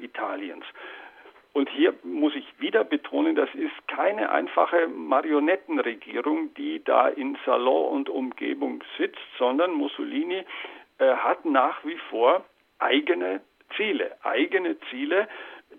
Italiens. 0.00 0.64
Und 1.54 1.70
hier 1.70 1.94
muss 2.02 2.34
ich 2.34 2.44
wieder 2.58 2.82
betonen, 2.82 3.36
das 3.36 3.48
ist 3.54 3.86
keine 3.86 4.30
einfache 4.30 4.88
Marionettenregierung, 4.88 6.52
die 6.54 6.82
da 6.82 7.06
in 7.08 7.38
Salon 7.46 7.92
und 7.92 8.08
Umgebung 8.08 8.82
sitzt, 8.98 9.22
sondern 9.38 9.72
Mussolini 9.72 10.44
äh, 10.98 11.14
hat 11.14 11.44
nach 11.44 11.84
wie 11.84 11.96
vor 12.10 12.44
eigene 12.80 13.40
Ziele, 13.76 14.16
eigene 14.24 14.76
Ziele, 14.90 15.28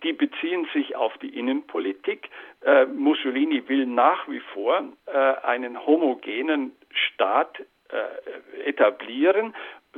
die 0.01 0.13
beziehen 0.13 0.65
sich 0.73 0.95
auf 0.95 1.17
die 1.17 1.37
Innenpolitik. 1.37 2.29
Äh, 2.61 2.85
Mussolini 2.85 3.67
will 3.67 3.85
nach 3.85 4.29
wie 4.29 4.41
vor 4.53 4.81
äh, 5.07 5.11
einen 5.45 5.85
homogenen 5.85 6.71
Staat 6.89 7.59
äh, 7.89 8.69
etablieren 8.69 9.53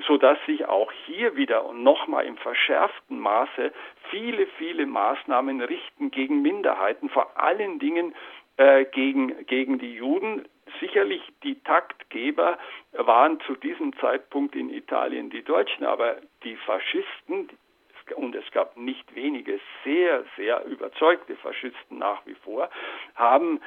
sodass 0.05 0.37
sich 0.45 0.65
auch 0.65 0.91
hier 1.05 1.35
wieder 1.35 1.65
und 1.65 1.83
nochmal 1.83 2.25
im 2.25 2.37
verschärften 2.37 3.19
Maße 3.19 3.71
viele, 4.09 4.47
viele 4.57 4.85
Maßnahmen 4.85 5.61
richten 5.61 6.11
gegen 6.11 6.41
Minderheiten, 6.41 7.09
vor 7.09 7.39
allen 7.39 7.79
Dingen 7.79 8.13
äh, 8.57 8.85
gegen, 8.85 9.45
gegen 9.45 9.79
die 9.79 9.93
Juden. 9.93 10.47
Sicherlich 10.79 11.21
die 11.43 11.61
Taktgeber 11.63 12.57
waren 12.91 13.39
zu 13.41 13.55
diesem 13.55 13.95
Zeitpunkt 13.97 14.55
in 14.55 14.69
Italien 14.69 15.29
die 15.29 15.43
Deutschen, 15.43 15.85
aber 15.85 16.17
die 16.43 16.55
Faschisten, 16.57 17.49
und 18.15 18.35
es 18.35 18.49
gab 18.51 18.77
nicht 18.77 19.15
wenige 19.15 19.59
sehr, 19.83 20.23
sehr 20.35 20.65
überzeugte 20.65 21.35
Faschisten 21.37 21.97
nach 21.97 22.25
wie 22.25 22.35
vor, 22.35 22.69
haben 23.15 23.59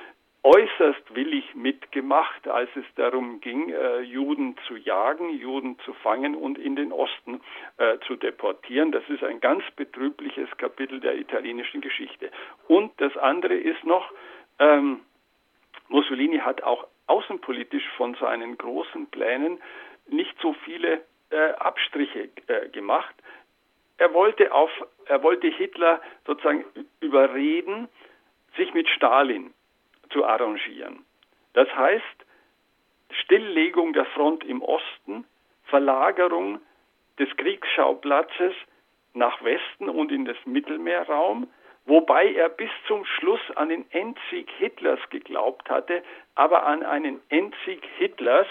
äußerst 0.43 1.15
willig 1.15 1.55
mitgemacht, 1.55 2.49
als 2.49 2.71
es 2.75 2.85
darum 2.97 3.41
ging, 3.41 3.69
äh, 3.71 4.01
Juden 4.01 4.57
zu 4.67 4.77
jagen, 4.77 5.31
Juden 5.39 5.79
zu 5.81 5.93
fangen 5.93 6.35
und 6.35 6.59
in 6.59 6.77
den 6.77 6.93
Osten 6.93 7.41
äh, 7.77 7.99
zu 8.07 8.17
deportieren. 8.17 8.91
Das 8.91 9.07
ist 9.09 9.23
ein 9.23 9.41
ganz 9.41 9.63
betrübliches 9.77 10.49
Kapitel 10.57 11.01
der 11.01 11.19
italienischen 11.19 11.83
Geschichte. 11.83 12.31
Und 12.69 12.93
das 13.01 13.15
andere 13.19 13.55
ist 13.55 13.85
noch, 13.85 14.11
ähm, 14.59 15.01
Mussolini 15.89 16.39
hat 16.39 16.63
auch 16.63 16.87
außenpolitisch 17.07 17.87
von 17.97 18.15
seinen 18.15 18.57
großen 18.57 19.09
Plänen 19.11 19.61
nicht 20.09 20.35
so 20.41 20.55
viele 20.65 21.03
äh, 21.31 21.51
Abstriche 21.59 22.31
äh, 22.47 22.69
gemacht. 22.69 23.15
Er 23.99 24.15
wollte 24.15 24.53
auf, 24.55 24.71
er 25.05 25.23
wollte 25.23 25.49
Hitler 25.49 26.01
sozusagen 26.27 26.65
überreden, 27.01 27.89
sich 28.57 28.73
mit 28.73 28.89
Stalin 28.89 29.53
zu 30.11 30.25
arrangieren. 30.25 31.05
Das 31.53 31.69
heißt, 31.75 32.05
Stilllegung 33.11 33.93
der 33.93 34.07
Front 34.07 34.45
im 34.45 34.63
Osten, 34.63 35.25
Verlagerung 35.65 36.61
des 37.19 37.29
Kriegsschauplatzes 37.37 38.55
nach 39.15 39.43
Westen 39.43 39.89
und 39.89 40.13
in 40.13 40.25
das 40.25 40.37
Mittelmeerraum, 40.45 41.49
wobei 41.87 42.33
er 42.33 42.49
bis 42.49 42.71
zum 42.87 43.05
Schluss 43.05 43.41
an 43.57 43.69
den 43.69 43.91
Endsieg 43.91 44.49
Hitlers 44.59 45.01
geglaubt 45.11 45.69
hatte, 45.69 46.03
aber 46.35 46.67
an 46.67 46.83
einen 46.83 47.21
Endsieg 47.29 47.85
Hitlers, 47.99 48.47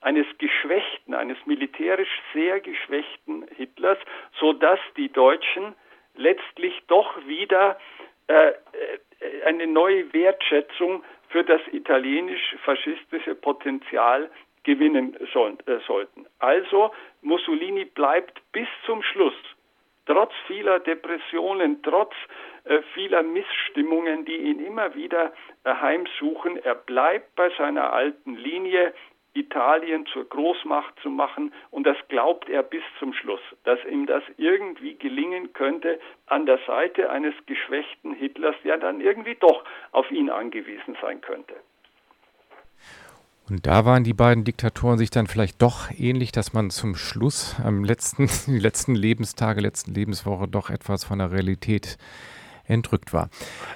eines 0.00 0.26
geschwächten, 0.36 1.14
eines 1.14 1.38
militärisch 1.46 2.20
sehr 2.34 2.60
geschwächten 2.60 3.46
Hitlers, 3.56 3.98
so 4.38 4.52
dass 4.52 4.78
die 4.98 5.08
Deutschen 5.08 5.74
letztlich 6.14 6.82
doch 6.88 7.26
wieder 7.26 7.78
äh, 8.26 8.48
äh, 8.48 8.54
eine 9.46 9.66
neue 9.66 10.12
Wertschätzung 10.12 11.02
für 11.28 11.44
das 11.44 11.60
italienisch-faschistische 11.72 13.34
Potenzial 13.34 14.30
gewinnen 14.64 15.16
soll, 15.32 15.56
äh, 15.66 15.78
sollten. 15.86 16.26
Also 16.38 16.90
Mussolini 17.22 17.84
bleibt 17.84 18.40
bis 18.52 18.68
zum 18.86 19.02
Schluss, 19.02 19.34
trotz 20.06 20.32
vieler 20.46 20.80
Depressionen, 20.80 21.82
trotz 21.82 22.14
äh, 22.64 22.80
vieler 22.94 23.22
Missstimmungen, 23.22 24.24
die 24.24 24.36
ihn 24.36 24.64
immer 24.64 24.94
wieder 24.94 25.32
äh, 25.64 25.74
heimsuchen, 25.74 26.56
er 26.56 26.74
bleibt 26.74 27.34
bei 27.36 27.50
seiner 27.50 27.92
alten 27.92 28.36
Linie, 28.36 28.94
Italien 29.34 30.06
zur 30.06 30.28
Großmacht 30.28 30.94
zu 31.02 31.10
machen 31.10 31.52
und 31.70 31.84
das 31.86 31.96
glaubt 32.08 32.48
er 32.48 32.62
bis 32.62 32.82
zum 32.98 33.12
Schluss, 33.12 33.40
dass 33.64 33.78
ihm 33.84 34.06
das 34.06 34.22
irgendwie 34.36 34.94
gelingen 34.94 35.52
könnte 35.52 36.00
an 36.26 36.46
der 36.46 36.58
Seite 36.66 37.10
eines 37.10 37.34
geschwächten 37.46 38.14
Hitlers, 38.14 38.56
der 38.64 38.78
dann 38.78 39.00
irgendwie 39.00 39.34
doch 39.34 39.64
auf 39.92 40.10
ihn 40.10 40.30
angewiesen 40.30 40.96
sein 41.02 41.20
könnte. 41.20 41.54
Und 43.50 43.66
da 43.66 43.84
waren 43.84 44.04
die 44.04 44.14
beiden 44.14 44.44
Diktatoren 44.44 44.96
sich 44.96 45.10
dann 45.10 45.26
vielleicht 45.26 45.60
doch 45.60 45.90
ähnlich, 45.90 46.32
dass 46.32 46.54
man 46.54 46.70
zum 46.70 46.94
Schluss 46.94 47.56
am 47.62 47.84
letzten, 47.84 48.28
die 48.46 48.58
letzten 48.58 48.94
Lebenstage, 48.94 49.60
letzten 49.60 49.92
Lebenswoche 49.92 50.48
doch 50.48 50.70
etwas 50.70 51.04
von 51.04 51.18
der 51.18 51.30
Realität 51.30 51.98
entrückt 52.68 53.12
war. 53.12 53.28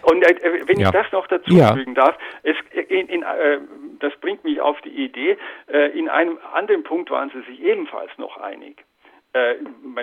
Und 0.02 0.22
äh, 0.22 0.66
wenn 0.66 0.78
ja. 0.78 0.88
ich 0.88 0.92
das 0.92 1.10
noch 1.12 1.26
dazu 1.26 1.52
ja. 1.52 1.74
fügen 1.74 1.94
darf, 1.94 2.16
es, 2.42 2.56
in, 2.88 3.08
in, 3.08 3.22
äh, 3.22 3.58
das 4.00 4.14
bringt 4.20 4.44
mich 4.44 4.60
auf 4.60 4.80
die 4.82 5.04
Idee, 5.04 5.36
äh, 5.68 5.98
in 5.98 6.08
einem 6.08 6.38
anderen 6.52 6.82
Punkt 6.84 7.10
waren 7.10 7.30
sie 7.30 7.42
sich 7.50 7.60
ebenfalls 7.60 8.10
noch 8.18 8.36
einig. 8.38 8.84
Äh, 9.32 9.56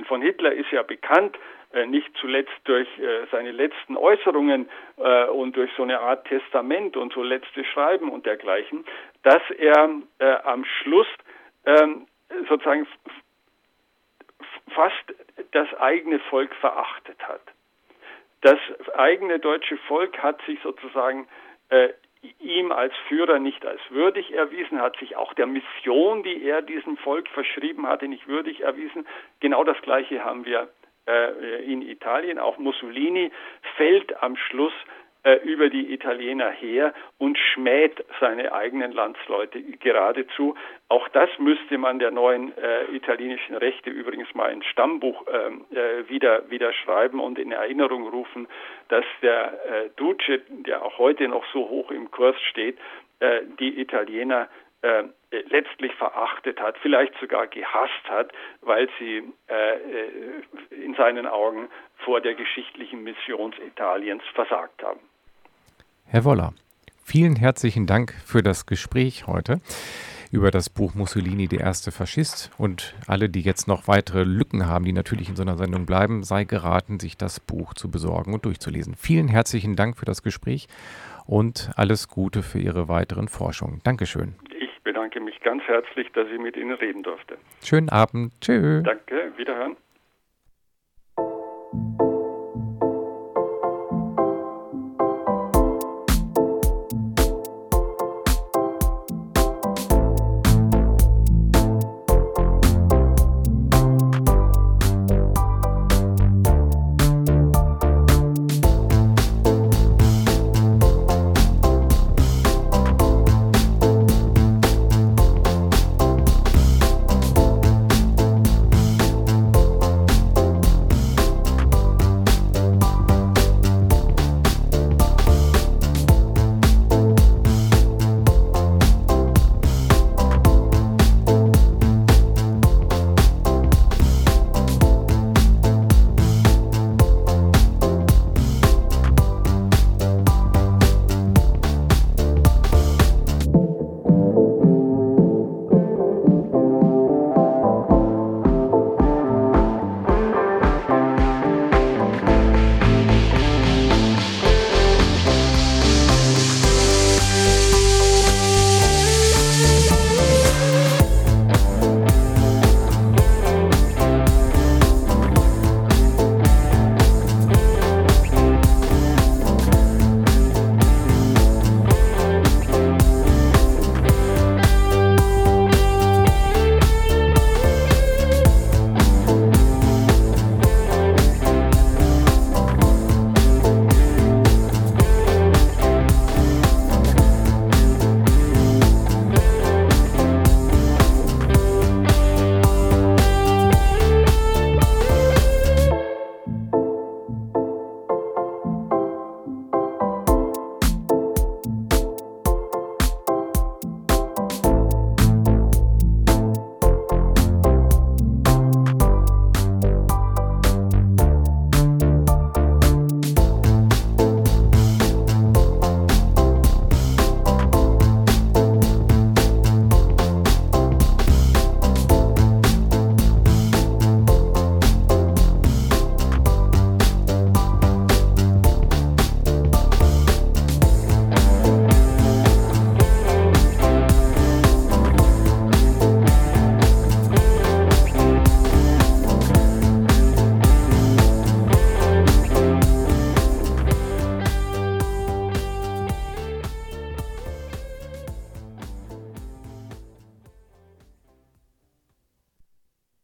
von 0.07 0.21
Hitler 0.21 0.53
ist 0.53 0.71
ja 0.71 0.83
bekannt, 0.83 1.37
äh, 1.73 1.85
nicht 1.85 2.09
zuletzt 2.19 2.53
durch 2.65 2.87
äh, 2.99 3.25
seine 3.31 3.51
letzten 3.51 3.97
Äußerungen 3.97 4.69
und 5.33 5.57
durch 5.57 5.69
so 5.75 5.83
eine 5.83 5.99
Art 5.99 6.25
Testament 6.27 6.95
und 6.95 7.11
so 7.13 7.21
letzte 7.21 7.65
Schreiben 7.65 8.09
und 8.09 8.25
dergleichen, 8.25 8.85
dass 9.23 9.41
er 9.57 9.89
am 10.45 10.63
Schluss 10.63 11.07
ähm, 11.65 12.07
sozusagen 12.47 12.87
fast 14.73 15.13
das 15.51 15.67
eigene 15.79 16.19
Volk 16.19 16.55
verachtet 16.55 17.17
hat. 17.27 17.41
Das 18.41 18.59
eigene 18.95 19.39
deutsche 19.39 19.77
Volk 19.87 20.19
hat 20.19 20.41
sich 20.45 20.59
sozusagen 20.61 21.27
äh, 21.69 21.89
ihm 22.39 22.71
als 22.71 22.93
Führer 23.07 23.39
nicht 23.39 23.65
als 23.65 23.81
würdig 23.89 24.33
erwiesen, 24.33 24.81
hat 24.81 24.97
sich 24.97 25.15
auch 25.15 25.33
der 25.33 25.47
Mission, 25.47 26.23
die 26.23 26.43
er 26.43 26.61
diesem 26.61 26.97
Volk 26.97 27.27
verschrieben 27.29 27.87
hatte, 27.87 28.07
nicht 28.07 28.27
würdig 28.27 28.61
erwiesen. 28.61 29.07
Genau 29.39 29.63
das 29.63 29.79
Gleiche 29.81 30.23
haben 30.23 30.45
wir 30.45 30.69
äh, 31.07 31.63
in 31.65 31.81
Italien. 31.81 32.39
Auch 32.39 32.57
Mussolini 32.57 33.31
fällt 33.77 34.21
am 34.23 34.35
Schluss 34.37 34.73
äh, 35.25 35.37
über 35.43 35.69
die 35.69 35.91
Italiener 35.91 36.51
her 36.51 36.93
und 37.17 37.37
schmäht 37.37 38.05
seine 38.19 38.53
eigenen 38.53 38.91
Landsleute 38.91 39.59
geradezu. 39.79 40.55
Auch 40.87 41.09
das 41.09 41.29
müsste 41.39 41.79
man 41.79 41.97
der 41.97 42.11
neuen 42.11 42.55
äh, 42.57 42.85
italienischen 42.95 43.55
Rechte 43.55 43.89
übrigens 43.89 44.33
mal 44.35 44.51
ins 44.51 44.67
Stammbuch 44.67 45.25
ähm, 45.33 45.65
äh, 45.71 46.07
wieder, 46.09 46.49
wieder 46.51 46.71
schreiben 46.73 47.19
und 47.19 47.39
in 47.39 47.51
Erinnerung 47.51 48.07
rufen, 48.07 48.47
dass 48.89 49.05
der 49.23 49.53
äh, 49.65 49.89
Duce, 49.95 50.41
der 50.47 50.83
auch 50.83 50.99
heute 50.99 51.27
noch 51.27 51.45
so 51.51 51.69
hoch 51.69 51.89
im 51.89 52.11
Kurs 52.11 52.39
steht, 52.51 52.77
äh, 53.19 53.41
die 53.59 53.81
Italiener 53.81 54.47
äh, 54.83 55.05
letztlich 55.49 55.93
verachtet 55.95 56.61
hat, 56.61 56.77
vielleicht 56.77 57.17
sogar 57.19 57.47
gehasst 57.47 58.07
hat, 58.07 58.31
weil 58.61 58.87
sie 58.99 59.23
äh, 59.47 60.75
in 60.83 60.93
seinen 60.93 61.25
Augen 61.25 61.67
vor 61.97 62.21
der 62.21 62.35
geschichtlichen 62.35 63.03
Mission 63.03 63.53
Italiens 63.65 64.21
versagt 64.35 64.83
haben. 64.83 64.99
Herr 66.07 66.23
Woller, 66.23 66.53
vielen 67.03 67.35
herzlichen 67.35 67.87
Dank 67.87 68.13
für 68.25 68.43
das 68.43 68.65
Gespräch 68.67 69.25
heute 69.27 69.59
über 70.31 70.51
das 70.51 70.69
Buch 70.69 70.93
Mussolini, 70.93 71.47
der 71.47 71.61
erste 71.61 71.91
Faschist. 71.91 72.51
Und 72.57 72.93
alle, 73.07 73.27
die 73.27 73.41
jetzt 73.41 73.67
noch 73.67 73.87
weitere 73.87 74.23
Lücken 74.23 74.67
haben, 74.67 74.85
die 74.85 74.93
natürlich 74.93 75.29
in 75.29 75.35
so 75.35 75.41
einer 75.41 75.57
Sendung 75.57 75.85
bleiben, 75.85 76.23
sei 76.23 76.43
geraten, 76.43 76.99
sich 76.99 77.17
das 77.17 77.39
Buch 77.39 77.73
zu 77.73 77.89
besorgen 77.89 78.33
und 78.33 78.45
durchzulesen. 78.45 78.95
Vielen 78.95 79.27
herzlichen 79.27 79.75
Dank 79.75 79.97
für 79.97 80.05
das 80.05 80.23
Gespräch 80.23 80.67
und 81.25 81.71
alles 81.75 82.07
Gute 82.07 82.43
für 82.43 82.59
Ihre 82.59 82.87
weiteren 82.87 83.27
Forschungen. 83.27 83.81
Dankeschön. 83.83 84.35
Ich 84.59 84.83
bedanke 84.83 85.19
mich 85.19 85.39
ganz 85.41 85.63
herzlich, 85.63 86.11
dass 86.13 86.27
ich 86.29 86.39
mit 86.39 86.55
Ihnen 86.55 86.75
reden 86.75 87.01
durfte. 87.01 87.37
Schönen 87.63 87.89
Abend. 87.89 88.33
Tschö. 88.41 88.83
Danke. 88.83 89.33
Wiederhören. 89.37 89.75